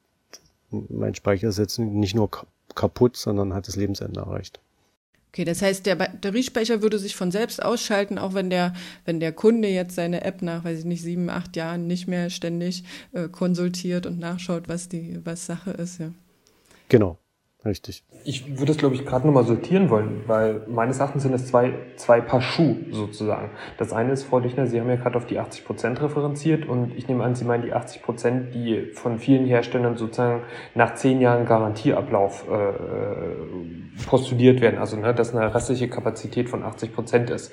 mein 0.70 1.14
Speicher 1.14 1.48
ist 1.48 1.58
jetzt 1.58 1.78
nicht 1.78 2.14
nur 2.14 2.28
kaputt, 2.78 3.16
sondern 3.16 3.52
hat 3.52 3.68
das 3.68 3.76
Lebensende 3.76 4.20
erreicht. 4.20 4.60
Okay, 5.32 5.44
das 5.44 5.60
heißt, 5.60 5.84
der 5.84 5.96
Batteriespeicher 5.96 6.80
würde 6.80 6.98
sich 6.98 7.14
von 7.14 7.30
selbst 7.30 7.62
ausschalten, 7.62 8.18
auch 8.18 8.32
wenn 8.32 8.48
der, 8.48 8.72
wenn 9.04 9.20
der 9.20 9.32
Kunde 9.32 9.68
jetzt 9.68 9.94
seine 9.94 10.22
App 10.24 10.40
nach, 10.40 10.64
weiß 10.64 10.78
ich 10.80 10.84
nicht, 10.86 11.02
sieben, 11.02 11.28
acht 11.28 11.54
Jahren 11.54 11.86
nicht 11.86 12.08
mehr 12.08 12.30
ständig 12.30 12.84
äh, 13.12 13.28
konsultiert 13.28 14.06
und 14.06 14.18
nachschaut, 14.18 14.68
was 14.68 14.88
die, 14.88 15.20
was 15.24 15.44
Sache 15.44 15.72
ist, 15.72 16.00
ja. 16.00 16.12
Genau. 16.88 17.18
Richtig. 17.64 18.04
Ich 18.24 18.58
würde 18.58 18.70
es, 18.70 18.78
glaube 18.78 18.94
ich, 18.94 19.04
gerade 19.04 19.26
nochmal 19.26 19.44
sortieren 19.44 19.90
wollen, 19.90 20.22
weil 20.28 20.62
meines 20.68 21.00
Erachtens 21.00 21.24
sind 21.24 21.34
es 21.34 21.48
zwei, 21.48 21.72
zwei 21.96 22.20
Paar 22.20 22.40
Schuh 22.40 22.76
sozusagen. 22.92 23.50
Das 23.78 23.92
eine 23.92 24.12
ist, 24.12 24.22
Frau 24.22 24.38
Dichner, 24.38 24.68
Sie 24.68 24.80
haben 24.80 24.88
ja 24.88 24.94
gerade 24.94 25.16
auf 25.18 25.26
die 25.26 25.40
80 25.40 25.64
Prozent 25.64 26.00
referenziert 26.00 26.66
und 26.68 26.96
ich 26.96 27.08
nehme 27.08 27.24
an, 27.24 27.34
Sie 27.34 27.44
meinen 27.44 27.64
die 27.64 27.72
80 27.72 28.02
Prozent, 28.02 28.54
die 28.54 28.92
von 28.92 29.18
vielen 29.18 29.44
Herstellern 29.44 29.96
sozusagen 29.96 30.42
nach 30.76 30.94
zehn 30.94 31.20
Jahren 31.20 31.46
Garantieablauf 31.46 32.46
äh, 32.48 34.06
postuliert 34.06 34.60
werden. 34.60 34.78
Also, 34.78 34.96
ne, 34.96 35.12
dass 35.12 35.34
eine 35.34 35.52
restliche 35.52 35.88
Kapazität 35.88 36.48
von 36.48 36.62
80 36.62 36.94
Prozent 36.94 37.28
ist. 37.30 37.52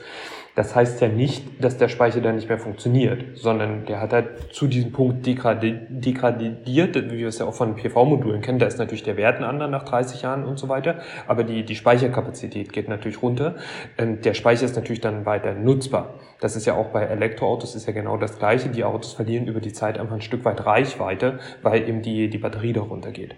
Das 0.55 0.73
heißt 0.73 1.01
ja 1.01 1.09
nicht, 1.09 1.61
dass 1.61 1.77
der 1.77 1.89
Speicher 1.89 2.21
dann 2.21 2.35
nicht 2.35 2.47
mehr 2.47 2.57
funktioniert, 2.57 3.37
sondern 3.37 3.85
der 3.85 3.99
hat 3.99 4.13
halt 4.13 4.53
zu 4.53 4.67
diesem 4.67 4.93
Punkt 4.93 5.25
degradiert, 5.25 5.91
wie 5.91 7.17
wir 7.17 7.27
es 7.27 7.39
ja 7.39 7.45
auch 7.45 7.53
von 7.53 7.75
PV-Modulen 7.75 8.41
kennen. 8.41 8.59
Da 8.59 8.65
ist 8.65 8.79
natürlich 8.79 9.03
der 9.03 9.17
Wert 9.17 9.37
ein 9.37 9.43
anderer 9.43 9.67
nach 9.67 9.83
30 9.83 10.21
Jahren 10.21 10.45
und 10.45 10.57
so 10.57 10.69
weiter, 10.69 10.99
aber 11.27 11.43
die, 11.43 11.63
die 11.63 11.75
Speicherkapazität 11.75 12.71
geht 12.71 12.87
natürlich 12.87 13.21
runter. 13.21 13.55
Ähm, 13.97 14.21
der 14.21 14.33
Speicher 14.33 14.63
ist 14.63 14.77
natürlich 14.77 15.01
dann 15.01 15.25
weiter 15.25 15.53
nutzbar. 15.53 16.13
Das 16.39 16.55
ist 16.55 16.65
ja 16.65 16.75
auch 16.75 16.87
bei 16.87 17.03
Elektroautos 17.03 17.75
ist 17.75 17.85
ja 17.85 17.93
genau 17.93 18.15
das 18.15 18.39
Gleiche. 18.39 18.69
Die 18.69 18.85
Autos 18.85 19.11
verlieren 19.11 19.47
über 19.47 19.59
die 19.59 19.73
Zeit 19.73 19.99
einfach 19.99 20.15
ein 20.15 20.21
Stück 20.21 20.45
weit 20.45 20.65
Reichweite, 20.65 21.39
weil 21.63 21.87
eben 21.87 22.01
die, 22.01 22.29
die 22.29 22.37
Batterie 22.37 22.71
darunter 22.71 23.11
geht. 23.11 23.35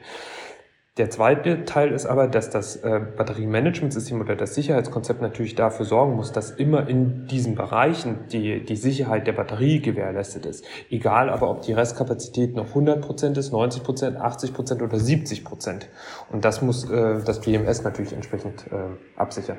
Der 0.97 1.11
zweite 1.11 1.63
Teil 1.65 1.91
ist 1.91 2.07
aber, 2.07 2.27
dass 2.27 2.49
das 2.49 2.77
äh, 2.77 2.99
Batteriemanagementsystem 3.15 4.19
oder 4.19 4.35
das 4.35 4.55
Sicherheitskonzept 4.55 5.21
natürlich 5.21 5.53
dafür 5.53 5.85
sorgen 5.85 6.15
muss, 6.15 6.31
dass 6.31 6.49
immer 6.49 6.89
in 6.89 7.27
diesen 7.27 7.53
Bereichen 7.53 8.27
die, 8.31 8.65
die 8.65 8.75
Sicherheit 8.75 9.27
der 9.27 9.33
Batterie 9.33 9.79
gewährleistet 9.79 10.47
ist. 10.47 10.65
Egal 10.89 11.29
aber, 11.29 11.51
ob 11.51 11.61
die 11.61 11.73
Restkapazität 11.73 12.55
noch 12.55 12.69
100 12.69 13.01
Prozent 13.01 13.37
ist, 13.37 13.53
90%, 13.53 13.83
Prozent, 13.83 14.17
80 14.17 14.53
Prozent 14.53 14.81
oder 14.81 14.97
70%. 14.97 15.43
Prozent. 15.43 15.87
Und 16.31 16.43
das 16.43 16.63
muss 16.63 16.89
äh, 16.89 17.21
das 17.23 17.41
BMS 17.41 17.83
natürlich 17.83 18.13
entsprechend 18.13 18.65
äh, 18.71 19.19
absichern. 19.19 19.57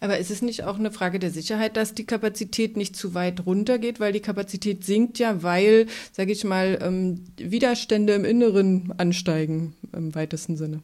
Aber 0.00 0.18
ist 0.18 0.30
es 0.30 0.42
nicht 0.42 0.64
auch 0.64 0.78
eine 0.78 0.90
Frage 0.90 1.18
der 1.18 1.30
Sicherheit, 1.30 1.76
dass 1.76 1.94
die 1.94 2.06
Kapazität 2.06 2.76
nicht 2.76 2.96
zu 2.96 3.14
weit 3.14 3.46
runtergeht, 3.46 4.00
weil 4.00 4.12
die 4.12 4.20
Kapazität 4.20 4.84
sinkt 4.84 5.18
ja, 5.18 5.42
weil, 5.42 5.86
sage 6.12 6.32
ich 6.32 6.44
mal, 6.44 6.78
ähm, 6.80 7.24
Widerstände 7.36 8.14
im 8.14 8.24
Inneren 8.24 8.94
ansteigen 8.96 9.74
im 9.92 10.14
weitesten 10.14 10.56
Sinne. 10.56 10.82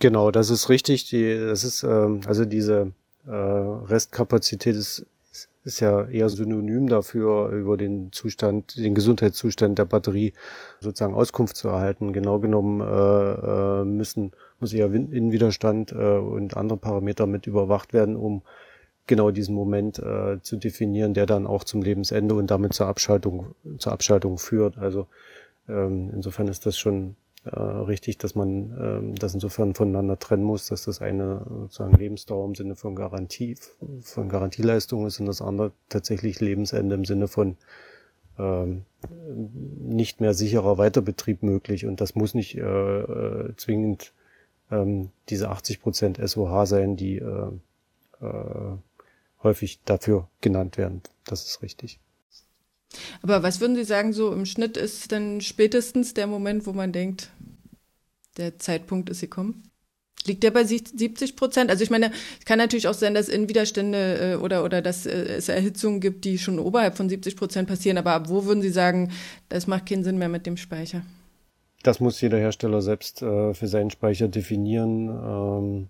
Genau, 0.00 0.30
das 0.30 0.50
ist 0.50 0.68
richtig. 0.68 1.08
Die, 1.10 1.38
das 1.38 1.64
ist 1.64 1.82
ähm, 1.82 2.22
also 2.26 2.44
diese 2.44 2.92
äh, 3.26 3.30
Restkapazität 3.32 4.76
ist 4.76 5.06
ist 5.62 5.80
ja 5.80 6.04
eher 6.06 6.28
synonym 6.30 6.88
dafür, 6.88 7.50
über 7.50 7.76
den 7.76 8.12
Zustand, 8.12 8.76
den 8.76 8.94
Gesundheitszustand 8.94 9.78
der 9.78 9.84
Batterie 9.84 10.32
sozusagen 10.80 11.14
Auskunft 11.14 11.56
zu 11.56 11.68
erhalten. 11.68 12.12
Genau 12.12 12.38
genommen 12.38 12.80
äh, 12.80 13.82
äh 13.82 13.84
müssen 13.84 14.32
muss 14.60 14.72
eher 14.72 14.92
Innenwiderstand 14.92 15.92
äh, 15.92 15.96
und 15.96 16.56
andere 16.56 16.78
Parameter 16.78 17.26
mit 17.26 17.46
überwacht 17.46 17.92
werden, 17.92 18.16
um 18.16 18.42
genau 19.06 19.30
diesen 19.30 19.54
Moment 19.54 19.98
äh, 19.98 20.40
zu 20.42 20.56
definieren, 20.56 21.14
der 21.14 21.26
dann 21.26 21.46
auch 21.46 21.64
zum 21.64 21.82
Lebensende 21.82 22.34
und 22.34 22.50
damit 22.50 22.72
zur 22.74 22.86
Abschaltung, 22.86 23.54
zur 23.78 23.92
Abschaltung 23.92 24.38
führt. 24.38 24.78
Also 24.78 25.06
ähm, 25.68 26.10
insofern 26.14 26.48
ist 26.48 26.64
das 26.66 26.78
schon 26.78 27.16
äh, 27.44 27.58
richtig, 27.58 28.18
dass 28.18 28.34
man 28.34 28.76
ähm, 28.78 29.14
das 29.14 29.34
insofern 29.34 29.74
voneinander 29.74 30.18
trennen 30.18 30.44
muss, 30.44 30.66
dass 30.66 30.84
das 30.84 31.00
eine 31.00 31.44
sozusagen 31.48 31.96
Lebensdauer 31.96 32.46
im 32.46 32.54
Sinne 32.54 32.76
von 32.76 32.94
Garantie, 32.94 33.56
von 34.02 34.28
Garantieleistung 34.28 35.06
ist 35.06 35.20
und 35.20 35.26
das 35.26 35.40
andere 35.40 35.72
tatsächlich 35.88 36.40
Lebensende 36.40 36.94
im 36.94 37.04
Sinne 37.04 37.28
von 37.28 37.56
ähm, 38.38 38.84
nicht 39.78 40.20
mehr 40.20 40.34
sicherer 40.34 40.78
Weiterbetrieb 40.78 41.42
möglich. 41.42 41.86
Und 41.86 42.00
das 42.00 42.14
muss 42.14 42.34
nicht 42.34 42.56
äh, 42.56 42.60
äh, 42.60 43.56
zwingend 43.56 44.12
ähm, 44.70 45.10
diese 45.28 45.50
80 45.50 45.80
Prozent 45.80 46.18
SOH 46.22 46.66
sein, 46.66 46.96
die 46.96 47.16
äh, 47.16 47.50
äh, 48.20 48.76
häufig 49.42 49.80
dafür 49.84 50.28
genannt 50.40 50.78
werden. 50.78 51.02
Das 51.24 51.46
ist 51.46 51.62
richtig. 51.62 51.98
Aber 53.22 53.42
was 53.42 53.60
würden 53.60 53.76
Sie 53.76 53.84
sagen, 53.84 54.12
so 54.12 54.32
im 54.32 54.46
Schnitt 54.46 54.76
ist 54.76 55.12
dann 55.12 55.40
spätestens 55.40 56.14
der 56.14 56.26
Moment, 56.26 56.66
wo 56.66 56.72
man 56.72 56.92
denkt, 56.92 57.30
der 58.36 58.58
Zeitpunkt 58.58 59.10
ist 59.10 59.20
gekommen? 59.20 59.62
Liegt 60.26 60.42
der 60.42 60.50
bei 60.50 60.64
70 60.64 61.34
Prozent? 61.34 61.70
Also 61.70 61.82
ich 61.82 61.90
meine, 61.90 62.12
es 62.38 62.44
kann 62.44 62.58
natürlich 62.58 62.88
auch 62.88 62.94
sein, 62.94 63.14
dass 63.14 63.28
Innenwiderstände 63.30 64.32
äh, 64.32 64.36
oder, 64.36 64.64
oder 64.64 64.82
dass 64.82 65.06
äh, 65.06 65.12
es 65.12 65.48
Erhitzungen 65.48 66.00
gibt, 66.00 66.24
die 66.24 66.36
schon 66.38 66.58
oberhalb 66.58 66.96
von 66.96 67.08
70 67.08 67.36
Prozent 67.36 67.68
passieren. 67.68 67.96
Aber 67.96 68.12
ab 68.12 68.28
wo 68.28 68.44
würden 68.44 68.60
Sie 68.60 68.70
sagen, 68.70 69.12
das 69.48 69.66
macht 69.66 69.88
keinen 69.88 70.04
Sinn 70.04 70.18
mehr 70.18 70.28
mit 70.28 70.44
dem 70.44 70.58
Speicher? 70.58 71.02
Das 71.82 72.00
muss 72.00 72.20
jeder 72.20 72.38
Hersteller 72.38 72.82
selbst 72.82 73.22
äh, 73.22 73.54
für 73.54 73.66
seinen 73.66 73.90
Speicher 73.90 74.28
definieren, 74.28 75.08
ähm, 75.08 75.88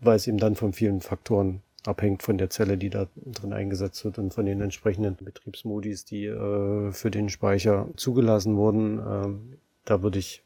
weil 0.00 0.16
es 0.16 0.26
eben 0.26 0.38
dann 0.38 0.54
von 0.54 0.72
vielen 0.72 1.00
Faktoren 1.00 1.62
abhängt 1.84 2.22
von 2.22 2.38
der 2.38 2.50
Zelle, 2.50 2.78
die 2.78 2.90
da 2.90 3.08
drin 3.16 3.52
eingesetzt 3.52 4.04
wird 4.04 4.18
und 4.18 4.32
von 4.32 4.46
den 4.46 4.60
entsprechenden 4.60 5.16
Betriebsmodis, 5.16 6.04
die 6.04 6.26
äh, 6.26 6.92
für 6.92 7.10
den 7.10 7.28
Speicher 7.28 7.88
zugelassen 7.96 8.56
wurden. 8.56 8.98
Ähm, 8.98 9.58
da 9.84 10.02
würde 10.02 10.20
ich 10.20 10.44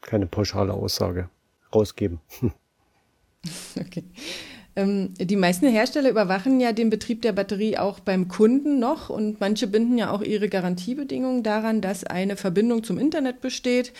keine 0.00 0.26
pauschale 0.26 0.72
Aussage 0.72 1.28
rausgeben. 1.72 2.20
okay. 3.80 4.04
Ähm, 4.78 5.12
die 5.18 5.34
meisten 5.34 5.66
Hersteller 5.66 6.08
überwachen 6.08 6.60
ja 6.60 6.70
den 6.70 6.88
Betrieb 6.88 7.22
der 7.22 7.32
Batterie 7.32 7.78
auch 7.78 7.98
beim 7.98 8.28
Kunden 8.28 8.78
noch 8.78 9.10
und 9.10 9.40
manche 9.40 9.66
binden 9.66 9.98
ja 9.98 10.12
auch 10.12 10.22
ihre 10.22 10.48
Garantiebedingungen 10.48 11.42
daran, 11.42 11.80
dass 11.80 12.04
eine 12.04 12.36
Verbindung 12.36 12.84
zum 12.84 12.96
Internet 12.96 13.40
besteht. 13.40 13.92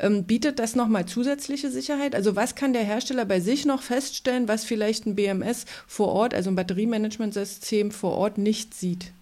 Ähm, 0.00 0.24
bietet 0.24 0.58
das 0.58 0.74
nochmal 0.74 1.06
zusätzliche 1.06 1.70
Sicherheit? 1.70 2.16
Also 2.16 2.34
was 2.34 2.56
kann 2.56 2.72
der 2.72 2.82
Hersteller 2.82 3.26
bei 3.26 3.38
sich 3.38 3.64
noch 3.64 3.82
feststellen, 3.82 4.48
was 4.48 4.64
vielleicht 4.64 5.06
ein 5.06 5.14
BMS 5.14 5.66
vor 5.86 6.08
Ort, 6.08 6.34
also 6.34 6.50
ein 6.50 6.56
Batteriemanagementsystem 6.56 7.92
vor 7.92 8.14
Ort 8.14 8.36
nicht 8.36 8.74
sieht? 8.74 9.12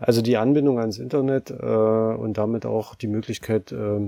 Also 0.00 0.20
die 0.20 0.36
Anbindung 0.36 0.80
ans 0.80 0.98
Internet 0.98 1.50
äh, 1.50 1.54
und 1.54 2.38
damit 2.38 2.66
auch 2.66 2.96
die 2.96 3.06
Möglichkeit, 3.06 3.70
äh, 3.70 4.00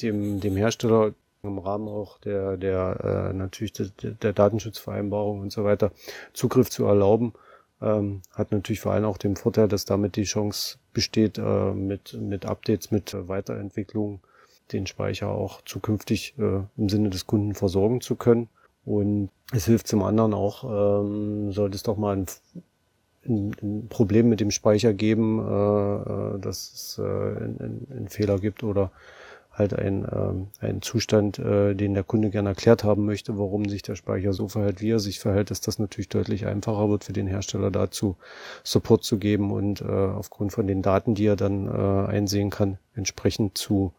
dem, 0.00 0.40
dem 0.40 0.56
Hersteller 0.56 1.12
im 1.46 1.58
Rahmen 1.58 1.88
auch 1.88 2.18
der, 2.18 2.56
der 2.56 3.30
äh, 3.30 3.32
natürlich 3.32 3.72
der, 3.72 3.88
der 4.12 4.32
Datenschutzvereinbarung 4.32 5.40
und 5.40 5.52
so 5.52 5.64
weiter 5.64 5.92
Zugriff 6.32 6.70
zu 6.70 6.84
erlauben, 6.84 7.32
ähm, 7.80 8.22
hat 8.32 8.52
natürlich 8.52 8.80
vor 8.80 8.92
allem 8.92 9.04
auch 9.04 9.18
den 9.18 9.36
Vorteil, 9.36 9.68
dass 9.68 9.84
damit 9.84 10.16
die 10.16 10.24
Chance 10.24 10.78
besteht, 10.92 11.38
äh, 11.38 11.72
mit, 11.72 12.14
mit 12.14 12.46
Updates, 12.46 12.90
mit 12.90 13.14
Weiterentwicklung 13.28 14.20
den 14.72 14.86
Speicher 14.86 15.28
auch 15.28 15.60
zukünftig 15.62 16.34
äh, 16.38 16.62
im 16.76 16.88
Sinne 16.88 17.10
des 17.10 17.26
Kunden 17.26 17.54
versorgen 17.54 18.00
zu 18.00 18.16
können. 18.16 18.48
Und 18.84 19.30
es 19.52 19.66
hilft 19.66 19.88
zum 19.88 20.02
anderen 20.02 20.34
auch, 20.34 20.64
ähm, 20.64 21.52
sollte 21.52 21.76
es 21.76 21.82
doch 21.82 21.96
mal 21.96 22.16
ein, 22.16 22.26
ein, 23.26 23.54
ein 23.62 23.88
Problem 23.88 24.28
mit 24.28 24.40
dem 24.40 24.50
Speicher 24.50 24.92
geben, 24.92 25.38
äh, 25.40 26.36
äh 26.36 26.38
dass 26.40 26.72
es 26.72 26.98
äh, 26.98 27.02
einen, 27.02 27.86
einen 27.90 28.08
Fehler 28.08 28.38
gibt 28.38 28.62
oder 28.62 28.90
halt 29.56 29.74
ein, 29.74 30.04
äh, 30.04 30.64
ein 30.64 30.82
Zustand, 30.82 31.38
äh, 31.38 31.74
den 31.74 31.94
der 31.94 32.04
Kunde 32.04 32.30
gerne 32.30 32.50
erklärt 32.50 32.84
haben 32.84 33.06
möchte, 33.06 33.38
warum 33.38 33.68
sich 33.68 33.82
der 33.82 33.96
Speicher 33.96 34.32
so 34.32 34.48
verhält, 34.48 34.80
wie 34.80 34.90
er 34.90 34.98
sich 34.98 35.18
verhält, 35.18 35.50
dass 35.50 35.60
das 35.60 35.78
natürlich 35.78 36.08
deutlich 36.08 36.46
einfacher 36.46 36.88
wird 36.90 37.04
für 37.04 37.12
den 37.12 37.26
Hersteller 37.26 37.70
dazu 37.70 38.16
Support 38.64 39.04
zu 39.04 39.18
geben 39.18 39.50
und 39.50 39.80
äh, 39.80 39.84
aufgrund 39.84 40.52
von 40.52 40.66
den 40.66 40.82
Daten, 40.82 41.14
die 41.14 41.26
er 41.26 41.36
dann 41.36 41.66
äh, 41.66 42.10
einsehen 42.10 42.50
kann, 42.50 42.78
entsprechend 42.94 43.56
zu, 43.56 43.92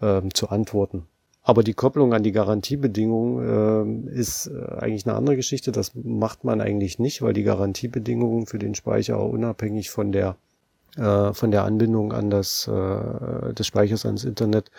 äh, 0.00 0.22
zu 0.34 0.48
antworten. 0.48 1.06
Aber 1.42 1.62
die 1.62 1.74
Kopplung 1.74 2.12
an 2.12 2.22
die 2.22 2.32
Garantiebedingungen 2.32 4.10
äh, 4.10 4.14
ist 4.14 4.50
eigentlich 4.50 5.06
eine 5.06 5.16
andere 5.16 5.36
Geschichte. 5.36 5.72
Das 5.72 5.92
macht 5.94 6.44
man 6.44 6.60
eigentlich 6.60 6.98
nicht, 6.98 7.22
weil 7.22 7.32
die 7.32 7.44
Garantiebedingungen 7.44 8.46
für 8.46 8.58
den 8.58 8.74
Speicher 8.74 9.24
unabhängig 9.24 9.88
von 9.88 10.12
der 10.12 10.36
äh, 10.96 11.32
von 11.32 11.50
der 11.50 11.64
Anbindung 11.64 12.12
an 12.12 12.30
das 12.30 12.66
äh, 12.68 13.54
des 13.54 13.66
Speichers 13.66 14.06
ans 14.06 14.24
Internet 14.24 14.70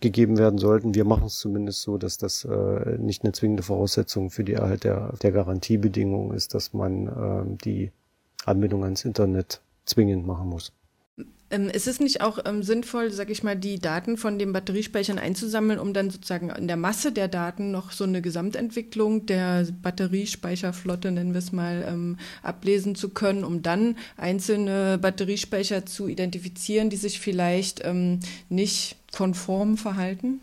gegeben 0.00 0.38
werden 0.38 0.58
sollten. 0.58 0.94
Wir 0.94 1.04
machen 1.04 1.26
es 1.26 1.38
zumindest 1.38 1.82
so, 1.82 1.98
dass 1.98 2.18
das 2.18 2.44
äh, 2.44 2.98
nicht 2.98 3.24
eine 3.24 3.32
zwingende 3.32 3.62
Voraussetzung 3.62 4.30
für 4.30 4.44
die 4.44 4.54
Erhalt 4.54 4.84
der, 4.84 5.12
der 5.22 5.32
Garantiebedingungen 5.32 6.36
ist, 6.36 6.54
dass 6.54 6.72
man 6.72 7.06
äh, 7.06 7.56
die 7.64 7.92
Anbindung 8.44 8.84
ans 8.84 9.04
Internet 9.04 9.60
zwingend 9.84 10.26
machen 10.26 10.48
muss. 10.48 10.72
Ähm, 11.50 11.70
ist 11.70 11.88
es 11.88 11.98
nicht 11.98 12.20
auch 12.20 12.38
ähm, 12.44 12.62
sinnvoll, 12.62 13.10
sag 13.10 13.30
ich 13.30 13.42
mal, 13.42 13.56
die 13.56 13.78
Daten 13.78 14.18
von 14.18 14.38
den 14.38 14.52
Batteriespeichern 14.52 15.18
einzusammeln, 15.18 15.78
um 15.78 15.94
dann 15.94 16.10
sozusagen 16.10 16.50
in 16.50 16.68
der 16.68 16.76
Masse 16.76 17.10
der 17.10 17.28
Daten 17.28 17.70
noch 17.70 17.92
so 17.92 18.04
eine 18.04 18.20
Gesamtentwicklung 18.20 19.24
der 19.24 19.66
Batteriespeicherflotte, 19.82 21.10
nennen 21.10 21.32
wir 21.32 21.38
es 21.38 21.52
mal, 21.52 21.86
ähm, 21.88 22.18
ablesen 22.42 22.94
zu 22.94 23.08
können, 23.08 23.44
um 23.44 23.62
dann 23.62 23.96
einzelne 24.18 24.98
Batteriespeicher 24.98 25.86
zu 25.86 26.08
identifizieren, 26.08 26.90
die 26.90 26.96
sich 26.96 27.18
vielleicht 27.18 27.82
ähm, 27.84 28.20
nicht 28.50 28.96
konform 29.12 29.78
verhalten? 29.78 30.40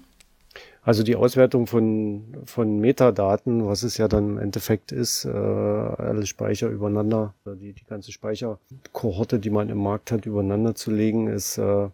Also 0.86 1.02
die 1.02 1.16
Auswertung 1.16 1.66
von, 1.66 2.38
von 2.46 2.80
Metadaten, 2.80 3.66
was 3.66 3.82
es 3.82 3.98
ja 3.98 4.08
dann 4.08 4.34
im 4.34 4.38
Endeffekt 4.38 4.92
ist, 4.92 5.26
äh, 5.26 5.30
alle 5.30 6.28
Speicher 6.28 6.68
übereinander, 6.70 7.34
die, 7.44 7.74
die 7.74 7.86
ganze 7.86 8.12
Speicherkohorte, 8.12 9.40
die 9.40 9.50
man 9.50 9.70
im 9.70 9.80
Markt 9.80 10.12
hat, 10.12 10.28
übereinander 10.28 10.76
zu 10.76 10.92
legen, 10.92 11.28
ist 11.28 11.58
äh, 11.58 11.90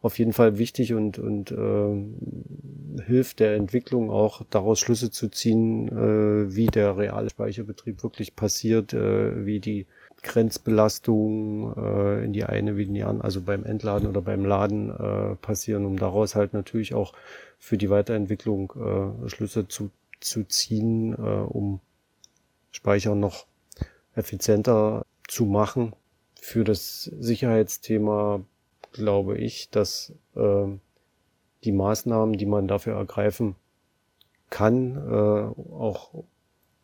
auf 0.00 0.18
jeden 0.18 0.32
Fall 0.32 0.56
wichtig 0.56 0.94
und, 0.94 1.18
und 1.18 1.52
äh, 1.52 3.02
hilft 3.02 3.40
der 3.40 3.54
Entwicklung 3.54 4.10
auch 4.10 4.40
daraus 4.48 4.80
Schlüsse 4.80 5.10
zu 5.10 5.28
ziehen, 5.28 5.88
äh, 5.88 6.56
wie 6.56 6.68
der 6.68 6.96
reale 6.96 7.28
Speicherbetrieb 7.28 8.02
wirklich 8.02 8.34
passiert, 8.34 8.94
äh, 8.94 9.44
wie 9.44 9.60
die 9.60 9.86
Grenzbelastungen 10.22 11.74
äh, 11.76 12.24
in 12.24 12.32
die 12.32 12.44
eine 12.44 12.78
wie 12.78 12.84
in 12.84 12.94
die 12.94 13.04
andere, 13.04 13.24
also 13.24 13.42
beim 13.42 13.64
Entladen 13.64 14.08
oder 14.08 14.22
beim 14.22 14.46
Laden 14.46 14.88
äh, 14.88 15.34
passieren, 15.36 15.84
um 15.84 15.98
daraus 15.98 16.34
halt 16.34 16.54
natürlich 16.54 16.94
auch 16.94 17.12
für 17.62 17.78
die 17.78 17.90
Weiterentwicklung 17.90 18.72
äh, 18.74 19.28
Schlüsse 19.28 19.68
zu, 19.68 19.92
zu 20.18 20.42
ziehen, 20.42 21.12
äh, 21.12 21.16
um 21.16 21.78
Speicher 22.72 23.14
noch 23.14 23.46
effizienter 24.16 25.06
zu 25.28 25.44
machen. 25.44 25.94
Für 26.34 26.64
das 26.64 27.04
Sicherheitsthema 27.04 28.44
glaube 28.90 29.38
ich, 29.38 29.70
dass 29.70 30.12
äh, 30.34 30.66
die 31.62 31.70
Maßnahmen, 31.70 32.36
die 32.36 32.46
man 32.46 32.66
dafür 32.66 32.96
ergreifen 32.96 33.54
kann, 34.50 34.96
äh, 34.96 35.72
auch 35.72 36.24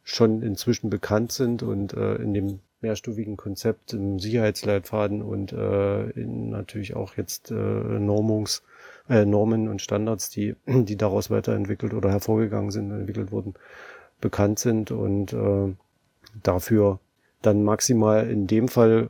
schon 0.04 0.42
inzwischen 0.42 0.90
bekannt 0.90 1.32
sind 1.32 1.64
und 1.64 1.92
äh, 1.92 2.14
in 2.14 2.34
dem 2.34 2.60
mehrstufigen 2.82 3.36
Konzept 3.36 3.94
im 3.94 4.20
Sicherheitsleitfaden 4.20 5.22
und 5.22 5.52
äh, 5.52 6.10
in 6.10 6.50
natürlich 6.50 6.94
auch 6.94 7.16
jetzt 7.16 7.50
äh, 7.50 7.54
Normungs 7.54 8.62
äh, 9.08 9.24
Normen 9.24 9.68
und 9.68 9.82
Standards, 9.82 10.30
die, 10.30 10.54
die 10.66 10.96
daraus 10.96 11.30
weiterentwickelt 11.30 11.94
oder 11.94 12.10
hervorgegangen 12.10 12.70
sind, 12.70 12.90
entwickelt 12.90 13.32
wurden, 13.32 13.54
bekannt 14.20 14.58
sind 14.58 14.90
und 14.90 15.32
äh, 15.32 15.74
dafür 16.42 17.00
dann 17.42 17.62
maximal 17.62 18.28
in 18.28 18.46
dem 18.46 18.68
Fall 18.68 19.08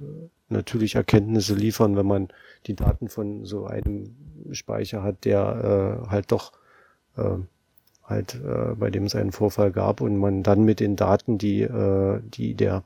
natürlich 0.49 0.95
Erkenntnisse 0.95 1.55
liefern, 1.55 1.97
wenn 1.97 2.07
man 2.07 2.29
die 2.67 2.75
Daten 2.75 3.09
von 3.09 3.45
so 3.45 3.67
einem 3.67 4.15
Speicher 4.53 5.03
hat, 5.03 5.25
der 5.25 6.03
äh, 6.07 6.11
halt 6.11 6.33
doch 6.33 6.53
äh, 7.17 7.37
halt 8.05 8.35
äh, 8.35 8.75
bei 8.75 8.91
dem 8.91 9.05
es 9.05 9.15
einen 9.15 9.33
Vorfall 9.33 9.71
gab 9.71 10.01
und 10.01 10.17
man 10.17 10.43
dann 10.43 10.65
mit 10.65 10.81
den 10.81 10.97
Daten, 10.97 11.39
die 11.39 11.63
äh, 11.63 12.21
die 12.23 12.55
der 12.55 12.83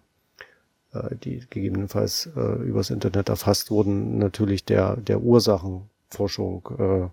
äh, 0.92 1.14
die 1.16 1.44
gegebenenfalls 1.48 2.30
äh, 2.36 2.62
übers 2.62 2.90
Internet 2.90 3.28
erfasst 3.28 3.70
wurden, 3.70 4.18
natürlich 4.18 4.64
der 4.64 4.96
der 4.96 5.22
Ursachen 5.22 5.82
Forschung, 6.12 6.68
äh, 6.78 7.08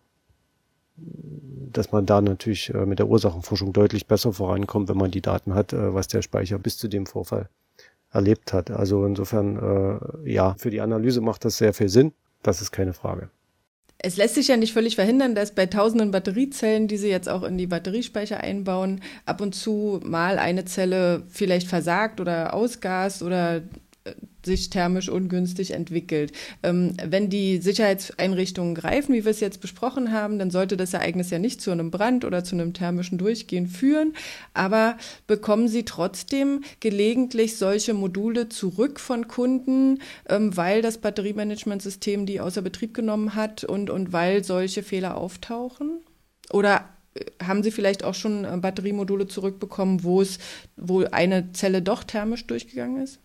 dass 1.72 1.92
man 1.92 2.06
da 2.06 2.22
natürlich 2.22 2.74
äh, 2.74 2.86
mit 2.86 3.00
der 3.00 3.08
Ursachenforschung 3.08 3.74
deutlich 3.74 4.08
besser 4.08 4.34
vorankommt, 4.34 4.90
wenn 4.90 4.98
man 4.98 5.12
die 5.12 5.22
Daten 5.22 5.54
hat, 5.54 5.74
äh, 5.74 5.94
was 5.94 6.08
der 6.08 6.22
Speicher 6.22 6.60
bis 6.60 6.78
zu 6.78 6.88
dem 6.88 7.06
Vorfall 7.06 7.50
erlebt 8.12 8.54
hat. 8.54 8.72
Also 8.72 9.06
insofern, 9.06 10.00
ja, 10.26 10.56
für 10.58 10.72
die 10.72 10.82
Analyse 10.82 11.22
macht 11.22 11.46
das 11.46 11.60
sehr 11.60 11.76
viel 11.76 11.90
Sinn. 11.90 12.12
Das 12.42 12.60
ist 12.60 12.72
keine 12.72 12.94
Frage. 12.94 13.30
Es 14.00 14.16
lässt 14.16 14.36
sich 14.36 14.48
ja 14.48 14.56
nicht 14.56 14.74
völlig 14.74 14.96
verhindern, 14.96 15.36
dass 15.36 15.54
bei 15.54 15.66
tausenden 15.66 16.10
Batteriezellen, 16.12 16.88
die 16.88 16.98
Sie 16.98 17.10
jetzt 17.10 17.28
auch 17.28 17.44
in 17.44 17.58
die 17.58 17.68
Batteriespeicher 17.68 18.40
einbauen, 18.40 19.02
ab 19.26 19.42
und 19.42 19.54
zu 19.54 20.00
mal 20.04 20.40
eine 20.40 20.64
Zelle 20.64 21.24
vielleicht 21.28 21.68
versagt 21.68 22.22
oder 22.22 22.54
ausgast 22.54 23.22
oder 23.22 23.62
sich 24.46 24.70
thermisch 24.70 25.10
ungünstig 25.10 25.72
entwickelt. 25.72 26.32
Ähm, 26.64 26.96
wenn 27.06 27.30
die 27.30 27.58
Sicherheitseinrichtungen 27.58 28.76
greifen, 28.76 29.14
wie 29.14 29.26
wir 29.26 29.32
es 29.32 29.40
jetzt 29.40 29.62
besprochen 29.62 30.12
haben, 30.12 30.40
dann 30.40 30.52
sollte 30.52 30.78
das 30.78 30.94
Ereignis 30.94 31.30
ja 31.30 31.40
nicht 31.40 31.62
zu 31.62 31.72
einem 31.72 31.92
Brand 31.92 32.26
oder 32.26 32.44
zu 32.44 32.56
einem 32.56 32.74
thermischen 32.74 33.18
Durchgehen 33.18 33.68
führen. 33.68 34.14
Aber 34.54 34.98
bekommen 35.28 35.68
Sie 35.68 35.84
trotzdem 35.84 36.64
gelegentlich 36.80 37.58
solche 37.58 37.94
Module 37.94 38.50
zurück 38.50 39.00
von 39.00 39.28
Kunden, 39.28 40.00
ähm, 40.28 40.56
weil 40.56 40.82
das 40.82 41.00
Batteriemanagementsystem 41.00 42.26
die 42.26 42.40
außer 42.40 42.62
Betrieb 42.62 42.94
genommen 42.94 43.36
hat 43.36 43.64
und, 43.64 43.90
und 43.90 44.14
weil 44.14 44.44
solche 44.44 44.84
Fehler 44.84 45.18
auftauchen? 45.18 46.00
Oder 46.52 46.90
äh, 47.14 47.26
haben 47.44 47.64
Sie 47.64 47.72
vielleicht 47.72 48.04
auch 48.04 48.16
schon 48.16 48.46
äh, 48.46 48.58
Batteriemodule 48.58 49.28
zurückbekommen, 49.28 50.04
wo 50.04 50.22
es, 50.22 50.40
wo 50.78 51.04
eine 51.04 51.52
Zelle 51.52 51.82
doch 51.82 52.04
thermisch 52.04 52.48
durchgegangen 52.48 53.04
ist? 53.04 53.20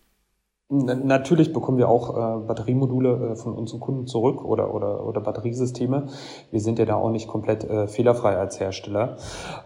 Natürlich 0.67 1.53
bekommen 1.53 1.77
wir 1.77 1.87
auch 1.87 2.09
äh, 2.09 2.47
Batteriemodule 2.47 3.33
äh, 3.33 3.35
von 3.35 3.53
unseren 3.53 3.79
Kunden 3.79 4.07
zurück 4.07 4.43
oder, 4.43 4.73
oder, 4.73 5.05
oder 5.05 5.21
Batteriesysteme. 5.21 6.07
Wir 6.49 6.59
sind 6.59 6.79
ja 6.79 6.85
da 6.85 6.95
auch 6.95 7.11
nicht 7.11 7.27
komplett 7.27 7.63
äh, 7.65 7.87
fehlerfrei 7.87 8.35
als 8.35 8.59
Hersteller. 8.59 9.17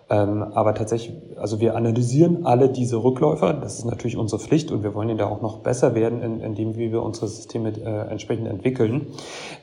Ähm, 0.10 0.43
aber 0.43 0.74
tatsächlich, 0.74 1.16
also 1.38 1.62
wir 1.62 1.78
analysieren 1.78 2.45
alle 2.45 2.68
diese 2.68 3.02
Rückläufer. 3.02 3.54
Das 3.54 3.80
ist 3.80 3.86
natürlich 3.86 4.18
unsere 4.18 4.41
Pflicht 4.41 4.74
und 4.74 4.84
wir 4.84 4.93
wollen 4.93 5.08
ja 5.08 5.16
da 5.16 5.28
auch 5.28 5.41
noch 5.41 5.60
besser 5.60 5.95
werden, 5.95 6.22
in, 6.22 6.41
indem 6.41 6.76
wir 6.76 7.02
unsere 7.02 7.30
Systeme 7.30 7.70
äh, 7.70 8.12
entsprechend 8.12 8.47
entwickeln. 8.50 9.08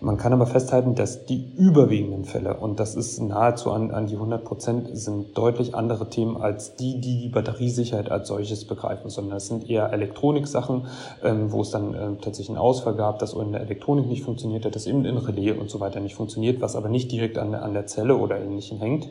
Man 0.01 0.17
kann 0.17 0.33
aber 0.33 0.47
festhalten, 0.47 0.95
dass 0.95 1.27
die 1.27 1.53
überwiegenden 1.55 2.25
Fälle, 2.25 2.57
und 2.57 2.81
das 2.81 2.95
ist 2.95 3.21
nahezu 3.21 3.73
an, 3.73 3.91
an 3.91 4.07
die 4.07 4.15
100 4.15 4.43
Prozent, 4.43 4.89
sind 4.97 5.37
deutlich 5.37 5.75
andere 5.75 6.09
Themen 6.09 6.39
als 6.39 6.77
die, 6.77 6.99
die 6.99 7.21
die 7.25 7.29
Batteriesicherheit 7.29 8.11
als 8.11 8.29
solches 8.29 8.67
begreifen, 8.67 9.11
sondern 9.11 9.37
es 9.37 9.49
sind 9.49 9.69
eher 9.69 9.93
Elektroniksachen, 9.93 10.87
ähm, 11.27 11.53
wo 11.53 11.63
es 11.63 11.71
dann 11.71 11.95
äh, 11.95 12.17
tatsächlich 12.21 12.51
einen 12.51 12.59
Ausfall 12.59 12.95
gab, 12.95 13.19
dass 13.19 13.33
in 13.35 13.53
der 13.53 13.61
Elektronik 13.61 14.07
nicht 14.07 14.23
funktioniert 14.23 14.65
hat, 14.65 14.75
dass 14.75 14.87
eben 14.87 15.05
in 15.05 15.17
Relais 15.17 15.59
und 15.59 15.71
so 15.71 15.81
weiter 15.81 16.01
nicht 16.01 16.15
funktioniert, 16.15 16.61
was 16.61 16.77
aber 16.77 16.89
nicht 16.89 17.11
direkt 17.13 17.39
an, 17.39 17.55
an 17.55 17.75
der 17.75 17.87
Zelle 17.87 18.17
oder 18.17 18.41
ähnlichem 18.41 18.79
hängt. 18.79 19.09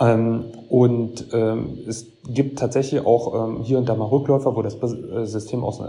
Ähm, 0.00 0.46
und 0.68 1.26
ähm, 1.32 1.78
es 1.86 2.06
gibt 2.28 2.58
tatsächlich 2.58 3.04
auch 3.06 3.48
ähm, 3.48 3.62
hier 3.62 3.78
und 3.78 3.88
da 3.88 3.94
mal 3.94 4.06
Rückläufer, 4.06 4.54
wo 4.54 4.62
das 4.62 4.74
äh, 4.74 5.24
System 5.24 5.64
aus, 5.64 5.80
äh, 5.80 5.84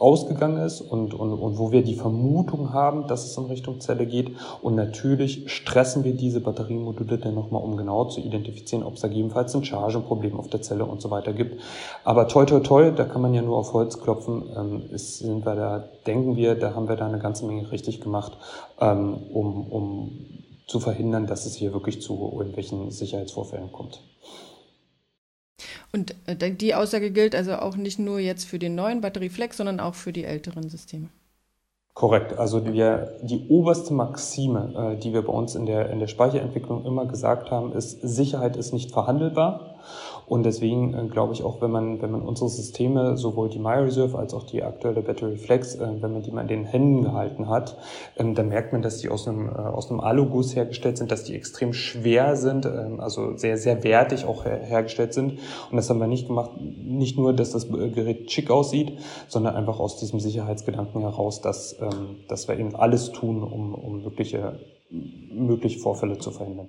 ausgegangen 0.00 0.62
ist 0.64 0.80
und, 0.80 1.12
und, 1.12 1.32
und 1.34 1.58
wo 1.58 1.72
wir 1.72 1.84
die 1.84 1.94
Vermutung 1.94 2.72
haben, 2.72 3.06
dass 3.06 3.26
es 3.26 3.36
in 3.36 3.44
Richtung 3.44 3.80
Zelle 3.80 4.06
geht. 4.06 4.32
Und 4.62 4.74
natürlich 4.74 5.52
stressen 5.52 6.04
wir 6.04 6.14
diese 6.14 6.40
Batteriemodule 6.40 7.18
dann 7.18 7.34
nochmal, 7.34 7.62
um 7.62 7.76
genau 7.76 8.06
zu 8.06 8.20
identifizieren, 8.20 8.82
ob 8.82 8.94
es 8.94 9.00
da 9.00 9.08
gegebenenfalls 9.08 9.54
ein 9.54 9.62
Chargenproblem 9.62 10.38
auf 10.38 10.48
der 10.48 10.62
Zelle 10.62 10.86
und 10.86 11.02
so 11.02 11.10
weiter 11.10 11.34
gibt. 11.34 11.60
Aber 12.02 12.28
toi 12.28 12.46
toi 12.46 12.60
toi, 12.60 12.90
da 12.90 13.04
kann 13.04 13.20
man 13.20 13.34
ja 13.34 13.42
nur 13.42 13.58
auf 13.58 13.74
Holz 13.74 14.00
klopfen, 14.00 14.44
ähm, 14.56 14.82
ist, 14.90 15.18
sind 15.18 15.44
wir 15.44 15.54
da, 15.54 15.84
denken 16.06 16.34
wir, 16.34 16.54
da 16.54 16.74
haben 16.74 16.88
wir 16.88 16.96
da 16.96 17.06
eine 17.06 17.18
ganze 17.18 17.44
Menge 17.44 17.70
richtig 17.70 18.00
gemacht, 18.00 18.32
ähm, 18.80 19.18
um, 19.34 19.66
um 19.66 20.10
zu 20.66 20.80
verhindern, 20.80 21.26
dass 21.26 21.44
es 21.44 21.56
hier 21.56 21.74
wirklich 21.74 22.00
zu 22.00 22.32
irgendwelchen 22.38 22.90
Sicherheitsvorfällen 22.90 23.70
kommt. 23.70 24.00
Und 25.92 26.14
äh, 26.26 26.50
die 26.50 26.74
Aussage 26.74 27.10
gilt 27.10 27.34
also 27.34 27.56
auch 27.56 27.76
nicht 27.76 27.98
nur 27.98 28.18
jetzt 28.18 28.44
für 28.44 28.58
den 28.58 28.74
neuen 28.74 29.00
Batterieflex, 29.00 29.56
sondern 29.56 29.80
auch 29.80 29.94
für 29.94 30.12
die 30.12 30.24
älteren 30.24 30.68
Systeme. 30.68 31.08
Korrekt. 31.94 32.38
Also 32.38 32.64
wir, 32.64 33.18
die 33.22 33.48
oberste 33.48 33.92
Maxime, 33.92 34.94
äh, 34.94 34.96
die 34.96 35.12
wir 35.12 35.22
bei 35.22 35.32
uns 35.32 35.54
in 35.54 35.66
der, 35.66 35.90
in 35.90 35.98
der 35.98 36.06
Speicherentwicklung 36.06 36.84
immer 36.86 37.06
gesagt 37.06 37.50
haben, 37.50 37.72
ist, 37.72 38.00
Sicherheit 38.00 38.56
ist 38.56 38.72
nicht 38.72 38.92
verhandelbar. 38.92 39.79
Und 40.26 40.44
deswegen 40.44 40.94
äh, 40.94 41.08
glaube 41.08 41.32
ich 41.32 41.42
auch, 41.42 41.60
wenn 41.60 41.70
man, 41.70 42.00
wenn 42.00 42.10
man 42.10 42.22
unsere 42.22 42.48
Systeme, 42.48 43.16
sowohl 43.16 43.48
die 43.48 43.58
MyReserve 43.58 44.16
als 44.16 44.32
auch 44.32 44.44
die 44.44 44.62
aktuelle 44.62 45.02
Battery 45.02 45.36
Flex, 45.36 45.74
äh, 45.74 45.88
wenn 46.00 46.12
man 46.12 46.22
die 46.22 46.30
mal 46.30 46.42
in 46.42 46.48
den 46.48 46.64
Händen 46.64 47.02
gehalten 47.02 47.48
hat, 47.48 47.76
ähm, 48.16 48.34
dann 48.34 48.48
merkt 48.48 48.72
man, 48.72 48.82
dass 48.82 48.98
die 48.98 49.08
aus 49.08 49.26
einem, 49.26 49.48
äh, 49.48 49.52
aus 49.52 49.90
einem 49.90 50.00
Aluguss 50.00 50.54
hergestellt 50.54 50.98
sind, 50.98 51.10
dass 51.10 51.24
die 51.24 51.34
extrem 51.34 51.72
schwer 51.72 52.36
sind, 52.36 52.66
ähm, 52.66 53.00
also 53.00 53.36
sehr, 53.36 53.56
sehr 53.56 53.82
wertig 53.82 54.24
auch 54.24 54.44
her 54.44 54.60
hergestellt 54.62 55.14
sind. 55.14 55.38
Und 55.70 55.76
das 55.76 55.90
haben 55.90 55.98
wir 55.98 56.06
nicht 56.06 56.28
gemacht, 56.28 56.52
nicht 56.60 57.18
nur, 57.18 57.32
dass 57.32 57.50
das 57.50 57.64
äh, 57.64 57.90
Gerät 57.90 58.30
schick 58.30 58.50
aussieht, 58.50 58.98
sondern 59.28 59.56
einfach 59.56 59.80
aus 59.80 59.98
diesem 59.98 60.20
Sicherheitsgedanken 60.20 61.00
heraus, 61.00 61.40
dass, 61.40 61.76
ähm, 61.80 62.18
dass 62.28 62.48
wir 62.48 62.58
eben 62.58 62.76
alles 62.76 63.12
tun, 63.12 63.42
um, 63.42 63.74
um 63.74 64.04
wirkliche, 64.04 64.60
mögliche 65.32 65.78
Vorfälle 65.78 66.18
zu 66.18 66.30
verhindern. 66.30 66.68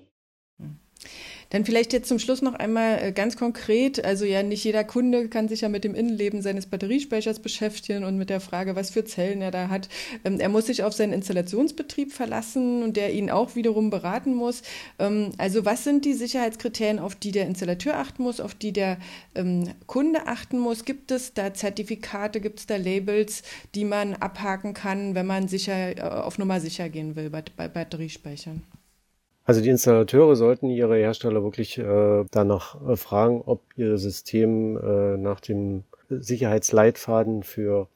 Dann 1.52 1.66
vielleicht 1.66 1.92
jetzt 1.92 2.08
zum 2.08 2.18
Schluss 2.18 2.42
noch 2.42 2.54
einmal 2.54 3.04
äh, 3.04 3.12
ganz 3.12 3.36
konkret. 3.36 4.04
Also 4.04 4.26
ja, 4.26 4.42
nicht 4.42 4.64
jeder 4.64 4.86
Kunde 4.86 5.28
kann 5.28 5.50
sich 5.50 5.62
ja 5.62 5.70
mit 5.70 5.84
dem 5.84 5.94
Innenleben 5.96 6.42
seines 6.42 6.66
Batteriespeichers 6.66 7.40
beschäftigen 7.40 8.06
und 8.06 8.18
mit 8.18 8.30
der 8.30 8.40
Frage, 8.40 8.76
was 8.76 8.90
für 8.90 9.04
Zellen 9.04 9.42
er 9.42 9.52
da 9.52 9.68
hat. 9.68 9.90
Ähm, 10.24 10.40
er 10.40 10.48
muss 10.48 10.68
sich 10.68 10.84
auf 10.84 10.94
seinen 10.94 11.12
Installationsbetrieb 11.12 12.14
verlassen 12.14 12.84
und 12.84 12.96
der 12.96 13.14
ihn 13.14 13.30
auch 13.30 13.56
wiederum 13.56 13.90
beraten 13.90 14.34
muss. 14.34 14.62
Ähm, 14.98 15.34
also 15.38 15.66
was 15.66 15.84
sind 15.84 16.06
die 16.06 16.14
Sicherheitskriterien, 16.14 17.00
auf 17.00 17.16
die 17.16 17.34
der 17.34 17.48
Installateur 17.48 17.98
achten 17.98 18.24
muss, 18.24 18.40
auf 18.40 18.56
die 18.56 18.72
der 18.72 18.98
ähm, 19.36 19.70
Kunde 19.88 20.28
achten 20.28 20.58
muss? 20.58 20.86
Gibt 20.86 21.12
es 21.12 21.34
da 21.34 21.54
Zertifikate, 21.54 22.40
gibt 22.40 22.60
es 22.60 22.66
da 22.66 22.78
Labels, 22.78 23.44
die 23.76 23.84
man 23.84 24.14
abhaken 24.14 24.74
kann, 24.74 25.16
wenn 25.16 25.26
man 25.26 25.50
sicher 25.50 25.98
äh, 25.98 26.02
auf 26.02 26.38
Nummer 26.38 26.62
sicher 26.62 26.88
gehen 26.88 27.18
will 27.18 27.30
bei 27.30 27.68
Batteriespeichern? 27.68 28.64
Also 29.44 29.62
die 29.62 29.70
Installateure 29.70 30.36
sollten 30.36 30.70
ihre 30.70 30.98
Hersteller 30.98 31.44
wirklich 31.44 31.78
äh, 31.78 32.26
danach 32.32 32.80
äh, 32.88 32.96
fragen, 32.96 33.42
ob 33.46 33.62
ihr 33.76 33.98
System 33.98 34.78
äh, 34.78 35.18
nach 35.18 35.40
dem 35.40 35.84
Sicherheitsleitfaden 36.10 37.44
für 37.44 37.88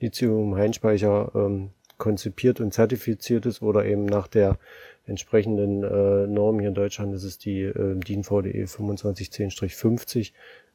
Lithium-Heimspeicher 0.00 1.32
ähm, 1.34 1.70
konzipiert 1.98 2.60
und 2.60 2.72
zertifiziert 2.72 3.46
ist 3.46 3.62
oder 3.62 3.84
eben 3.84 4.04
nach 4.04 4.28
der 4.28 4.58
entsprechenden 5.06 5.82
äh, 5.82 6.26
Norm. 6.26 6.60
Hier 6.60 6.68
in 6.68 6.74
Deutschland 6.74 7.14
das 7.14 7.24
ist 7.24 7.44
die 7.44 7.62
äh, 7.62 7.96
DIN 7.96 8.24
VDE 8.24 8.64
2510-50, 8.64 10.32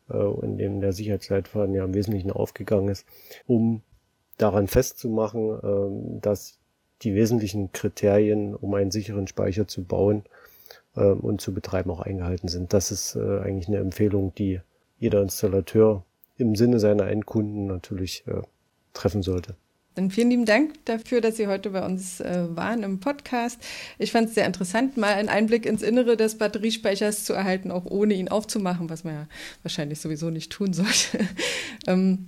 äh, 0.10 0.46
in 0.46 0.58
dem 0.58 0.82
der 0.82 0.94
Sicherheitsleitfaden 0.94 1.74
ja 1.74 1.86
im 1.86 1.94
Wesentlichen 1.94 2.32
aufgegangen 2.32 2.90
ist, 2.90 3.06
um 3.46 3.82
daran 4.38 4.68
festzumachen, 4.68 6.18
äh, 6.18 6.22
dass 6.22 6.57
die 7.04 7.16
wesentlichen 7.16 7.72
Kriterien, 7.72 8.56
um 8.56 8.74
einen 8.74 8.92
sicheren 8.92 9.28
Speicher 9.28 9.68
zu 9.68 9.84
bauen 9.84 10.24
äh, 10.96 11.02
und 11.02 11.42
zu 11.42 11.54
betreiben, 11.54 11.92
auch 11.92 12.02
eingehalten 12.02 12.48
sind. 12.48 12.74
Das 12.74 12.92
ist 12.92 13.16
äh, 13.16 13.40
eigentlich 13.40 13.68
eine 13.68 13.78
Empfehlung, 13.78 14.34
die 14.36 14.62
jeder 15.00 15.22
Installateur 15.22 16.04
im 16.38 16.56
Sinne 16.56 16.80
seiner 16.80 17.08
Endkunden 17.08 17.68
natürlich 17.68 18.26
äh, 18.28 18.42
treffen 18.94 19.22
sollte. 19.22 19.56
Dann 19.98 20.12
vielen 20.12 20.30
lieben 20.30 20.46
Dank 20.46 20.86
dafür, 20.86 21.22
dass 21.22 21.38
Sie 21.38 21.48
heute 21.48 21.72
bei 21.72 21.84
uns 21.84 22.20
äh, 22.20 22.56
waren 22.56 22.84
im 22.84 23.00
Podcast. 23.00 23.60
Ich 23.98 24.12
fand 24.12 24.30
es 24.30 24.36
sehr 24.36 24.46
interessant, 24.46 24.96
mal 24.96 25.16
einen 25.16 25.28
Einblick 25.28 25.66
ins 25.66 25.82
Innere 25.82 26.16
des 26.16 26.38
Batteriespeichers 26.38 27.26
zu 27.26 27.34
erhalten, 27.34 27.72
auch 27.72 27.86
ohne 27.86 28.14
ihn 28.14 28.28
aufzumachen, 28.28 28.92
was 28.92 29.04
man 29.04 29.14
ja 29.16 29.28
wahrscheinlich 29.64 30.00
sowieso 30.00 30.30
nicht 30.30 30.52
tun 30.52 30.74
sollte. 30.74 31.26
ähm, 31.88 32.28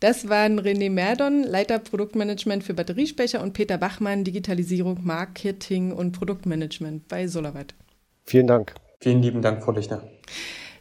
das 0.00 0.30
waren 0.30 0.58
René 0.58 0.88
Merdon, 0.88 1.42
Leiter 1.42 1.78
Produktmanagement 1.78 2.64
für 2.64 2.72
Batteriespeicher 2.72 3.42
und 3.42 3.52
Peter 3.52 3.76
Bachmann, 3.76 4.24
Digitalisierung, 4.24 5.00
Marketing 5.02 5.92
und 5.92 6.12
Produktmanagement 6.12 7.06
bei 7.08 7.26
Solarwatt. 7.26 7.74
Vielen 8.24 8.46
Dank. 8.46 8.72
Vielen 8.98 9.20
lieben 9.20 9.42
Dank, 9.42 9.62
Frau 9.62 9.72
Lichner. 9.72 10.02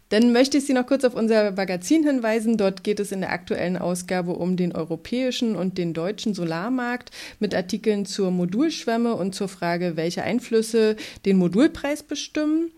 Dann 0.10 0.34
möchte 0.34 0.58
ich 0.58 0.66
Sie 0.66 0.74
noch 0.74 0.88
kurz 0.88 1.04
auf 1.04 1.14
unser 1.14 1.52
Magazin 1.52 2.04
hinweisen. 2.04 2.58
Dort 2.58 2.84
geht 2.84 3.00
es 3.00 3.12
in 3.12 3.22
der 3.22 3.32
aktuellen 3.32 3.78
Ausgabe 3.78 4.32
um 4.34 4.58
den 4.58 4.76
europäischen 4.76 5.56
und 5.56 5.78
den 5.78 5.94
deutschen 5.94 6.34
Solarmarkt 6.34 7.12
mit 7.40 7.54
Artikeln 7.54 8.06
zur 8.06 8.32
Modulschwemme 8.32 9.14
und 9.14 9.36
zur 9.36 9.48
Frage, 9.48 9.96
welche 9.96 10.24
Einflüsse 10.24 10.96
den 11.26 11.38
Modulpreis 11.38 12.02
bestimmen. 12.02 12.72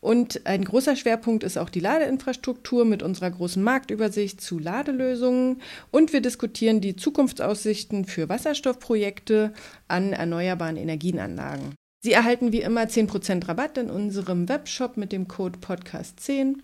Und 0.00 0.46
ein 0.46 0.64
großer 0.64 0.96
Schwerpunkt 0.96 1.44
ist 1.44 1.58
auch 1.58 1.68
die 1.68 1.80
Ladeinfrastruktur 1.80 2.86
mit 2.86 3.02
unserer 3.02 3.32
großen 3.32 3.62
Marktübersicht 3.62 4.40
zu 4.40 4.58
Ladelösungen. 4.58 5.60
Und 5.90 6.14
wir 6.14 6.22
diskutieren 6.22 6.80
die 6.80 6.96
Zukunftsaussichten 6.96 8.06
für 8.06 8.30
Wasserstoffprojekte 8.30 9.52
an 9.88 10.14
erneuerbaren 10.14 10.76
Energienanlagen. 10.76 11.74
Sie 12.08 12.14
erhalten 12.14 12.52
wie 12.52 12.62
immer 12.62 12.84
10% 12.84 13.48
Rabatt 13.48 13.76
in 13.76 13.90
unserem 13.90 14.48
Webshop 14.48 14.96
mit 14.96 15.12
dem 15.12 15.28
Code 15.28 15.58
Podcast10. 15.58 16.54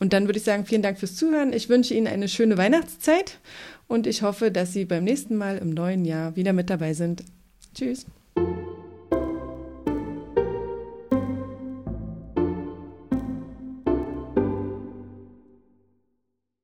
Und 0.00 0.12
dann 0.12 0.26
würde 0.26 0.38
ich 0.38 0.44
sagen, 0.44 0.64
vielen 0.64 0.82
Dank 0.82 0.98
fürs 0.98 1.16
Zuhören. 1.16 1.52
Ich 1.52 1.68
wünsche 1.68 1.94
Ihnen 1.94 2.06
eine 2.06 2.28
schöne 2.28 2.56
Weihnachtszeit 2.56 3.38
und 3.88 4.06
ich 4.06 4.22
hoffe, 4.22 4.50
dass 4.50 4.72
Sie 4.72 4.84
beim 4.84 5.04
nächsten 5.04 5.36
Mal 5.36 5.58
im 5.58 5.70
neuen 5.70 6.04
Jahr 6.04 6.36
wieder 6.36 6.52
mit 6.52 6.70
dabei 6.70 6.94
sind. 6.94 7.24
Tschüss. 7.74 8.06